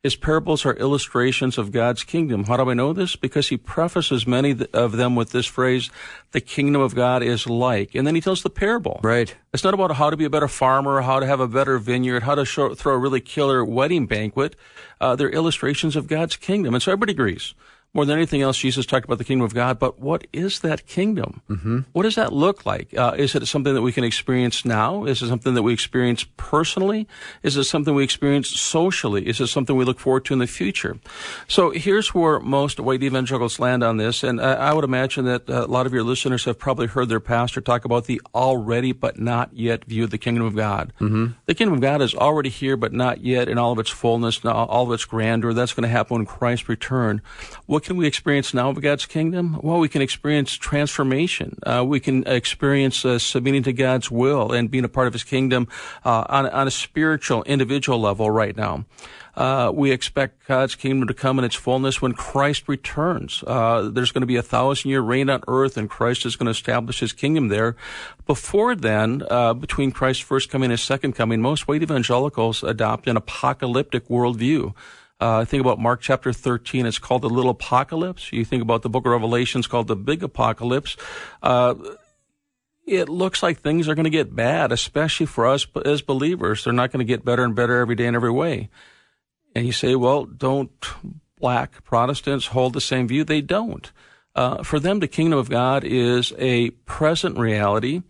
His 0.06 0.14
parables 0.14 0.64
are 0.64 0.74
illustrations 0.74 1.58
of 1.58 1.72
God's 1.72 2.04
kingdom. 2.04 2.44
How 2.44 2.56
do 2.56 2.70
I 2.70 2.74
know 2.74 2.92
this? 2.92 3.16
Because 3.16 3.48
he 3.48 3.56
prefaces 3.56 4.24
many 4.24 4.56
of 4.72 4.92
them 4.92 5.16
with 5.16 5.32
this 5.32 5.46
phrase, 5.46 5.90
the 6.30 6.40
kingdom 6.40 6.80
of 6.80 6.94
God 6.94 7.24
is 7.24 7.48
like. 7.48 7.96
And 7.96 8.06
then 8.06 8.14
he 8.14 8.20
tells 8.20 8.44
the 8.44 8.48
parable. 8.48 9.00
Right. 9.02 9.34
It's 9.52 9.64
not 9.64 9.74
about 9.74 9.90
how 9.96 10.10
to 10.10 10.16
be 10.16 10.24
a 10.24 10.30
better 10.30 10.46
farmer, 10.46 11.00
how 11.02 11.18
to 11.18 11.26
have 11.26 11.40
a 11.40 11.48
better 11.48 11.76
vineyard, 11.78 12.22
how 12.22 12.36
to 12.36 12.44
show, 12.44 12.72
throw 12.72 12.94
a 12.94 12.98
really 12.98 13.20
killer 13.20 13.64
wedding 13.64 14.06
banquet. 14.06 14.54
Uh, 15.00 15.16
they're 15.16 15.28
illustrations 15.28 15.96
of 15.96 16.06
God's 16.06 16.36
kingdom. 16.36 16.74
And 16.74 16.80
so 16.80 16.92
everybody 16.92 17.10
agrees. 17.10 17.54
More 17.94 18.04
than 18.04 18.18
anything 18.18 18.42
else, 18.42 18.58
Jesus 18.58 18.84
talked 18.84 19.06
about 19.06 19.16
the 19.16 19.24
kingdom 19.24 19.44
of 19.44 19.54
God, 19.54 19.78
but 19.78 19.98
what 19.98 20.26
is 20.30 20.60
that 20.60 20.86
kingdom? 20.86 21.40
Mm-hmm. 21.48 21.80
What 21.92 22.02
does 22.02 22.16
that 22.16 22.30
look 22.30 22.66
like? 22.66 22.96
Uh, 22.96 23.14
is 23.16 23.34
it 23.34 23.46
something 23.46 23.72
that 23.72 23.80
we 23.80 23.90
can 23.90 24.04
experience 24.04 24.66
now? 24.66 25.04
Is 25.04 25.22
it 25.22 25.28
something 25.28 25.54
that 25.54 25.62
we 25.62 25.72
experience 25.72 26.26
personally? 26.36 27.08
Is 27.42 27.56
it 27.56 27.64
something 27.64 27.94
we 27.94 28.04
experience 28.04 28.48
socially? 28.48 29.26
Is 29.26 29.40
it 29.40 29.46
something 29.46 29.74
we 29.74 29.86
look 29.86 29.98
forward 29.98 30.26
to 30.26 30.34
in 30.34 30.40
the 30.40 30.46
future? 30.46 30.98
So 31.48 31.70
here's 31.70 32.14
where 32.14 32.38
most 32.38 32.78
white 32.80 33.02
evangelicals 33.02 33.58
land 33.58 33.82
on 33.82 33.96
this, 33.96 34.22
and 34.22 34.42
I, 34.42 34.52
I 34.54 34.72
would 34.74 34.84
imagine 34.84 35.24
that 35.24 35.48
a 35.48 35.64
lot 35.64 35.86
of 35.86 35.94
your 35.94 36.02
listeners 36.02 36.44
have 36.44 36.58
probably 36.58 36.88
heard 36.88 37.08
their 37.08 37.20
pastor 37.20 37.62
talk 37.62 37.86
about 37.86 38.04
the 38.04 38.20
already 38.34 38.92
but 38.92 39.18
not 39.18 39.54
yet 39.54 39.86
view 39.86 40.04
of 40.04 40.10
the 40.10 40.18
kingdom 40.18 40.44
of 40.44 40.54
God. 40.54 40.92
Mm-hmm. 41.00 41.28
The 41.46 41.54
kingdom 41.54 41.74
of 41.74 41.80
God 41.80 42.02
is 42.02 42.14
already 42.14 42.50
here, 42.50 42.76
but 42.76 42.92
not 42.92 43.22
yet 43.22 43.48
in 43.48 43.56
all 43.56 43.72
of 43.72 43.78
its 43.78 43.90
fullness, 43.90 44.44
all 44.44 44.82
of 44.82 44.92
its 44.92 45.06
grandeur. 45.06 45.54
That's 45.54 45.72
going 45.72 45.84
to 45.84 45.88
happen 45.88 46.18
when 46.18 46.26
Christ 46.26 46.68
returns. 46.68 47.22
What 47.64 47.85
can 47.86 47.96
we 47.96 48.06
experience 48.08 48.52
now 48.52 48.70
of 48.70 48.80
God's 48.82 49.06
kingdom? 49.06 49.60
Well, 49.62 49.78
we 49.78 49.88
can 49.88 50.02
experience 50.02 50.52
transformation. 50.54 51.56
Uh, 51.62 51.84
we 51.86 52.00
can 52.00 52.26
experience 52.26 53.04
uh, 53.04 53.20
submitting 53.20 53.62
to 53.62 53.72
God's 53.72 54.10
will 54.10 54.50
and 54.50 54.68
being 54.68 54.82
a 54.82 54.88
part 54.88 55.06
of 55.06 55.12
His 55.12 55.22
kingdom 55.22 55.68
uh, 56.04 56.24
on, 56.28 56.48
on 56.48 56.66
a 56.66 56.70
spiritual, 56.72 57.44
individual 57.44 58.00
level 58.00 58.28
right 58.28 58.56
now. 58.56 58.86
Uh, 59.36 59.70
we 59.72 59.92
expect 59.92 60.48
God's 60.48 60.74
kingdom 60.74 61.06
to 61.06 61.14
come 61.14 61.38
in 61.38 61.44
its 61.44 61.54
fullness 61.54 62.02
when 62.02 62.12
Christ 62.12 62.64
returns. 62.66 63.44
Uh, 63.46 63.88
there's 63.92 64.10
going 64.10 64.22
to 64.22 64.26
be 64.26 64.36
a 64.36 64.42
thousand 64.42 64.90
year 64.90 65.00
reign 65.00 65.30
on 65.30 65.44
earth, 65.46 65.76
and 65.76 65.88
Christ 65.88 66.26
is 66.26 66.34
going 66.34 66.46
to 66.46 66.50
establish 66.50 66.98
his 66.98 67.12
kingdom 67.12 67.48
there. 67.48 67.76
Before 68.26 68.74
then, 68.74 69.22
uh, 69.30 69.54
between 69.54 69.92
Christ's 69.92 70.24
first 70.24 70.50
coming 70.50 70.66
and 70.66 70.72
his 70.72 70.82
second 70.82 71.12
coming, 71.12 71.40
most 71.40 71.68
white 71.68 71.84
evangelicals 71.84 72.64
adopt 72.64 73.06
an 73.06 73.16
apocalyptic 73.16 74.08
worldview. 74.08 74.74
Uh, 75.18 75.44
think 75.44 75.62
about 75.62 75.78
Mark 75.78 76.00
chapter 76.00 76.32
13. 76.32 76.84
It's 76.84 76.98
called 76.98 77.22
the 77.22 77.30
little 77.30 77.50
apocalypse. 77.50 78.32
You 78.32 78.44
think 78.44 78.62
about 78.62 78.82
the 78.82 78.90
book 78.90 79.06
of 79.06 79.12
Revelations 79.12 79.66
called 79.66 79.88
the 79.88 79.96
big 79.96 80.22
apocalypse. 80.22 80.96
Uh, 81.42 81.74
it 82.86 83.08
looks 83.08 83.42
like 83.42 83.60
things 83.60 83.88
are 83.88 83.94
going 83.94 84.04
to 84.04 84.10
get 84.10 84.36
bad, 84.36 84.72
especially 84.72 85.26
for 85.26 85.46
us 85.46 85.66
as 85.84 86.02
believers. 86.02 86.64
They're 86.64 86.72
not 86.72 86.92
going 86.92 87.04
to 87.04 87.10
get 87.10 87.24
better 87.24 87.44
and 87.44 87.54
better 87.54 87.80
every 87.80 87.94
day 87.94 88.06
in 88.06 88.14
every 88.14 88.30
way. 88.30 88.68
And 89.54 89.66
you 89.66 89.72
say, 89.72 89.94
well, 89.96 90.24
don't 90.24 90.70
black 91.40 91.82
Protestants 91.82 92.48
hold 92.48 92.74
the 92.74 92.80
same 92.80 93.08
view? 93.08 93.24
They 93.24 93.40
don't. 93.40 93.90
Uh, 94.34 94.62
for 94.62 94.78
them, 94.78 95.00
the 95.00 95.08
kingdom 95.08 95.38
of 95.38 95.48
God 95.48 95.82
is 95.82 96.34
a 96.38 96.70
present 96.84 97.38
reality, 97.38 98.02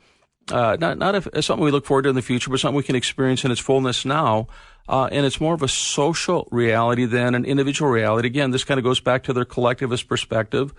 uh, 0.50 0.76
not 0.78 0.98
not 0.98 1.22
something 1.44 1.64
we 1.64 1.70
look 1.70 1.86
forward 1.86 2.02
to 2.02 2.08
in 2.08 2.16
the 2.16 2.22
future, 2.22 2.50
but 2.50 2.60
something 2.60 2.76
we 2.76 2.82
can 2.82 2.96
experience 2.96 3.44
in 3.44 3.50
its 3.50 3.60
fullness 3.60 4.04
now. 4.04 4.48
Uh, 4.88 5.08
and 5.10 5.26
it's 5.26 5.40
more 5.40 5.54
of 5.54 5.62
a 5.62 5.68
social 5.68 6.46
reality 6.50 7.04
than 7.04 7.34
an 7.34 7.44
individual 7.44 7.90
reality. 7.90 8.28
Again, 8.28 8.50
this 8.50 8.64
kind 8.64 8.78
of 8.78 8.84
goes 8.84 9.00
back 9.00 9.24
to 9.24 9.32
their 9.32 9.44
collectivist 9.44 10.08
perspective. 10.08 10.72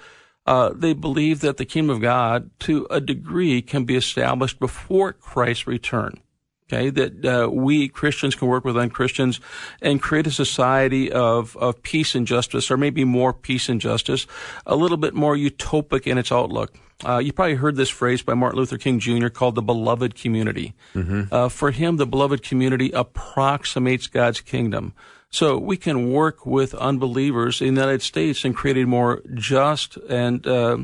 Uh, 0.46 0.72
they 0.74 0.94
believe 0.94 1.42
that 1.42 1.58
the 1.58 1.66
kingdom 1.66 1.96
of 1.96 2.02
God, 2.02 2.50
to 2.60 2.88
a 2.90 3.02
degree, 3.02 3.62
can 3.62 3.84
be 3.84 3.96
established 3.96 4.60
before 4.60 5.12
Christ's 5.12 5.68
return. 5.68 6.22
Okay, 6.70 6.90
that 6.90 7.26
uh, 7.26 7.50
we 7.50 7.88
Christians 7.88 8.36
can 8.36 8.50
work 8.50 8.66
with 8.66 8.76
unchristians 8.76 9.40
and 9.82 10.02
create 10.02 10.28
a 10.28 10.32
society 10.32 11.10
of, 11.10 11.56
of 11.56 11.82
peace 11.82 12.14
and 12.14 12.28
justice, 12.28 12.70
or 12.70 12.76
maybe 12.76 13.06
more 13.06 13.32
peace 13.32 13.70
and 13.70 13.80
justice, 13.80 14.28
a 14.66 14.76
little 14.76 14.98
bit 14.98 15.14
more 15.14 15.36
utopic 15.38 16.06
in 16.08 16.18
its 16.18 16.30
outlook. 16.30 16.78
Uh, 17.06 17.20
you 17.20 17.32
probably 17.32 17.56
heard 17.56 17.76
this 17.76 17.90
phrase 17.90 18.24
by 18.24 18.34
Martin 18.34 18.60
Luther 18.60 18.78
King 18.78 19.00
Jr. 19.00 19.28
called 19.28 19.56
the 19.56 19.62
beloved 19.62 20.16
community. 20.16 20.74
Mm-hmm. 20.96 21.24
Uh, 21.32 21.50
for 21.50 21.72
him, 21.72 21.98
the 21.98 22.08
beloved 22.08 22.42
community 22.42 22.92
approximates 22.92 24.08
God's 24.08 24.42
kingdom. 24.42 24.94
So 25.30 25.58
we 25.58 25.78
can 25.78 26.12
work 26.12 26.46
with 26.46 26.74
unbelievers 26.74 27.62
in 27.62 27.76
the 27.76 27.82
United 27.82 28.02
States 28.02 28.44
and 28.46 28.56
create 28.56 28.78
a 28.78 28.86
more 28.86 29.22
just 29.34 29.98
and 30.10 30.46
uh, 30.48 30.78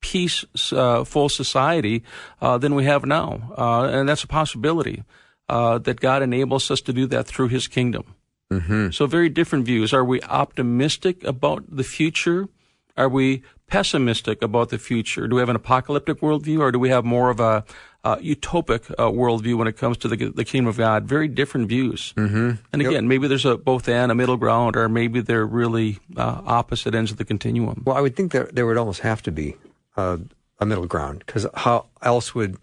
peaceful 0.00 1.24
uh, 1.24 1.28
society 1.28 2.02
uh, 2.40 2.58
than 2.58 2.74
we 2.74 2.84
have 2.84 3.06
now. 3.06 3.52
Uh, 3.56 3.84
and 3.84 4.08
that's 4.08 4.24
a 4.24 4.28
possibility 4.28 5.04
uh, 5.48 5.78
that 5.78 6.00
God 6.00 6.22
enables 6.22 6.70
us 6.70 6.80
to 6.82 6.92
do 6.92 7.06
that 7.06 7.26
through 7.26 7.48
his 7.48 7.68
kingdom. 7.68 8.14
Mm-hmm. 8.52 8.90
So, 8.90 9.06
very 9.06 9.28
different 9.28 9.64
views. 9.64 9.92
Are 9.92 10.04
we 10.04 10.22
optimistic 10.22 11.24
about 11.24 11.64
the 11.68 11.82
future? 11.82 12.48
Are 12.96 13.08
we 13.08 13.42
pessimistic 13.66 14.42
about 14.42 14.70
the 14.70 14.78
future? 14.78 15.26
Do 15.26 15.36
we 15.36 15.40
have 15.40 15.48
an 15.48 15.56
apocalyptic 15.56 16.20
worldview, 16.20 16.60
or 16.60 16.72
do 16.72 16.78
we 16.78 16.88
have 16.88 17.04
more 17.04 17.30
of 17.30 17.40
a 17.40 17.64
uh, 18.04 18.16
utopic 18.16 18.90
uh, 18.92 19.08
worldview 19.08 19.56
when 19.56 19.66
it 19.66 19.76
comes 19.76 19.96
to 19.98 20.08
the, 20.08 20.16
the 20.16 20.44
kingdom 20.44 20.68
of 20.68 20.76
God? 20.76 21.04
Very 21.04 21.28
different 21.28 21.68
views. 21.68 22.14
Mm-hmm. 22.16 22.50
And 22.72 22.82
again, 22.82 22.92
yep. 22.92 23.04
maybe 23.04 23.28
there's 23.28 23.44
a 23.44 23.56
both 23.56 23.88
and 23.88 24.12
a 24.12 24.14
middle 24.14 24.36
ground, 24.36 24.76
or 24.76 24.88
maybe 24.88 25.20
they're 25.20 25.46
really 25.46 25.98
uh, 26.16 26.42
opposite 26.44 26.94
ends 26.94 27.10
of 27.10 27.16
the 27.16 27.24
continuum. 27.24 27.82
Well, 27.84 27.96
I 27.96 28.00
would 28.00 28.14
think 28.14 28.32
that 28.32 28.54
there 28.54 28.66
would 28.66 28.76
almost 28.76 29.00
have 29.00 29.22
to 29.22 29.32
be 29.32 29.56
uh, 29.96 30.18
a 30.58 30.66
middle 30.66 30.86
ground 30.86 31.24
because 31.26 31.46
how 31.54 31.86
else 32.02 32.34
would 32.34 32.58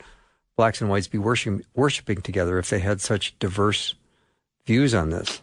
blacks 0.55 0.81
and 0.81 0.89
whites 0.89 1.07
be 1.07 1.17
worshiping, 1.17 1.65
worshiping 1.73 2.21
together 2.21 2.57
if 2.57 2.69
they 2.69 2.79
had 2.79 3.01
such 3.01 3.37
diverse 3.39 3.95
views 4.65 4.93
on 4.93 5.09
this? 5.09 5.41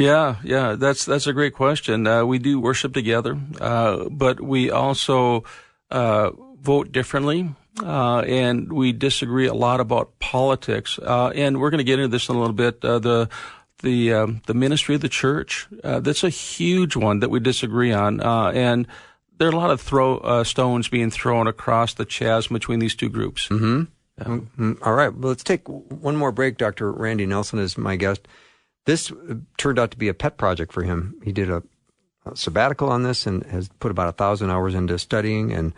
Yeah, 0.00 0.36
yeah, 0.42 0.76
that's 0.76 1.04
that's 1.04 1.26
a 1.26 1.34
great 1.34 1.52
question. 1.52 2.06
Uh, 2.06 2.24
we 2.24 2.38
do 2.38 2.58
worship 2.58 2.94
together, 2.94 3.38
uh, 3.60 4.08
but 4.08 4.40
we 4.40 4.70
also 4.70 5.44
uh, 5.90 6.30
vote 6.58 6.90
differently, 6.90 7.54
uh, 7.82 8.20
and 8.20 8.72
we 8.72 8.92
disagree 8.92 9.46
a 9.46 9.52
lot 9.52 9.78
about 9.78 10.18
politics. 10.18 10.98
Uh, 10.98 11.28
and 11.34 11.60
we're 11.60 11.68
going 11.68 11.78
to 11.78 11.84
get 11.84 11.98
into 11.98 12.08
this 12.08 12.30
in 12.30 12.36
a 12.36 12.38
little 12.38 12.54
bit. 12.54 12.82
Uh, 12.82 12.98
the 12.98 13.28
the 13.82 14.14
um, 14.14 14.40
the 14.46 14.54
ministry 14.54 14.94
of 14.94 15.02
the 15.02 15.08
church 15.10 15.68
that's 15.82 16.24
a 16.24 16.30
huge 16.30 16.96
one 16.96 17.20
that 17.20 17.28
we 17.28 17.38
disagree 17.38 17.92
on, 17.92 18.22
and 18.22 18.86
there 19.36 19.48
are 19.48 19.52
a 19.52 19.56
lot 19.56 19.70
of 19.70 19.82
throw 19.82 20.42
stones 20.44 20.88
being 20.88 21.10
thrown 21.10 21.46
across 21.46 21.92
the 21.92 22.06
chasm 22.06 22.54
between 22.54 22.78
these 22.78 22.94
two 22.94 23.10
groups. 23.10 23.48
Mm-hmm. 23.48 23.82
Mm-hmm. 24.18 24.72
All 24.82 24.94
right. 24.94 25.14
Well, 25.14 25.28
let's 25.28 25.44
take 25.44 25.68
one 25.68 26.16
more 26.16 26.32
break. 26.32 26.56
Dr. 26.56 26.90
Randy 26.90 27.26
Nelson 27.26 27.58
is 27.58 27.76
my 27.76 27.96
guest. 27.96 28.26
This 28.86 29.12
turned 29.58 29.78
out 29.78 29.90
to 29.90 29.98
be 29.98 30.08
a 30.08 30.14
pet 30.14 30.36
project 30.36 30.72
for 30.72 30.82
him. 30.82 31.14
He 31.22 31.32
did 31.32 31.50
a, 31.50 31.62
a 32.24 32.36
sabbatical 32.36 32.88
on 32.88 33.02
this 33.02 33.26
and 33.26 33.44
has 33.46 33.68
put 33.80 33.90
about 33.90 34.08
a 34.08 34.12
thousand 34.12 34.50
hours 34.50 34.74
into 34.74 34.98
studying. 34.98 35.52
And 35.52 35.72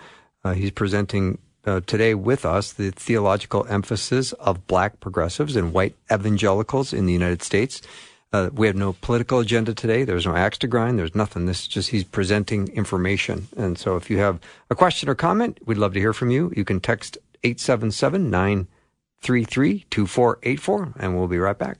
uh, 0.45 0.55
he's 0.55 0.71
presenting 0.71 1.39
uh, 1.65 1.81
today 1.87 2.15
with 2.15 2.45
us 2.45 2.73
the 2.73 2.91
theological 2.91 3.67
emphasis 3.69 4.33
of 4.35 4.67
black 4.67 5.01
progressives 5.01 5.57
and 5.57 5.73
white 5.73 5.95
evangelicals 6.13 6.93
in 6.93 7.07
the 7.07 7.13
United 7.13 7.43
States. 7.43 7.83
Uh, 8.33 8.49
we 8.55 8.67
have 8.67 8.77
no 8.77 8.95
political 8.95 9.41
agenda 9.41 9.75
today. 9.75 10.05
There's 10.05 10.25
no 10.25 10.35
axe 10.35 10.57
to 10.59 10.67
grind. 10.67 10.99
There's 10.99 11.15
nothing. 11.15 11.45
This 11.45 11.63
is 11.63 11.69
just 11.69 11.91
he's 11.91 12.05
presenting 12.05 12.69
information. 12.69 13.49
And 13.57 13.79
so 13.79 13.97
if 13.97 14.09
you 14.09 14.19
have 14.19 14.41
a 14.71 14.75
question 14.75 15.09
or 15.11 15.15
comment, 15.15 15.59
we'd 15.67 15.77
love 15.77 15.93
to 15.95 16.01
hear 16.01 16.15
from 16.15 16.31
you. 16.31 16.51
You 16.57 16.65
can 16.65 16.81
text 16.81 17.19
877 17.45 18.31
933 18.31 19.85
2484, 19.91 20.95
and 20.99 21.17
we'll 21.17 21.29
be 21.29 21.39
right 21.39 21.59
back. 21.59 21.79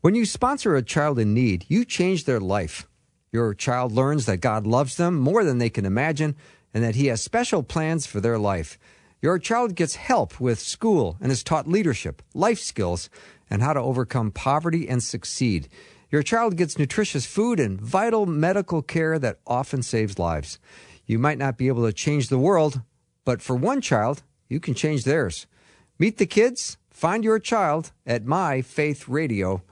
When 0.00 0.14
you 0.14 0.26
sponsor 0.26 0.76
a 0.76 0.82
child 0.82 1.18
in 1.18 1.34
need, 1.34 1.64
you 1.66 1.84
change 1.84 2.22
their 2.22 2.38
life. 2.38 2.86
Your 3.32 3.52
child 3.52 3.90
learns 3.90 4.26
that 4.26 4.36
God 4.36 4.64
loves 4.64 4.96
them 4.96 5.16
more 5.16 5.42
than 5.42 5.58
they 5.58 5.70
can 5.70 5.84
imagine 5.84 6.36
and 6.72 6.84
that 6.84 6.94
He 6.94 7.08
has 7.08 7.20
special 7.20 7.64
plans 7.64 8.06
for 8.06 8.20
their 8.20 8.38
life. 8.38 8.78
Your 9.20 9.40
child 9.40 9.74
gets 9.74 9.96
help 9.96 10.38
with 10.38 10.60
school 10.60 11.16
and 11.20 11.32
is 11.32 11.42
taught 11.42 11.66
leadership, 11.66 12.22
life 12.32 12.60
skills, 12.60 13.10
and 13.50 13.60
how 13.60 13.72
to 13.72 13.80
overcome 13.80 14.30
poverty 14.30 14.88
and 14.88 15.02
succeed. 15.02 15.68
Your 16.12 16.22
child 16.22 16.56
gets 16.56 16.78
nutritious 16.78 17.26
food 17.26 17.58
and 17.58 17.80
vital 17.80 18.24
medical 18.24 18.82
care 18.82 19.18
that 19.18 19.40
often 19.48 19.82
saves 19.82 20.16
lives. 20.16 20.60
You 21.06 21.18
might 21.18 21.38
not 21.38 21.58
be 21.58 21.66
able 21.66 21.84
to 21.84 21.92
change 21.92 22.28
the 22.28 22.38
world, 22.38 22.82
but 23.24 23.42
for 23.42 23.56
one 23.56 23.80
child, 23.80 24.22
you 24.48 24.60
can 24.60 24.74
change 24.74 25.02
theirs. 25.02 25.48
Meet 25.98 26.18
the 26.18 26.26
kids, 26.26 26.78
find 26.88 27.24
your 27.24 27.40
child 27.40 27.90
at 28.06 28.24
myfaithradio.com. 28.24 29.62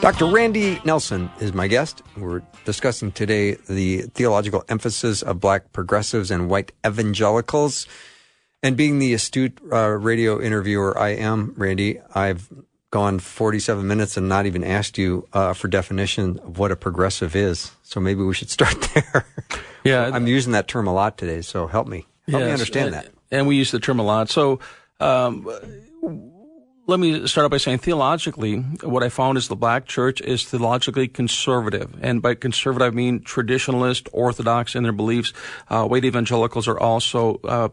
Dr. 0.00 0.24
Randy 0.24 0.80
Nelson 0.86 1.30
is 1.40 1.52
my 1.52 1.68
guest. 1.68 2.02
We're 2.16 2.40
discussing 2.64 3.12
today 3.12 3.56
the 3.68 4.02
theological 4.14 4.64
emphasis 4.70 5.20
of 5.20 5.40
black 5.40 5.72
progressives 5.72 6.30
and 6.30 6.48
white 6.48 6.72
evangelicals. 6.86 7.86
And 8.62 8.76
being 8.76 8.98
the 8.98 9.14
astute 9.14 9.58
uh, 9.72 9.88
radio 9.88 10.40
interviewer 10.40 10.98
I 10.98 11.10
am, 11.10 11.54
Randy, 11.56 12.00
I've 12.14 12.50
gone 12.90 13.18
47 13.18 13.86
minutes 13.86 14.16
and 14.16 14.28
not 14.28 14.46
even 14.46 14.64
asked 14.64 14.98
you 14.98 15.26
uh, 15.32 15.54
for 15.54 15.68
definition 15.68 16.38
of 16.40 16.58
what 16.58 16.70
a 16.70 16.76
progressive 16.76 17.34
is. 17.34 17.70
So 17.82 18.00
maybe 18.00 18.22
we 18.22 18.34
should 18.34 18.50
start 18.58 18.76
there. 18.94 19.26
Yeah, 19.84 20.10
I'm 20.12 20.26
using 20.26 20.52
that 20.52 20.68
term 20.68 20.86
a 20.86 20.92
lot 20.92 21.16
today. 21.16 21.40
So 21.40 21.66
help 21.66 21.86
me, 21.86 22.06
help 22.28 22.44
me 22.44 22.50
understand 22.50 22.86
and, 22.86 22.94
that. 22.94 23.08
And 23.30 23.46
we 23.46 23.56
use 23.56 23.70
the 23.70 23.80
term 23.80 23.98
a 23.98 24.02
lot. 24.02 24.28
So, 24.28 24.60
um, 24.98 25.48
let 26.86 26.98
me 26.98 27.26
start 27.28 27.44
out 27.44 27.52
by 27.52 27.58
saying 27.58 27.78
theologically, 27.78 28.56
what 28.82 29.04
I 29.04 29.10
found 29.10 29.38
is 29.38 29.46
the 29.46 29.54
black 29.54 29.86
church 29.86 30.20
is 30.20 30.44
theologically 30.44 31.06
conservative. 31.06 31.96
And 32.02 32.20
by 32.20 32.34
conservative, 32.34 32.88
I 32.88 32.90
mean 32.90 33.20
traditionalist, 33.20 34.08
orthodox 34.12 34.74
in 34.74 34.82
their 34.82 34.92
beliefs. 34.92 35.32
Uh, 35.68 35.86
white 35.86 36.04
evangelicals 36.04 36.66
are 36.66 36.78
also, 36.78 37.40
uh, 37.44 37.68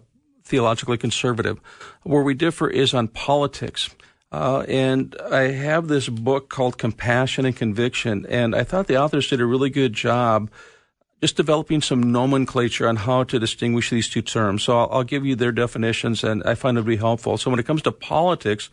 theologically 0.48 0.98
conservative. 0.98 1.60
Where 2.04 2.24
we 2.24 2.34
differ 2.34 2.70
is 2.70 2.94
on 2.94 3.08
politics. 3.10 3.90
Uh, 4.32 4.66
and 4.68 5.16
I 5.32 5.52
have 5.52 5.88
this 5.88 6.10
book 6.10 6.50
called 6.50 6.78
Compassion 6.78 7.46
and 7.46 7.56
Conviction, 7.56 8.26
and 8.28 8.56
I 8.56 8.64
thought 8.64 8.88
the 8.88 9.02
authors 9.02 9.28
did 9.30 9.40
a 9.40 9.46
really 9.46 9.70
good 9.70 9.94
job 9.94 10.50
just 11.22 11.36
developing 11.36 11.82
some 11.82 12.12
nomenclature 12.12 12.88
on 12.88 12.96
how 12.96 13.24
to 13.24 13.40
distinguish 13.40 13.90
these 13.90 14.08
two 14.08 14.22
terms. 14.22 14.64
So 14.64 14.78
I'll, 14.78 14.90
I'll 14.92 15.04
give 15.04 15.26
you 15.26 15.36
their 15.36 15.52
definitions, 15.52 16.24
and 16.24 16.44
I 16.44 16.54
find 16.56 16.78
it 16.78 16.82
to 16.82 16.88
be 16.88 16.98
helpful. 16.98 17.38
So 17.38 17.50
when 17.50 17.60
it 17.60 17.66
comes 17.66 17.82
to 17.84 17.92
politics, 17.92 18.70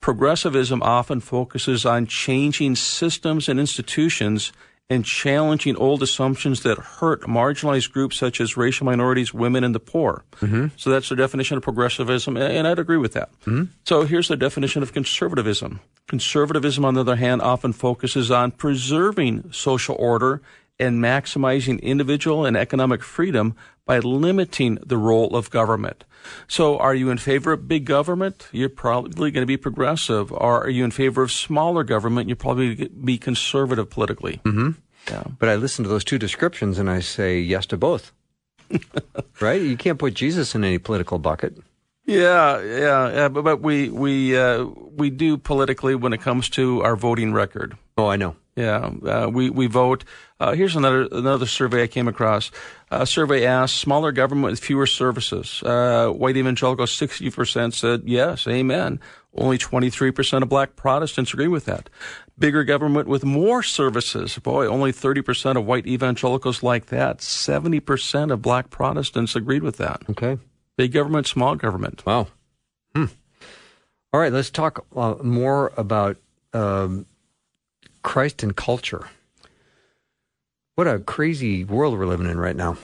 progressivism 0.00 0.82
often 0.82 1.20
focuses 1.20 1.86
on 1.86 2.06
changing 2.06 2.76
systems 2.76 3.48
and 3.48 3.58
institutions 3.58 4.52
and 4.90 5.04
challenging 5.04 5.76
old 5.76 6.02
assumptions 6.02 6.62
that 6.62 6.78
hurt 6.78 7.22
marginalized 7.22 7.92
groups 7.92 8.16
such 8.16 8.40
as 8.40 8.56
racial 8.56 8.86
minorities, 8.86 9.34
women, 9.34 9.62
and 9.62 9.74
the 9.74 9.80
poor. 9.80 10.24
Mm-hmm. 10.36 10.68
So 10.76 10.90
that's 10.90 11.10
the 11.10 11.16
definition 11.16 11.58
of 11.58 11.62
progressivism, 11.62 12.36
and 12.36 12.66
I'd 12.66 12.78
agree 12.78 12.96
with 12.96 13.12
that. 13.12 13.30
Mm-hmm. 13.42 13.64
So 13.84 14.02
here's 14.02 14.28
the 14.28 14.36
definition 14.36 14.82
of 14.82 14.94
conservatism. 14.94 15.80
Conservatism, 16.06 16.86
on 16.86 16.94
the 16.94 17.00
other 17.00 17.16
hand, 17.16 17.42
often 17.42 17.74
focuses 17.74 18.30
on 18.30 18.50
preserving 18.50 19.52
social 19.52 19.94
order 19.98 20.40
and 20.78 21.02
maximizing 21.02 21.80
individual 21.82 22.44
and 22.44 22.56
economic 22.56 23.02
freedom 23.02 23.56
by 23.84 23.98
limiting 23.98 24.76
the 24.86 24.98
role 24.98 25.34
of 25.34 25.50
government. 25.50 26.04
So 26.46 26.78
are 26.78 26.94
you 26.94 27.10
in 27.10 27.18
favor 27.18 27.52
of 27.52 27.66
big 27.66 27.84
government? 27.84 28.48
You're 28.52 28.68
probably 28.68 29.30
going 29.30 29.42
to 29.42 29.46
be 29.46 29.56
progressive. 29.56 30.30
Or 30.30 30.62
are 30.64 30.70
you 30.70 30.84
in 30.84 30.90
favor 30.90 31.22
of 31.22 31.32
smaller 31.32 31.84
government? 31.84 32.28
You're 32.28 32.36
probably 32.36 32.74
going 32.74 32.90
to 32.90 32.94
be 32.94 33.18
conservative 33.18 33.88
politically. 33.88 34.40
Mm-hmm. 34.44 34.70
Yeah. 35.08 35.24
But 35.38 35.48
I 35.48 35.56
listen 35.56 35.84
to 35.84 35.88
those 35.88 36.04
two 36.04 36.18
descriptions 36.18 36.78
and 36.78 36.90
I 36.90 37.00
say 37.00 37.40
yes 37.40 37.64
to 37.66 37.76
both. 37.76 38.12
right? 39.40 39.60
You 39.60 39.76
can't 39.76 39.98
put 39.98 40.14
Jesus 40.14 40.54
in 40.54 40.64
any 40.64 40.78
political 40.78 41.18
bucket. 41.18 41.56
Yeah, 42.04 42.62
yeah, 42.62 43.12
yeah 43.12 43.28
but, 43.28 43.42
but 43.42 43.60
we 43.60 43.90
we 43.90 44.36
uh, 44.36 44.64
we 44.64 45.10
do 45.10 45.36
politically 45.36 45.94
when 45.94 46.14
it 46.14 46.22
comes 46.22 46.48
to 46.50 46.82
our 46.82 46.96
voting 46.96 47.34
record. 47.34 47.76
Oh, 47.98 48.06
I 48.06 48.16
know. 48.16 48.34
Yeah, 48.56 48.90
uh, 49.06 49.30
we 49.30 49.50
we 49.50 49.66
vote. 49.66 50.04
Uh, 50.40 50.52
here's 50.52 50.76
another 50.76 51.08
another 51.10 51.46
survey 51.46 51.82
I 51.82 51.88
came 51.88 52.06
across. 52.06 52.52
A 52.90 53.06
survey 53.06 53.44
asked 53.44 53.76
smaller 53.76 54.12
government 54.12 54.52
with 54.52 54.60
fewer 54.60 54.86
services. 54.86 55.62
Uh, 55.64 56.10
white 56.10 56.36
evangelicals, 56.36 56.92
sixty 56.92 57.28
percent 57.30 57.74
said 57.74 58.02
yes, 58.06 58.46
amen. 58.46 59.00
Only 59.34 59.58
twenty 59.58 59.90
three 59.90 60.12
percent 60.12 60.44
of 60.44 60.48
black 60.48 60.76
Protestants 60.76 61.34
agree 61.34 61.48
with 61.48 61.64
that. 61.64 61.90
Bigger 62.38 62.62
government 62.62 63.08
with 63.08 63.24
more 63.24 63.64
services. 63.64 64.38
Boy, 64.38 64.66
only 64.66 64.92
thirty 64.92 65.22
percent 65.22 65.58
of 65.58 65.66
white 65.66 65.88
evangelicals 65.88 66.62
like 66.62 66.86
that. 66.86 67.20
Seventy 67.20 67.80
percent 67.80 68.30
of 68.30 68.40
black 68.40 68.70
Protestants 68.70 69.34
agreed 69.34 69.64
with 69.64 69.76
that. 69.78 70.02
Okay. 70.08 70.38
Big 70.76 70.92
government, 70.92 71.26
small 71.26 71.56
government. 71.56 72.06
Wow. 72.06 72.28
Hmm. 72.94 73.06
All 74.12 74.20
right, 74.20 74.32
let's 74.32 74.50
talk 74.50 74.86
uh, 74.94 75.16
more 75.22 75.72
about 75.76 76.16
um, 76.52 77.06
Christ 78.02 78.44
and 78.44 78.54
culture. 78.54 79.08
What 80.78 80.86
a 80.86 81.00
crazy 81.00 81.64
world 81.64 81.98
we're 81.98 82.06
living 82.06 82.30
in 82.30 82.38
right 82.38 82.54
now. 82.54 82.76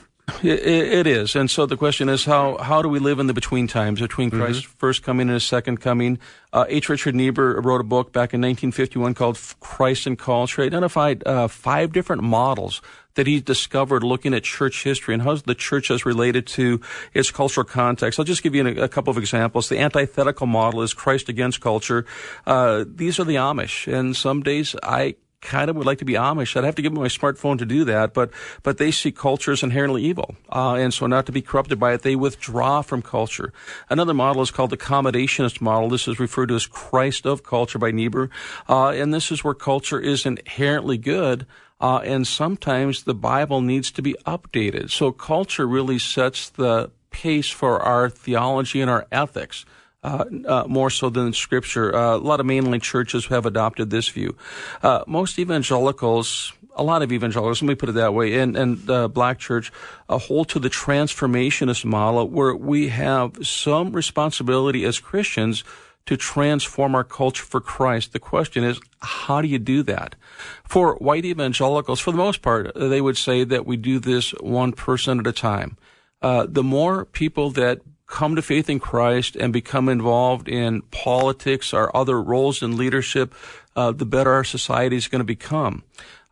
It, 0.42 0.66
it 0.66 1.06
is, 1.06 1.36
and 1.36 1.48
so 1.48 1.64
the 1.64 1.76
question 1.76 2.08
is 2.08 2.24
how 2.24 2.56
how 2.58 2.82
do 2.82 2.88
we 2.88 2.98
live 2.98 3.20
in 3.20 3.28
the 3.28 3.32
between 3.32 3.68
times 3.68 4.00
between 4.00 4.32
Christ's 4.32 4.64
mm-hmm. 4.64 4.78
first 4.78 5.04
coming 5.04 5.28
and 5.28 5.34
his 5.34 5.44
second 5.44 5.80
coming? 5.80 6.18
Uh, 6.52 6.64
H. 6.68 6.88
Richard 6.88 7.14
Niebuhr 7.14 7.60
wrote 7.60 7.80
a 7.80 7.84
book 7.84 8.12
back 8.12 8.34
in 8.34 8.40
1951 8.40 9.14
called 9.14 9.38
Christ 9.60 10.08
and 10.08 10.18
Culture. 10.18 10.62
He 10.62 10.66
identified 10.66 11.24
uh, 11.24 11.46
five 11.46 11.92
different 11.92 12.24
models 12.24 12.82
that 13.14 13.28
he 13.28 13.40
discovered 13.40 14.02
looking 14.02 14.34
at 14.34 14.42
church 14.42 14.82
history 14.82 15.14
and 15.14 15.22
how 15.22 15.36
the 15.36 15.54
church 15.54 15.86
has 15.86 16.04
related 16.04 16.48
to 16.48 16.80
its 17.12 17.30
cultural 17.30 17.64
context. 17.64 18.18
I'll 18.18 18.24
just 18.24 18.42
give 18.42 18.56
you 18.56 18.66
a, 18.66 18.74
a 18.82 18.88
couple 18.88 19.12
of 19.12 19.18
examples. 19.18 19.68
The 19.68 19.78
antithetical 19.78 20.48
model 20.48 20.82
is 20.82 20.94
Christ 20.94 21.28
against 21.28 21.60
culture. 21.60 22.06
Uh, 22.44 22.84
these 22.88 23.20
are 23.20 23.24
the 23.24 23.36
Amish, 23.36 23.86
and 23.86 24.16
some 24.16 24.42
days 24.42 24.74
I 24.82 25.14
kind 25.44 25.70
of 25.70 25.76
would 25.76 25.86
like 25.86 25.98
to 25.98 26.04
be 26.04 26.14
Amish. 26.14 26.56
I'd 26.56 26.64
have 26.64 26.74
to 26.74 26.82
give 26.82 26.92
them 26.92 27.02
my 27.02 27.08
smartphone 27.08 27.58
to 27.58 27.66
do 27.66 27.84
that, 27.84 28.14
but 28.14 28.30
but 28.62 28.78
they 28.78 28.90
see 28.90 29.12
culture 29.12 29.52
as 29.52 29.62
inherently 29.62 30.02
evil, 30.02 30.34
uh, 30.50 30.74
and 30.74 30.92
so 30.92 31.06
not 31.06 31.26
to 31.26 31.32
be 31.32 31.42
corrupted 31.42 31.78
by 31.78 31.92
it, 31.92 32.02
they 32.02 32.16
withdraw 32.16 32.82
from 32.82 33.02
culture. 33.02 33.52
Another 33.88 34.14
model 34.14 34.42
is 34.42 34.50
called 34.50 34.70
the 34.70 34.76
accommodationist 34.76 35.60
model. 35.60 35.88
This 35.88 36.08
is 36.08 36.18
referred 36.18 36.48
to 36.48 36.56
as 36.56 36.66
Christ 36.66 37.26
of 37.26 37.44
culture 37.44 37.78
by 37.78 37.90
Niebuhr, 37.90 38.30
uh, 38.68 38.88
and 38.88 39.12
this 39.12 39.30
is 39.30 39.44
where 39.44 39.54
culture 39.54 40.00
is 40.00 40.26
inherently 40.26 40.98
good. 40.98 41.46
Uh, 41.80 41.98
and 41.98 42.26
sometimes 42.26 43.02
the 43.02 43.14
Bible 43.14 43.60
needs 43.60 43.90
to 43.90 44.00
be 44.00 44.14
updated. 44.24 44.90
So 44.90 45.12
culture 45.12 45.66
really 45.66 45.98
sets 45.98 46.48
the 46.48 46.90
pace 47.10 47.50
for 47.50 47.80
our 47.80 48.08
theology 48.08 48.80
and 48.80 48.90
our 48.90 49.06
ethics 49.12 49.66
uh, 50.04 50.24
uh, 50.46 50.64
more 50.68 50.90
so 50.90 51.08
than 51.08 51.32
Scripture. 51.32 51.94
Uh, 51.96 52.16
a 52.16 52.18
lot 52.18 52.38
of 52.38 52.46
mainline 52.46 52.82
churches 52.82 53.26
have 53.26 53.46
adopted 53.46 53.88
this 53.88 54.08
view. 54.10 54.36
Uh, 54.82 55.02
most 55.06 55.38
evangelicals, 55.38 56.52
a 56.76 56.82
lot 56.82 57.02
of 57.02 57.10
evangelicals, 57.10 57.62
let 57.62 57.68
me 57.68 57.74
put 57.74 57.88
it 57.88 57.92
that 57.92 58.12
way, 58.12 58.38
and, 58.38 58.54
and 58.54 58.86
Black 59.14 59.38
Church 59.38 59.72
uh, 60.10 60.18
hold 60.18 60.50
to 60.50 60.58
the 60.58 60.68
transformationist 60.68 61.86
model 61.86 62.28
where 62.28 62.54
we 62.54 62.88
have 62.88 63.46
some 63.46 63.92
responsibility 63.92 64.84
as 64.84 64.98
Christians 64.98 65.64
to 66.04 66.18
transform 66.18 66.94
our 66.94 67.04
culture 67.04 67.44
for 67.44 67.62
Christ. 67.62 68.12
The 68.12 68.18
question 68.18 68.62
is, 68.62 68.78
how 69.00 69.40
do 69.40 69.48
you 69.48 69.58
do 69.58 69.82
that? 69.84 70.16
For 70.64 70.96
white 70.96 71.24
evangelicals, 71.24 71.98
for 71.98 72.10
the 72.10 72.18
most 72.18 72.42
part, 72.42 72.72
they 72.74 73.00
would 73.00 73.16
say 73.16 73.44
that 73.44 73.64
we 73.64 73.78
do 73.78 73.98
this 73.98 74.32
one 74.32 74.72
person 74.72 75.18
at 75.18 75.26
a 75.26 75.32
time. 75.32 75.78
Uh, 76.20 76.46
the 76.46 76.62
more 76.62 77.06
people 77.06 77.50
that 77.50 77.80
come 78.06 78.36
to 78.36 78.42
faith 78.42 78.68
in 78.68 78.80
Christ 78.80 79.36
and 79.36 79.52
become 79.52 79.88
involved 79.88 80.48
in 80.48 80.82
politics 80.82 81.72
or 81.72 81.94
other 81.96 82.20
roles 82.20 82.62
in 82.62 82.76
leadership, 82.76 83.34
uh, 83.76 83.92
the 83.92 84.06
better 84.06 84.32
our 84.32 84.44
society 84.44 84.96
is 84.96 85.08
going 85.08 85.20
to 85.20 85.24
become. 85.24 85.82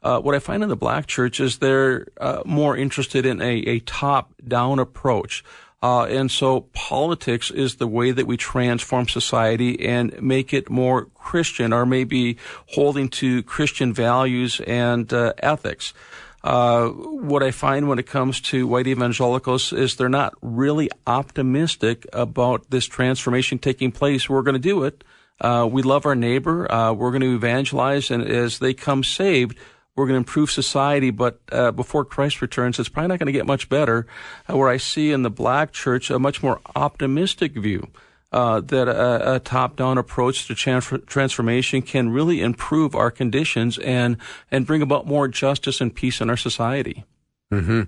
Uh, 0.02 0.20
what 0.20 0.34
I 0.34 0.40
find 0.40 0.62
in 0.62 0.68
the 0.68 0.76
black 0.76 1.06
church 1.06 1.38
is 1.40 1.58
they're 1.58 2.08
uh, 2.20 2.42
more 2.44 2.76
interested 2.76 3.24
in 3.24 3.40
a, 3.40 3.58
a 3.60 3.78
top-down 3.80 4.78
approach. 4.78 5.44
Uh, 5.82 6.04
and 6.04 6.30
so 6.30 6.60
politics 6.72 7.50
is 7.50 7.76
the 7.76 7.88
way 7.88 8.12
that 8.12 8.26
we 8.26 8.36
transform 8.36 9.08
society 9.08 9.84
and 9.84 10.20
make 10.22 10.54
it 10.54 10.70
more 10.70 11.06
Christian 11.14 11.72
or 11.72 11.84
maybe 11.84 12.36
holding 12.68 13.08
to 13.08 13.42
Christian 13.42 13.92
values 13.92 14.60
and 14.60 15.12
uh, 15.12 15.32
ethics. 15.38 15.92
Uh, 16.45 16.88
what 16.88 17.43
I 17.43 17.53
find 17.53 17.88
when 17.88 17.99
it 17.99 18.07
comes 18.07 18.40
to 18.43 18.66
white 18.66 18.86
evangelicals 18.86 19.72
is 19.72 19.97
they're 19.97 20.09
not 20.09 20.34
really 20.43 20.90
optimistic 21.07 22.07
about 22.12 22.68
this 22.70 22.86
transformation 22.86 23.59
taking 23.59 23.93
place. 23.93 24.28
We're 24.28 24.43
going 24.43 24.55
to 24.55 24.61
do 24.61 24.84
it. 24.84 25.05
Uh, 25.40 25.68
we 25.70 25.82
love 25.82 26.05
our 26.05 26.14
neighbor. 26.14 26.70
Uh, 26.70 26.93
we're 26.93 27.11
going 27.11 27.22
to 27.22 27.34
evangelize, 27.34 28.11
and 28.11 28.22
as 28.22 28.59
they 28.59 28.74
come 28.74 29.05
saved, 29.05 29.57
we're 29.95 30.07
going 30.07 30.14
to 30.14 30.18
improve 30.18 30.51
society. 30.51 31.11
But 31.11 31.40
uh, 31.51 31.70
before 31.70 32.05
Christ 32.05 32.43
returns, 32.43 32.78
it's 32.78 32.88
probably 32.88 33.09
not 33.09 33.18
going 33.18 33.26
to 33.26 33.32
get 33.32 33.47
much 33.47 33.68
better. 33.68 34.07
Uh, 34.49 34.57
where 34.57 34.68
I 34.68 34.78
see 34.78 35.12
in 35.12 35.22
the 35.22 35.30
black 35.30 35.72
church 35.72 36.11
a 36.11 36.18
much 36.18 36.43
more 36.43 36.61
optimistic 36.74 37.53
view 37.53 37.88
uh, 38.33 38.61
that 38.61 38.89
a, 38.89 39.35
a, 39.35 39.41
top-down 39.41 39.99
approach 39.99 40.47
to 40.47 40.55
transformation 40.55 41.83
can 41.83 42.09
really 42.09 42.41
improve 42.41 42.95
our 42.95 43.11
conditions 43.11 43.78
and 43.78 44.16
and 44.51 44.66
bring 44.66 44.80
about 44.80 45.07
more 45.07 45.28
justice 45.28 45.80
and 45.80 45.95
peace 45.95 46.20
in 46.20 46.30
our 46.30 46.37
society. 46.37 47.05
Mm-hmm. 47.53 47.83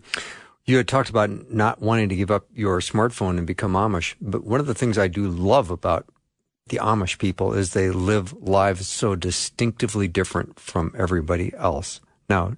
You 0.66 0.76
had 0.76 0.88
talked 0.88 1.10
about 1.10 1.50
not 1.50 1.80
wanting 1.80 2.08
to 2.10 2.16
give 2.16 2.30
up 2.30 2.46
your 2.54 2.80
smartphone 2.80 3.38
and 3.38 3.46
become 3.46 3.72
Amish, 3.72 4.14
but 4.20 4.44
one 4.44 4.60
of 4.60 4.66
the 4.66 4.74
things 4.74 4.98
I 4.98 5.08
do 5.08 5.28
love 5.28 5.70
about 5.70 6.06
the 6.68 6.78
Amish 6.78 7.18
people 7.18 7.52
is 7.52 7.72
they 7.72 7.90
live 7.90 8.32
lives 8.34 8.86
so 8.86 9.14
distinctively 9.14 10.08
different 10.08 10.58
from 10.58 10.94
everybody 10.96 11.52
else. 11.54 12.00
Now, 12.28 12.56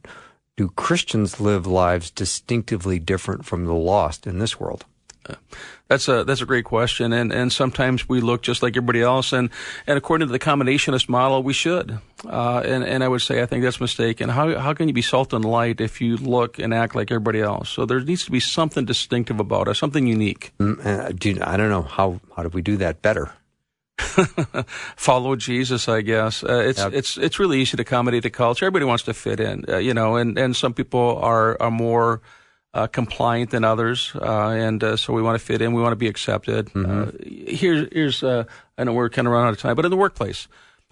do 0.56 0.68
Christians 0.70 1.40
live 1.40 1.66
lives 1.66 2.10
distinctively 2.10 2.98
different 2.98 3.44
from 3.44 3.66
the 3.66 3.74
lost 3.74 4.26
in 4.26 4.38
this 4.38 4.58
world? 4.58 4.84
That's 5.88 6.08
a 6.08 6.24
that's 6.24 6.40
a 6.40 6.46
great 6.46 6.64
question, 6.64 7.12
and 7.12 7.32
and 7.32 7.52
sometimes 7.52 8.08
we 8.08 8.20
look 8.20 8.42
just 8.42 8.60
like 8.60 8.76
everybody 8.76 9.02
else, 9.02 9.32
and 9.32 9.50
and 9.86 9.96
according 9.96 10.26
to 10.26 10.32
the 10.32 10.38
accommodationist 10.38 11.08
model, 11.08 11.44
we 11.44 11.52
should, 11.52 12.00
uh, 12.28 12.62
and 12.64 12.82
and 12.82 13.04
I 13.04 13.08
would 13.08 13.22
say 13.22 13.40
I 13.40 13.46
think 13.46 13.62
that's 13.62 13.80
mistaken. 13.80 14.28
How 14.28 14.58
how 14.58 14.74
can 14.74 14.88
you 14.88 14.94
be 14.94 15.02
salt 15.02 15.32
and 15.32 15.44
light 15.44 15.80
if 15.80 16.00
you 16.00 16.16
look 16.16 16.58
and 16.58 16.74
act 16.74 16.96
like 16.96 17.12
everybody 17.12 17.40
else? 17.40 17.68
So 17.68 17.86
there 17.86 18.00
needs 18.00 18.24
to 18.24 18.32
be 18.32 18.40
something 18.40 18.84
distinctive 18.84 19.38
about 19.38 19.68
us, 19.68 19.78
something 19.78 20.08
unique. 20.08 20.52
Mm, 20.58 20.84
uh, 20.84 21.12
do, 21.12 21.38
I 21.40 21.56
don't 21.56 21.70
know 21.70 21.82
how 21.82 22.20
how 22.34 22.42
do 22.42 22.48
we 22.48 22.62
do 22.62 22.76
that 22.78 23.00
better? 23.00 23.30
Follow 24.96 25.36
Jesus, 25.36 25.88
I 25.88 26.02
guess. 26.02 26.42
Uh, 26.42 26.64
it's 26.66 26.80
yep. 26.80 26.94
it's 26.94 27.16
it's 27.16 27.38
really 27.38 27.60
easy 27.60 27.76
to 27.76 27.82
accommodate 27.82 28.24
the 28.24 28.30
culture. 28.30 28.66
Everybody 28.66 28.86
wants 28.86 29.04
to 29.04 29.14
fit 29.14 29.38
in, 29.38 29.64
uh, 29.68 29.76
you 29.78 29.94
know, 29.94 30.16
and 30.16 30.36
and 30.36 30.56
some 30.56 30.74
people 30.74 31.20
are 31.22 31.56
are 31.62 31.70
more 31.70 32.20
uh, 32.76 32.86
compliant 32.86 33.50
than 33.50 33.64
others, 33.64 34.12
uh, 34.16 34.48
and 34.48 34.84
uh, 34.84 34.96
so 34.98 35.14
we 35.14 35.22
want 35.22 35.38
to 35.38 35.44
fit 35.44 35.62
in. 35.62 35.72
We 35.72 35.80
want 35.80 35.92
to 35.92 35.96
be 35.96 36.08
accepted. 36.08 36.66
Mm-hmm. 36.66 37.02
Uh, 37.02 37.54
here's 37.56 37.88
here's 37.90 38.22
I 38.22 38.84
know 38.84 38.92
we're 38.92 39.08
kind 39.08 39.26
of 39.26 39.32
running 39.32 39.48
out 39.48 39.54
of 39.54 39.58
time, 39.58 39.76
but 39.76 39.86
in 39.86 39.90
the 39.90 39.96
workplace, 39.96 40.46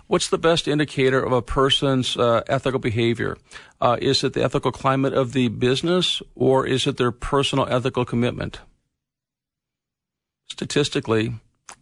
what's 0.06 0.28
the 0.28 0.38
best 0.38 0.66
indicator 0.66 1.22
of 1.22 1.32
a 1.32 1.42
person's 1.42 2.16
ethical 2.18 2.80
behavior? 2.80 3.36
is 4.00 4.24
it 4.24 4.32
the 4.32 4.42
ethical 4.42 4.72
climate 4.72 5.12
of 5.12 5.34
the 5.34 5.48
business, 5.48 6.22
or 6.34 6.66
is 6.66 6.86
it 6.86 6.96
their 6.96 7.12
personal 7.12 7.66
ethical 7.68 8.06
commitment? 8.06 8.60
Statistically, 10.48 11.34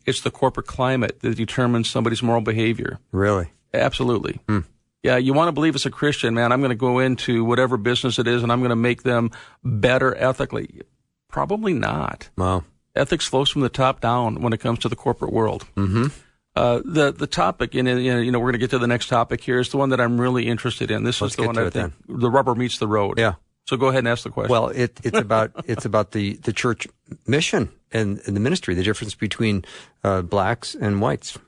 it's 0.05 0.21
the 0.23 0.33
corporate 0.33 0.67
climate 0.67 1.21
that 1.21 1.37
determines 1.37 1.89
somebody's 1.89 2.25
moral 2.25 2.41
behavior. 2.41 2.99
Really? 3.13 3.53
Absolutely. 3.73 4.41
Hmm. 4.49 4.61
Yeah, 5.03 5.17
you 5.17 5.33
want 5.33 5.49
to 5.49 5.53
believe 5.53 5.75
as 5.75 5.85
a 5.85 5.91
Christian, 5.91 6.35
man, 6.35 6.53
I'm 6.53 6.61
going 6.61 6.71
to 6.71 6.77
go 6.77 7.01
into 7.01 7.45
whatever 7.45 7.77
business 7.77 8.19
it 8.19 8.29
is 8.29 8.43
and 8.43 8.53
I'm 8.53 8.61
going 8.61 8.71
to 8.71 8.77
make 8.77 9.03
them 9.03 9.31
better 9.65 10.15
ethically. 10.17 10.83
Probably 11.29 11.73
not. 11.73 12.31
Wow. 12.37 12.65
Ethics 12.95 13.27
flows 13.27 13.51
from 13.51 13.63
the 13.63 13.69
top 13.69 14.01
down 14.01 14.43
when 14.43 14.53
it 14.53 14.61
comes 14.61 14.79
to 14.81 14.89
the 14.89 14.97
corporate 14.97 15.33
world. 15.33 15.67
Mm-hmm. 15.77 16.07
Uh, 16.55 16.83
the 16.85 17.11
the 17.13 17.27
topic, 17.27 17.75
and 17.75 17.89
you 17.89 18.31
know, 18.31 18.39
we're 18.39 18.45
going 18.45 18.53
to 18.53 18.59
get 18.59 18.69
to 18.71 18.79
the 18.79 18.87
next 18.87 19.07
topic 19.07 19.41
here, 19.41 19.59
is 19.59 19.71
the 19.71 19.79
one 19.79 19.89
that 19.89 20.03
I'm 20.03 20.21
really 20.21 20.47
interested 20.47 20.91
in. 20.91 21.03
This 21.03 21.23
Let's 21.23 21.33
is 21.33 21.37
the 21.37 21.47
one 21.47 21.57
I 21.57 21.71
think 21.71 21.95
the 22.07 22.31
rubber 22.31 22.55
meets 22.55 22.77
the 22.77 22.87
road. 22.87 23.19
Yeah. 23.19 23.37
So 23.65 23.79
go 23.79 23.89
ahead 23.89 24.01
and 24.01 24.09
ask 24.09 24.25
the 24.25 24.31
question. 24.31 24.51
Well, 24.51 24.69
it, 24.69 25.01
it's 25.03 25.19
about 25.19 25.53
it's 25.65 25.87
about 25.87 26.11
the, 26.13 26.35
the 26.35 26.53
church 26.53 26.87
mission 27.27 27.71
and, 27.91 28.21
and 28.27 28.37
the 28.37 28.41
ministry, 28.41 28.75
the 28.75 28.83
difference 28.83 29.15
between 29.15 29.65
uh, 30.05 30.23
blacks 30.23 30.75
and 30.75 31.01
whites. 31.01 31.39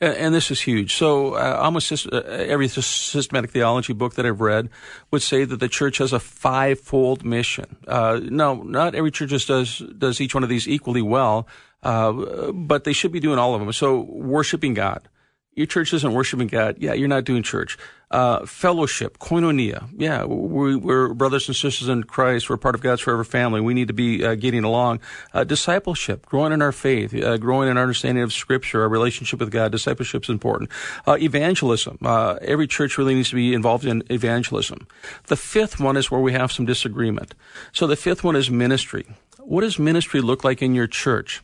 And, 0.00 0.16
and 0.16 0.34
this 0.34 0.50
is 0.50 0.60
huge. 0.60 0.94
So 0.94 1.34
uh, 1.34 1.58
almost 1.62 1.92
uh, 1.92 2.16
every 2.26 2.68
systematic 2.68 3.50
theology 3.50 3.92
book 3.92 4.14
that 4.14 4.26
I've 4.26 4.40
read 4.40 4.68
would 5.10 5.22
say 5.22 5.44
that 5.44 5.60
the 5.60 5.68
church 5.68 5.98
has 5.98 6.12
a 6.12 6.20
fivefold 6.20 7.24
mission. 7.24 7.76
Uh, 7.86 8.20
no, 8.22 8.62
not 8.62 8.94
every 8.94 9.10
church 9.10 9.46
does 9.46 9.78
does 9.78 10.20
each 10.20 10.34
one 10.34 10.42
of 10.42 10.48
these 10.48 10.68
equally 10.68 11.02
well, 11.02 11.46
uh, 11.82 12.52
but 12.52 12.84
they 12.84 12.92
should 12.92 13.12
be 13.12 13.20
doing 13.20 13.38
all 13.38 13.54
of 13.54 13.60
them. 13.60 13.72
So 13.72 14.00
worshiping 14.00 14.74
God, 14.74 15.08
your 15.54 15.66
church 15.66 15.92
isn't 15.92 16.12
worshiping 16.12 16.48
God. 16.48 16.76
Yeah, 16.78 16.94
you're 16.94 17.08
not 17.08 17.24
doing 17.24 17.42
church. 17.42 17.78
Uh, 18.10 18.46
fellowship, 18.46 19.18
koinonia. 19.18 19.88
Yeah, 19.96 20.24
we, 20.24 20.74
are 20.92 21.14
brothers 21.14 21.48
and 21.48 21.56
sisters 21.56 21.88
in 21.88 22.04
Christ. 22.04 22.48
We're 22.48 22.56
part 22.56 22.74
of 22.74 22.80
God's 22.80 23.00
forever 23.00 23.24
family. 23.24 23.60
We 23.60 23.74
need 23.74 23.88
to 23.88 23.94
be 23.94 24.24
uh, 24.24 24.34
getting 24.36 24.62
along. 24.62 25.00
Uh, 25.32 25.42
discipleship, 25.44 26.26
growing 26.26 26.52
in 26.52 26.62
our 26.62 26.70
faith, 26.70 27.14
uh, 27.14 27.38
growing 27.38 27.68
in 27.68 27.76
our 27.76 27.82
understanding 27.82 28.22
of 28.22 28.32
Scripture, 28.32 28.82
our 28.82 28.88
relationship 28.88 29.40
with 29.40 29.50
God. 29.50 29.72
Discipleship 29.72 30.24
is 30.24 30.28
important. 30.28 30.70
Uh, 31.06 31.16
evangelism. 31.20 31.98
Uh, 32.02 32.38
every 32.42 32.66
church 32.66 32.98
really 32.98 33.14
needs 33.14 33.30
to 33.30 33.36
be 33.36 33.52
involved 33.52 33.84
in 33.84 34.02
evangelism. 34.10 34.86
The 35.26 35.36
fifth 35.36 35.80
one 35.80 35.96
is 35.96 36.10
where 36.10 36.20
we 36.20 36.32
have 36.32 36.52
some 36.52 36.66
disagreement. 36.66 37.34
So 37.72 37.86
the 37.86 37.96
fifth 37.96 38.22
one 38.22 38.36
is 38.36 38.50
ministry. 38.50 39.06
What 39.40 39.62
does 39.62 39.78
ministry 39.78 40.20
look 40.20 40.44
like 40.44 40.62
in 40.62 40.74
your 40.74 40.86
church? 40.86 41.42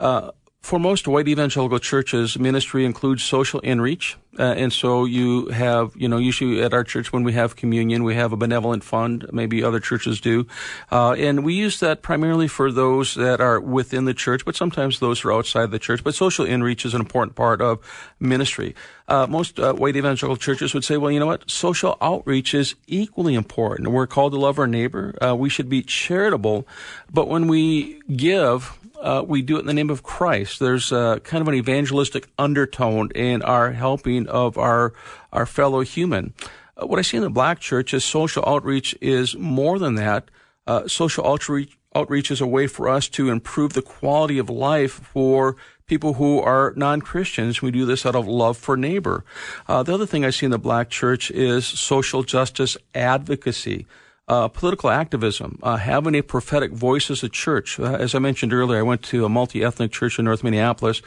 Uh, 0.00 0.30
for 0.60 0.78
most 0.78 1.06
white 1.06 1.28
evangelical 1.28 1.78
churches, 1.78 2.38
ministry 2.38 2.84
includes 2.84 3.22
social 3.22 3.60
inreach. 3.62 4.16
Uh, 4.38 4.42
and 4.42 4.72
so 4.72 5.04
you 5.04 5.46
have, 5.46 5.92
you 5.96 6.08
know, 6.08 6.18
usually 6.18 6.62
at 6.62 6.72
our 6.72 6.84
church 6.84 7.12
when 7.12 7.24
we 7.24 7.32
have 7.32 7.56
communion, 7.56 8.04
we 8.04 8.14
have 8.14 8.32
a 8.32 8.36
benevolent 8.36 8.84
fund. 8.84 9.26
Maybe 9.32 9.64
other 9.64 9.80
churches 9.80 10.20
do. 10.20 10.46
Uh, 10.92 11.12
and 11.12 11.44
we 11.44 11.54
use 11.54 11.80
that 11.80 12.02
primarily 12.02 12.46
for 12.46 12.70
those 12.70 13.14
that 13.14 13.40
are 13.40 13.60
within 13.60 14.04
the 14.04 14.14
church, 14.14 14.44
but 14.44 14.54
sometimes 14.54 15.00
those 15.00 15.24
are 15.24 15.32
outside 15.32 15.70
the 15.70 15.78
church. 15.78 16.04
But 16.04 16.14
social 16.14 16.44
inreach 16.44 16.84
is 16.84 16.94
an 16.94 17.00
important 17.00 17.34
part 17.34 17.60
of 17.60 17.78
ministry. 18.20 18.74
Uh, 19.08 19.26
most 19.28 19.58
uh, 19.58 19.72
white 19.72 19.96
evangelical 19.96 20.36
churches 20.36 20.74
would 20.74 20.84
say, 20.84 20.96
well, 20.96 21.10
you 21.10 21.18
know 21.18 21.26
what? 21.26 21.50
Social 21.50 21.96
outreach 22.00 22.52
is 22.52 22.74
equally 22.86 23.34
important. 23.34 23.88
We're 23.88 24.06
called 24.06 24.32
to 24.32 24.38
love 24.38 24.58
our 24.58 24.66
neighbor. 24.66 25.16
Uh, 25.20 25.34
we 25.34 25.48
should 25.48 25.68
be 25.68 25.82
charitable. 25.82 26.66
But 27.10 27.26
when 27.26 27.48
we 27.48 28.00
give, 28.14 28.78
uh, 29.00 29.24
we 29.26 29.42
do 29.42 29.56
it 29.56 29.60
in 29.60 29.66
the 29.66 29.74
name 29.74 29.90
of 29.90 30.02
Christ. 30.02 30.58
There's 30.58 30.92
uh, 30.92 31.18
kind 31.20 31.42
of 31.42 31.48
an 31.48 31.54
evangelistic 31.54 32.28
undertone 32.38 33.10
in 33.14 33.42
our 33.42 33.72
helping 33.72 34.26
of 34.28 34.58
our 34.58 34.92
our 35.32 35.46
fellow 35.46 35.80
human. 35.80 36.34
Uh, 36.76 36.86
what 36.86 36.98
I 36.98 37.02
see 37.02 37.16
in 37.16 37.22
the 37.22 37.30
black 37.30 37.60
church 37.60 37.94
is 37.94 38.04
social 38.04 38.44
outreach 38.46 38.96
is 39.00 39.36
more 39.36 39.78
than 39.78 39.94
that. 39.96 40.30
Uh, 40.66 40.86
social 40.88 41.26
outreach 41.26 41.76
outreach 41.94 42.30
is 42.30 42.40
a 42.40 42.46
way 42.46 42.66
for 42.66 42.88
us 42.88 43.08
to 43.08 43.30
improve 43.30 43.72
the 43.72 43.82
quality 43.82 44.38
of 44.38 44.50
life 44.50 44.92
for 44.92 45.56
people 45.86 46.14
who 46.14 46.38
are 46.38 46.74
non-Christians. 46.76 47.62
We 47.62 47.70
do 47.70 47.86
this 47.86 48.04
out 48.04 48.14
of 48.14 48.28
love 48.28 48.58
for 48.58 48.76
neighbor. 48.76 49.24
Uh, 49.66 49.82
the 49.82 49.94
other 49.94 50.06
thing 50.06 50.24
I 50.24 50.30
see 50.30 50.44
in 50.44 50.52
the 50.52 50.58
black 50.58 50.90
church 50.90 51.30
is 51.30 51.66
social 51.66 52.22
justice 52.22 52.76
advocacy 52.94 53.86
uh, 54.28 54.48
political 54.48 54.90
activism, 54.90 55.58
uh, 55.62 55.76
having 55.76 56.14
a 56.14 56.22
prophetic 56.22 56.72
voice 56.72 57.10
as 57.10 57.22
a 57.22 57.28
church. 57.28 57.80
Uh, 57.80 57.94
as 57.94 58.14
I 58.14 58.18
mentioned 58.18 58.52
earlier, 58.52 58.78
I 58.78 58.82
went 58.82 59.02
to 59.04 59.24
a 59.24 59.28
multi-ethnic 59.28 59.90
church 59.90 60.18
in 60.18 60.26
North 60.26 60.44
Minneapolis. 60.44 61.02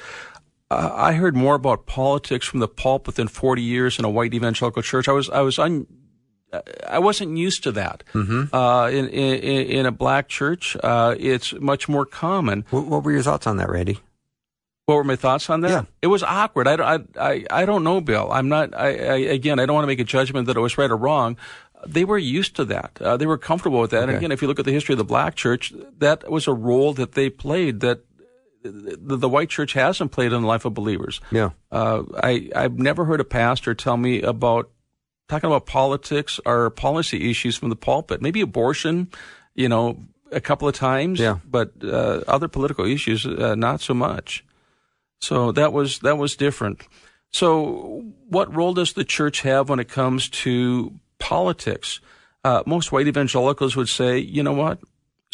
Uh, 0.71 0.91
I 0.93 1.13
heard 1.13 1.35
more 1.35 1.55
about 1.55 1.85
politics 1.85 2.47
from 2.47 2.61
the 2.61 2.67
pulpit 2.67 3.15
than 3.15 3.27
40 3.27 3.61
years 3.61 3.99
in 3.99 4.05
a 4.05 4.09
white 4.09 4.33
evangelical 4.33 4.81
church. 4.81 5.07
I 5.07 5.11
was, 5.11 5.29
I 5.29 5.41
was 5.41 5.59
un, 5.59 5.85
I 6.87 6.99
wasn't 6.99 7.37
used 7.37 7.63
to 7.63 7.71
that. 7.73 8.03
Mm-hmm. 8.13 8.55
Uh, 8.55 8.87
in, 8.89 9.07
in, 9.09 9.67
in 9.67 9.85
a 9.85 9.91
black 9.91 10.27
church, 10.27 10.75
uh, 10.83 11.15
it's 11.19 11.53
much 11.53 11.87
more 11.87 12.05
common. 12.05 12.65
What, 12.71 12.85
what, 12.85 13.03
were 13.03 13.11
your 13.11 13.23
thoughts 13.23 13.45
on 13.47 13.57
that, 13.57 13.69
Randy? 13.69 13.99
What 14.87 14.95
were 14.95 15.03
my 15.03 15.15
thoughts 15.15 15.49
on 15.49 15.61
that? 15.61 15.69
Yeah. 15.69 15.83
It 16.01 16.07
was 16.07 16.23
awkward. 16.23 16.67
I, 16.67 16.99
I, 17.19 17.45
I, 17.49 17.65
don't 17.65 17.83
know, 17.83 18.01
Bill. 18.01 18.31
I'm 18.31 18.49
not, 18.49 18.73
I, 18.73 18.87
I, 18.87 19.15
again, 19.17 19.59
I 19.59 19.65
don't 19.65 19.75
want 19.75 19.83
to 19.83 19.87
make 19.87 19.99
a 19.99 20.05
judgment 20.05 20.47
that 20.47 20.57
it 20.57 20.59
was 20.59 20.77
right 20.77 20.89
or 20.89 20.97
wrong 20.97 21.37
they 21.87 22.05
were 22.05 22.17
used 22.17 22.55
to 22.57 22.65
that. 22.65 22.97
Uh, 23.01 23.17
they 23.17 23.25
were 23.25 23.37
comfortable 23.37 23.79
with 23.79 23.91
that. 23.91 24.03
Okay. 24.03 24.09
And 24.09 24.17
again, 24.17 24.31
if 24.31 24.41
you 24.41 24.47
look 24.47 24.59
at 24.59 24.65
the 24.65 24.71
history 24.71 24.93
of 24.93 24.97
the 24.97 25.03
black 25.03 25.35
church, 25.35 25.73
that 25.99 26.29
was 26.29 26.47
a 26.47 26.53
role 26.53 26.93
that 26.93 27.13
they 27.13 27.29
played 27.29 27.79
that 27.81 28.01
the, 28.63 29.17
the 29.17 29.29
white 29.29 29.49
church 29.49 29.73
hasn't 29.73 30.11
played 30.11 30.33
in 30.33 30.41
the 30.41 30.47
life 30.47 30.65
of 30.65 30.73
believers. 30.73 31.19
Yeah. 31.31 31.51
Uh, 31.71 32.03
I, 32.21 32.49
I've 32.55 32.77
never 32.77 33.05
heard 33.05 33.19
a 33.19 33.25
pastor 33.25 33.73
tell 33.73 33.97
me 33.97 34.21
about 34.21 34.69
talking 35.27 35.47
about 35.47 35.65
politics 35.65 36.39
or 36.45 36.69
policy 36.69 37.29
issues 37.29 37.55
from 37.57 37.69
the 37.69 37.75
pulpit. 37.75 38.21
Maybe 38.21 38.41
abortion, 38.41 39.09
you 39.55 39.69
know, 39.69 39.97
a 40.31 40.41
couple 40.41 40.67
of 40.67 40.75
times. 40.75 41.19
Yeah. 41.19 41.39
But 41.45 41.71
uh, 41.83 42.21
other 42.27 42.47
political 42.47 42.85
issues, 42.85 43.25
uh, 43.25 43.55
not 43.55 43.81
so 43.81 43.93
much. 43.93 44.45
So 45.19 45.51
that 45.53 45.71
was 45.73 45.99
that 45.99 46.17
was 46.17 46.35
different. 46.35 46.81
So, 47.33 48.03
what 48.27 48.53
role 48.53 48.73
does 48.73 48.93
the 48.93 49.05
church 49.05 49.41
have 49.41 49.69
when 49.69 49.79
it 49.79 49.87
comes 49.87 50.27
to 50.29 50.93
politics. 51.21 52.01
Uh, 52.43 52.63
most 52.65 52.91
white 52.91 53.07
evangelicals 53.07 53.75
would 53.77 53.87
say, 53.87 54.17
you 54.17 54.43
know 54.43 54.51
what? 54.51 54.79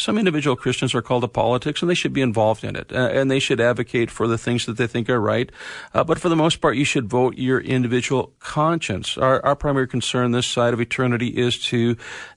Some 0.00 0.16
individual 0.16 0.54
Christians 0.54 0.94
are 0.94 1.02
called 1.02 1.22
to 1.22 1.28
politics 1.28 1.82
and 1.82 1.90
they 1.90 1.94
should 1.96 2.12
be 2.12 2.22
involved 2.22 2.62
in 2.62 2.76
it 2.76 2.92
uh, 2.92 3.08
and 3.12 3.28
they 3.28 3.40
should 3.40 3.60
advocate 3.60 4.12
for 4.12 4.28
the 4.28 4.38
things 4.38 4.64
that 4.66 4.76
they 4.76 4.86
think 4.86 5.10
are 5.10 5.20
right. 5.20 5.50
Uh, 5.92 6.04
but 6.04 6.20
for 6.20 6.28
the 6.28 6.36
most 6.36 6.60
part, 6.60 6.76
you 6.76 6.84
should 6.84 7.08
vote 7.10 7.36
your 7.36 7.58
individual 7.58 8.32
conscience. 8.38 9.18
Our, 9.18 9.44
our 9.44 9.56
primary 9.56 9.88
concern 9.88 10.30
this 10.30 10.46
side 10.46 10.72
of 10.72 10.80
eternity 10.80 11.28
is 11.28 11.58
to 11.66 11.96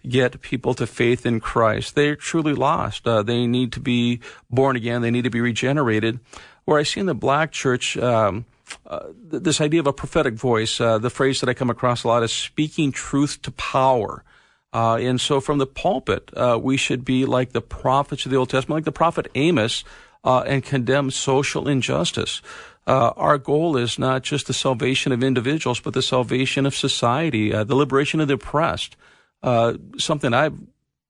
get 0.10 0.42
people 0.42 0.74
to 0.74 0.88
faith 0.88 1.24
in 1.24 1.40
Christ. 1.40 1.94
They're 1.94 2.16
truly 2.16 2.54
lost. 2.56 3.08
Uh, 3.08 3.22
they 3.22 3.46
need 3.46 3.74
to 3.74 3.80
be 3.80 4.22
born 4.50 4.76
again. 4.76 5.04
They 5.04 5.12
need 5.12 5.26
to 5.26 5.30
be 5.30 5.42
regenerated. 5.42 6.20
Where 6.66 6.80
I 6.80 6.84
see 6.84 7.00
in 7.00 7.06
the 7.06 7.14
black 7.14 7.52
church, 7.52 7.96
um, 7.98 8.46
uh, 8.86 9.08
this 9.14 9.62
idea 9.62 9.80
of 9.80 9.88
a 9.88 9.94
prophetic 9.94 10.34
voice, 10.34 10.80
uh, 10.80 10.98
the 10.98 11.10
phrase 11.10 11.40
that 11.40 11.50
I 11.50 11.54
come 11.54 11.70
across 11.70 12.04
a 12.04 12.08
lot 12.08 12.24
is 12.24 12.32
speaking 12.32 12.92
truth 12.92 13.42
to 13.44 13.52
power. 13.52 14.24
Uh, 14.74 14.96
and 14.96 15.20
so 15.20 15.42
from 15.42 15.58
the 15.58 15.68
pulpit, 15.68 16.32
uh, 16.36 16.58
we 16.62 16.78
should 16.78 17.04
be 17.04 17.26
like 17.26 17.52
the 17.52 17.62
prophets 17.62 18.26
of 18.26 18.32
the 18.32 18.38
Old 18.38 18.50
Testament, 18.50 18.78
like 18.78 18.86
the 18.86 18.92
prophet 18.92 19.28
Amos, 19.36 19.84
uh, 20.24 20.42
and 20.42 20.64
condemn 20.64 21.12
social 21.12 21.68
injustice. 21.68 22.42
our 22.88 23.38
goal 23.38 23.78
is 23.78 24.00
not 24.00 24.24
just 24.24 24.48
the 24.48 24.54
salvation 24.54 25.12
of 25.12 25.24
individuals, 25.24 25.80
but 25.80 25.94
the 25.94 26.02
salvation 26.02 26.66
of 26.66 26.76
society, 26.76 27.52
the 27.52 27.76
liberation 27.76 28.20
of 28.22 28.28
the 28.28 28.36
oppressed. 28.36 28.96
something 29.98 30.34
I've 30.34 30.60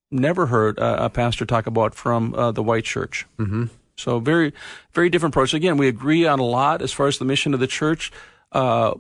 never 0.10 0.48
heard 0.48 0.78
a 0.80 1.10
pastor 1.10 1.46
talk 1.46 1.68
about 1.68 1.94
from 1.94 2.32
the 2.54 2.64
white 2.64 2.86
church. 2.86 3.26
Mm-hmm. 3.38 3.66
So 4.02 4.20
very, 4.20 4.54
very 4.94 5.10
different 5.10 5.34
approach. 5.34 5.54
Again, 5.54 5.78
we 5.78 5.88
agree 5.88 6.26
on 6.26 6.40
a 6.40 6.44
lot 6.44 6.82
as 6.82 6.92
far 6.92 7.08
as 7.08 7.18
the 7.18 7.26
mission 7.26 7.54
of 7.54 7.60
the 7.60 7.68
church. 7.68 8.12
Uh, 8.52 8.96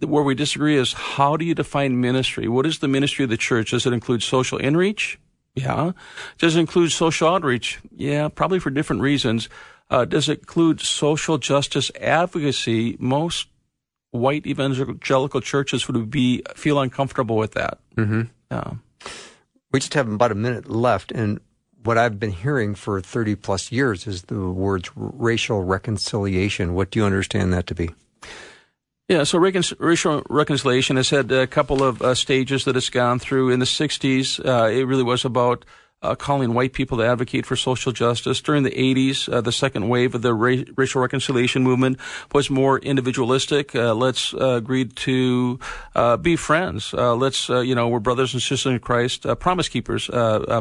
where 0.00 0.22
we 0.22 0.34
disagree 0.34 0.76
is 0.76 0.92
how 0.92 1.36
do 1.36 1.44
you 1.44 1.54
define 1.54 2.00
ministry? 2.00 2.48
What 2.48 2.66
is 2.66 2.80
the 2.80 2.88
ministry 2.88 3.24
of 3.24 3.30
the 3.30 3.36
church? 3.36 3.70
Does 3.70 3.86
it 3.86 3.92
include 3.92 4.22
social 4.22 4.58
inreach? 4.58 5.16
Yeah. 5.54 5.92
Does 6.38 6.56
it 6.56 6.60
include 6.60 6.92
social 6.92 7.28
outreach? 7.28 7.78
Yeah, 7.94 8.28
probably 8.28 8.58
for 8.58 8.70
different 8.70 9.02
reasons. 9.02 9.48
Uh, 9.88 10.04
does 10.04 10.28
it 10.28 10.40
include 10.40 10.80
social 10.80 11.38
justice 11.38 11.90
advocacy? 12.00 12.96
Most 12.98 13.48
white 14.10 14.46
evangelical 14.46 15.40
churches 15.40 15.88
would 15.88 16.10
be 16.10 16.42
feel 16.54 16.80
uncomfortable 16.80 17.36
with 17.36 17.52
that. 17.52 17.78
Mm-hmm. 17.96 18.22
Yeah. 18.50 18.74
We 19.72 19.80
just 19.80 19.94
have 19.94 20.08
about 20.08 20.32
a 20.32 20.36
minute 20.36 20.70
left, 20.70 21.10
and 21.12 21.40
what 21.86 21.96
I've 21.96 22.18
been 22.18 22.32
hearing 22.32 22.74
for 22.74 23.00
30 23.00 23.36
plus 23.36 23.70
years 23.70 24.06
is 24.06 24.22
the 24.22 24.50
words 24.50 24.90
racial 24.96 25.62
reconciliation. 25.62 26.74
What 26.74 26.90
do 26.90 26.98
you 26.98 27.06
understand 27.06 27.52
that 27.52 27.66
to 27.68 27.74
be? 27.74 27.90
Yeah, 29.08 29.22
so 29.22 29.38
recon- 29.38 29.62
racial 29.78 30.24
reconciliation 30.28 30.96
has 30.96 31.10
had 31.10 31.30
a 31.30 31.46
couple 31.46 31.84
of 31.84 32.02
uh, 32.02 32.14
stages 32.16 32.64
that 32.64 32.76
it's 32.76 32.90
gone 32.90 33.20
through. 33.20 33.50
In 33.50 33.60
the 33.60 33.66
60s, 33.66 34.44
uh, 34.44 34.68
it 34.68 34.82
really 34.84 35.04
was 35.04 35.24
about 35.24 35.64
uh, 36.02 36.14
calling 36.14 36.52
white 36.52 36.72
people 36.72 36.98
to 36.98 37.04
advocate 37.04 37.46
for 37.46 37.56
social 37.56 37.90
justice. 37.90 38.40
During 38.40 38.62
the 38.62 38.70
80s, 38.70 39.32
uh, 39.32 39.40
the 39.40 39.52
second 39.52 39.88
wave 39.88 40.14
of 40.14 40.22
the 40.22 40.34
ra- 40.34 40.64
racial 40.76 41.00
reconciliation 41.00 41.62
movement 41.62 41.98
was 42.32 42.50
more 42.50 42.78
individualistic. 42.78 43.74
Uh, 43.74 43.94
let's 43.94 44.34
uh, 44.34 44.50
agree 44.50 44.84
to 44.84 45.58
uh, 45.94 46.16
be 46.18 46.36
friends. 46.36 46.92
Uh, 46.92 47.14
let's, 47.16 47.48
you 47.48 47.74
know, 47.74 47.88
we're 47.88 48.00
brothers 48.00 48.34
and 48.34 48.42
sisters 48.42 48.72
in 48.72 48.78
Christ. 48.78 49.26
Promise 49.40 49.68
Keepers 49.68 50.08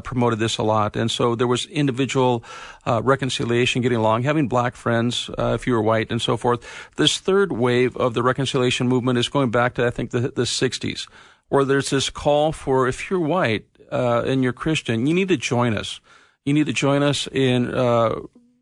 promoted 0.04 0.40
this 0.40 0.58
a 0.58 0.64
lot. 0.64 0.96
And 0.96 1.12
so 1.12 1.36
there 1.36 1.48
was 1.48 1.66
individual 1.68 2.44
reconciliation, 2.86 3.82
getting 3.82 3.98
along, 3.98 4.24
having 4.24 4.48
black 4.48 4.76
friends 4.76 5.30
if 5.38 5.68
you 5.68 5.74
were 5.74 5.82
white, 5.82 6.12
and 6.12 6.22
so 6.22 6.38
forth. 6.38 6.66
This 6.96 7.18
third 7.18 7.52
wave 7.52 7.96
of 7.98 8.14
the 8.14 8.24
reconciliation 8.24 8.88
movement 8.88 9.20
is 9.20 9.28
going 9.28 9.52
back 9.52 9.74
to, 9.76 9.86
I 9.86 9.90
think, 9.90 10.12
the, 10.12 10.22
the 10.22 10.44
60s 10.44 11.08
where 11.50 11.66
there's 11.66 11.90
this 11.90 12.10
call 12.10 12.52
for 12.52 12.88
if 12.88 13.10
you're 13.10 13.20
white, 13.20 13.66
uh, 13.96 14.24
and 14.26 14.43
you're 14.43 14.54
Christian, 14.54 15.08
you 15.08 15.14
need 15.14 15.30
to 15.30 15.38
join 15.38 15.78
us. 15.78 16.02
You 16.43 16.54
need 16.54 16.66
to 16.66 16.74
join 16.74 17.02
us 17.02 17.28
in 17.32 17.74
uh, 17.74 18.20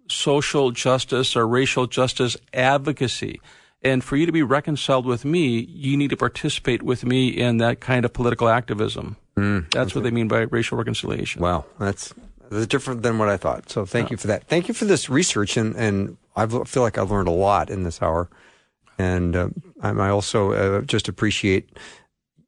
social 0.07 0.71
justice 0.71 1.35
or 1.35 1.47
racial 1.47 1.87
justice 1.87 2.37
advocacy. 2.53 3.41
And 3.81 4.03
for 4.03 4.15
you 4.15 4.25
to 4.25 4.31
be 4.31 4.43
reconciled 4.43 5.05
with 5.05 5.25
me, 5.25 5.59
you 5.59 5.97
need 5.97 6.11
to 6.11 6.17
participate 6.17 6.83
with 6.83 7.03
me 7.03 7.27
in 7.29 7.57
that 7.57 7.81
kind 7.81 8.05
of 8.05 8.13
political 8.13 8.47
activism. 8.47 9.17
Mm, 9.35 9.69
that's 9.71 9.91
okay. 9.91 9.99
what 9.99 10.03
they 10.03 10.11
mean 10.11 10.27
by 10.27 10.41
racial 10.41 10.77
reconciliation. 10.77 11.41
Wow, 11.41 11.65
that's 11.79 12.13
that's 12.49 12.67
different 12.67 13.01
than 13.01 13.17
what 13.17 13.27
I 13.27 13.35
thought. 13.35 13.69
So 13.69 13.85
thank 13.85 14.09
yeah. 14.09 14.13
you 14.13 14.17
for 14.17 14.27
that. 14.27 14.47
Thank 14.47 14.67
you 14.67 14.73
for 14.73 14.85
this 14.85 15.09
research, 15.09 15.57
and 15.57 15.75
and 15.75 16.17
I 16.35 16.45
feel 16.45 16.83
like 16.83 16.97
I've 16.97 17.11
learned 17.11 17.27
a 17.27 17.31
lot 17.31 17.69
in 17.69 17.83
this 17.83 18.01
hour. 18.01 18.29
And 18.99 19.35
uh, 19.35 19.49
I 19.81 20.09
also 20.09 20.51
uh, 20.51 20.81
just 20.81 21.09
appreciate 21.09 21.67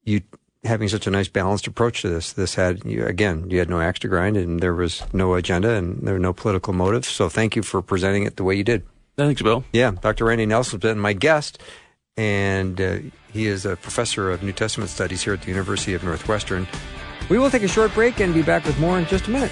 you 0.03 0.21
having 0.65 0.87
such 0.87 1.07
a 1.07 1.11
nice 1.11 1.27
balanced 1.27 1.67
approach 1.67 2.01
to 2.01 2.09
this. 2.09 2.33
This 2.33 2.55
had, 2.55 2.83
you, 2.85 3.05
again, 3.05 3.49
you 3.49 3.59
had 3.59 3.69
no 3.69 3.79
axe 3.79 3.99
to 3.99 4.07
grind 4.07 4.37
and 4.37 4.59
there 4.59 4.73
was 4.73 5.03
no 5.13 5.35
agenda 5.35 5.71
and 5.71 6.05
there 6.05 6.13
were 6.13 6.19
no 6.19 6.33
political 6.33 6.73
motives. 6.73 7.07
So 7.07 7.29
thank 7.29 7.55
you 7.55 7.63
for 7.63 7.81
presenting 7.81 8.23
it 8.23 8.37
the 8.37 8.43
way 8.43 8.55
you 8.55 8.63
did. 8.63 8.83
Thanks, 9.17 9.41
Bill. 9.41 9.63
Yeah, 9.71 9.91
Dr. 9.91 10.25
Randy 10.25 10.45
Nelson's 10.45 10.81
been 10.81 10.99
my 10.99 11.13
guest, 11.13 11.61
and 12.17 12.79
uh, 12.81 12.97
he 13.31 13.47
is 13.47 13.65
a 13.65 13.77
professor 13.77 14.29
of 14.29 14.43
New 14.43 14.51
Testament 14.51 14.89
studies 14.89 15.23
here 15.23 15.33
at 15.33 15.41
the 15.41 15.47
University 15.47 15.93
of 15.93 16.03
Northwestern. 16.03 16.67
We 17.29 17.37
will 17.37 17.49
take 17.49 17.63
a 17.63 17.67
short 17.67 17.93
break 17.93 18.19
and 18.19 18.33
be 18.33 18.41
back 18.41 18.65
with 18.65 18.77
more 18.77 18.99
in 18.99 19.05
just 19.05 19.27
a 19.27 19.31
minute. 19.31 19.51